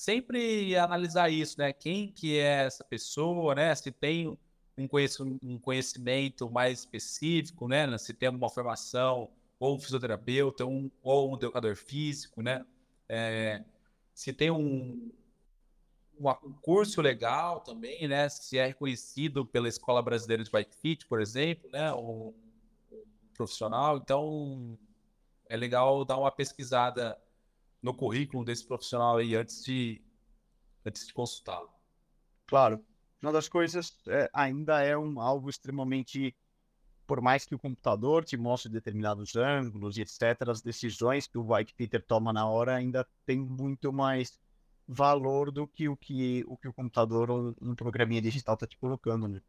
sempre 0.00 0.74
analisar 0.76 1.28
isso, 1.28 1.58
né? 1.58 1.74
Quem 1.74 2.10
que 2.10 2.38
é 2.38 2.64
essa 2.64 2.82
pessoa, 2.82 3.54
né? 3.54 3.74
Se 3.74 3.92
tem 3.92 4.34
um 4.78 5.58
conhecimento 5.58 6.50
mais 6.50 6.80
específico, 6.80 7.68
né? 7.68 7.98
Se 7.98 8.14
tem 8.14 8.30
uma 8.30 8.48
formação 8.48 9.30
ou 9.58 9.76
um 9.76 9.78
fisioterapeuta, 9.78 10.64
um, 10.64 10.90
ou 11.02 11.30
um 11.30 11.34
educador 11.34 11.76
físico, 11.76 12.40
né? 12.40 12.64
É, 13.06 13.62
se 14.14 14.32
tem 14.32 14.50
um, 14.50 15.12
um 16.20 16.52
curso 16.60 17.00
legal 17.00 17.60
também, 17.60 18.06
né? 18.06 18.28
Se 18.28 18.58
é 18.58 18.66
reconhecido 18.66 19.46
pela 19.46 19.68
Escola 19.68 20.02
Brasileira 20.02 20.44
de 20.44 20.50
Bike 20.50 20.76
Fit, 20.76 21.06
por 21.06 21.20
exemplo, 21.20 21.70
né? 21.70 21.92
Um, 21.94 22.34
profissional, 23.34 23.96
então 23.96 24.78
é 25.48 25.56
legal 25.56 26.04
dar 26.04 26.18
uma 26.18 26.30
pesquisada 26.30 27.18
no 27.82 27.94
currículo 27.94 28.44
desse 28.44 28.66
profissional 28.66 29.16
aí 29.16 29.34
antes 29.34 29.64
de, 29.64 30.02
antes 30.84 31.06
de 31.06 31.14
consultá-lo. 31.14 31.70
Claro. 32.46 32.84
Uma 33.22 33.32
das 33.32 33.48
coisas 33.48 33.96
é, 34.08 34.28
ainda 34.32 34.82
é 34.82 34.96
um 34.96 35.20
algo 35.20 35.48
extremamente 35.48 36.36
por 37.06 37.20
mais 37.20 37.44
que 37.44 37.54
o 37.54 37.58
computador 37.58 38.24
te 38.24 38.36
mostre 38.36 38.70
determinados 38.70 39.34
ângulos 39.34 39.96
e 39.96 40.02
etc, 40.02 40.48
as 40.48 40.62
decisões 40.62 41.26
que 41.26 41.38
o 41.38 41.42
bike 41.42 41.74
fitter 41.74 42.04
toma 42.06 42.32
na 42.32 42.46
hora 42.46 42.76
ainda 42.76 43.04
tem 43.26 43.40
muito 43.40 43.92
mais 43.92 44.38
valor 44.92 45.52
do 45.52 45.68
que 45.68 45.88
o 45.88 45.96
que 45.96 46.44
o, 46.48 46.56
que 46.56 46.68
o 46.68 46.72
computador 46.72 47.30
ou 47.30 47.54
um 47.62 47.74
programinha 47.76 48.20
digital 48.20 48.54
está 48.54 48.66
te 48.66 48.76
colocando, 48.76 49.28
né? 49.28 49.40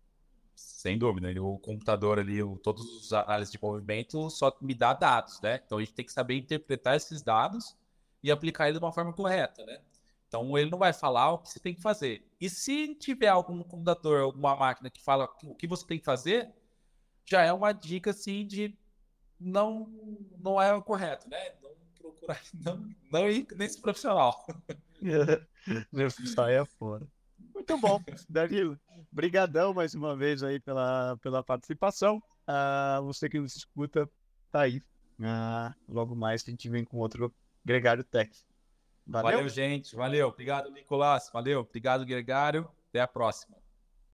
Sem 0.53 0.97
dúvida, 0.99 1.29
o 1.41 1.57
computador 1.57 2.19
ali, 2.19 2.43
o, 2.43 2.57
todos 2.57 2.83
os 2.83 3.11
análises 3.11 3.51
de 3.51 3.59
movimento 3.59 4.29
só 4.29 4.55
me 4.61 4.75
dá 4.75 4.93
dados, 4.93 5.41
né? 5.41 5.59
Então 5.65 5.79
a 5.79 5.81
gente 5.81 5.93
tem 5.93 6.05
que 6.05 6.11
saber 6.11 6.37
interpretar 6.37 6.95
esses 6.95 7.23
dados 7.23 7.75
e 8.21 8.31
aplicar 8.31 8.69
ele 8.69 8.77
de 8.77 8.85
uma 8.85 8.93
forma 8.93 9.11
correta, 9.13 9.65
né? 9.65 9.81
Então 10.27 10.55
ele 10.57 10.69
não 10.69 10.77
vai 10.77 10.93
falar 10.93 11.31
o 11.31 11.39
que 11.39 11.49
você 11.49 11.59
tem 11.59 11.73
que 11.73 11.81
fazer. 11.81 12.23
E 12.39 12.47
se 12.47 12.93
tiver 12.95 13.29
algum 13.29 13.63
computador, 13.63 14.21
alguma 14.21 14.55
máquina 14.55 14.89
que 14.91 15.01
fala 15.01 15.27
o 15.43 15.55
que 15.55 15.65
você 15.65 15.85
tem 15.87 15.97
que 15.97 16.05
fazer, 16.05 16.53
já 17.25 17.41
é 17.41 17.51
uma 17.51 17.71
dica 17.71 18.11
assim 18.11 18.45
de 18.45 18.77
não 19.39 19.89
não 20.37 20.61
é 20.61 20.71
o 20.71 20.83
correto, 20.83 21.27
né? 21.27 21.53
Não 21.63 21.71
procurar, 21.97 22.39
não, 22.53 22.89
não 23.11 23.27
ir 23.27 23.47
nesse 23.55 23.81
profissional. 23.81 24.45
Sai 26.35 26.63
fora. 26.77 27.07
Muito 27.53 27.77
bom, 27.77 28.01
Danilo. 28.29 28.79
Obrigadão 29.11 29.73
mais 29.73 29.93
uma 29.93 30.15
vez 30.15 30.43
aí 30.43 30.59
pela, 30.59 31.17
pela 31.17 31.43
participação. 31.43 32.21
Uh, 32.47 33.03
você 33.03 33.29
que 33.29 33.39
nos 33.39 33.55
escuta, 33.55 34.09
tá 34.51 34.61
aí. 34.61 34.81
Uh, 35.19 35.73
logo 35.87 36.15
mais 36.15 36.43
a 36.47 36.49
gente 36.49 36.69
vem 36.69 36.83
com 36.83 36.97
outro 36.97 37.33
Gregário 37.63 38.03
Tech. 38.03 38.31
Valeu? 39.05 39.31
Valeu, 39.31 39.49
gente. 39.49 39.95
Valeu. 39.95 40.27
Obrigado, 40.29 40.71
Nicolás. 40.71 41.29
Valeu. 41.33 41.61
Obrigado, 41.61 42.05
Gregário. 42.05 42.69
Até 42.89 43.01
a 43.01 43.07
próxima. 43.07 43.60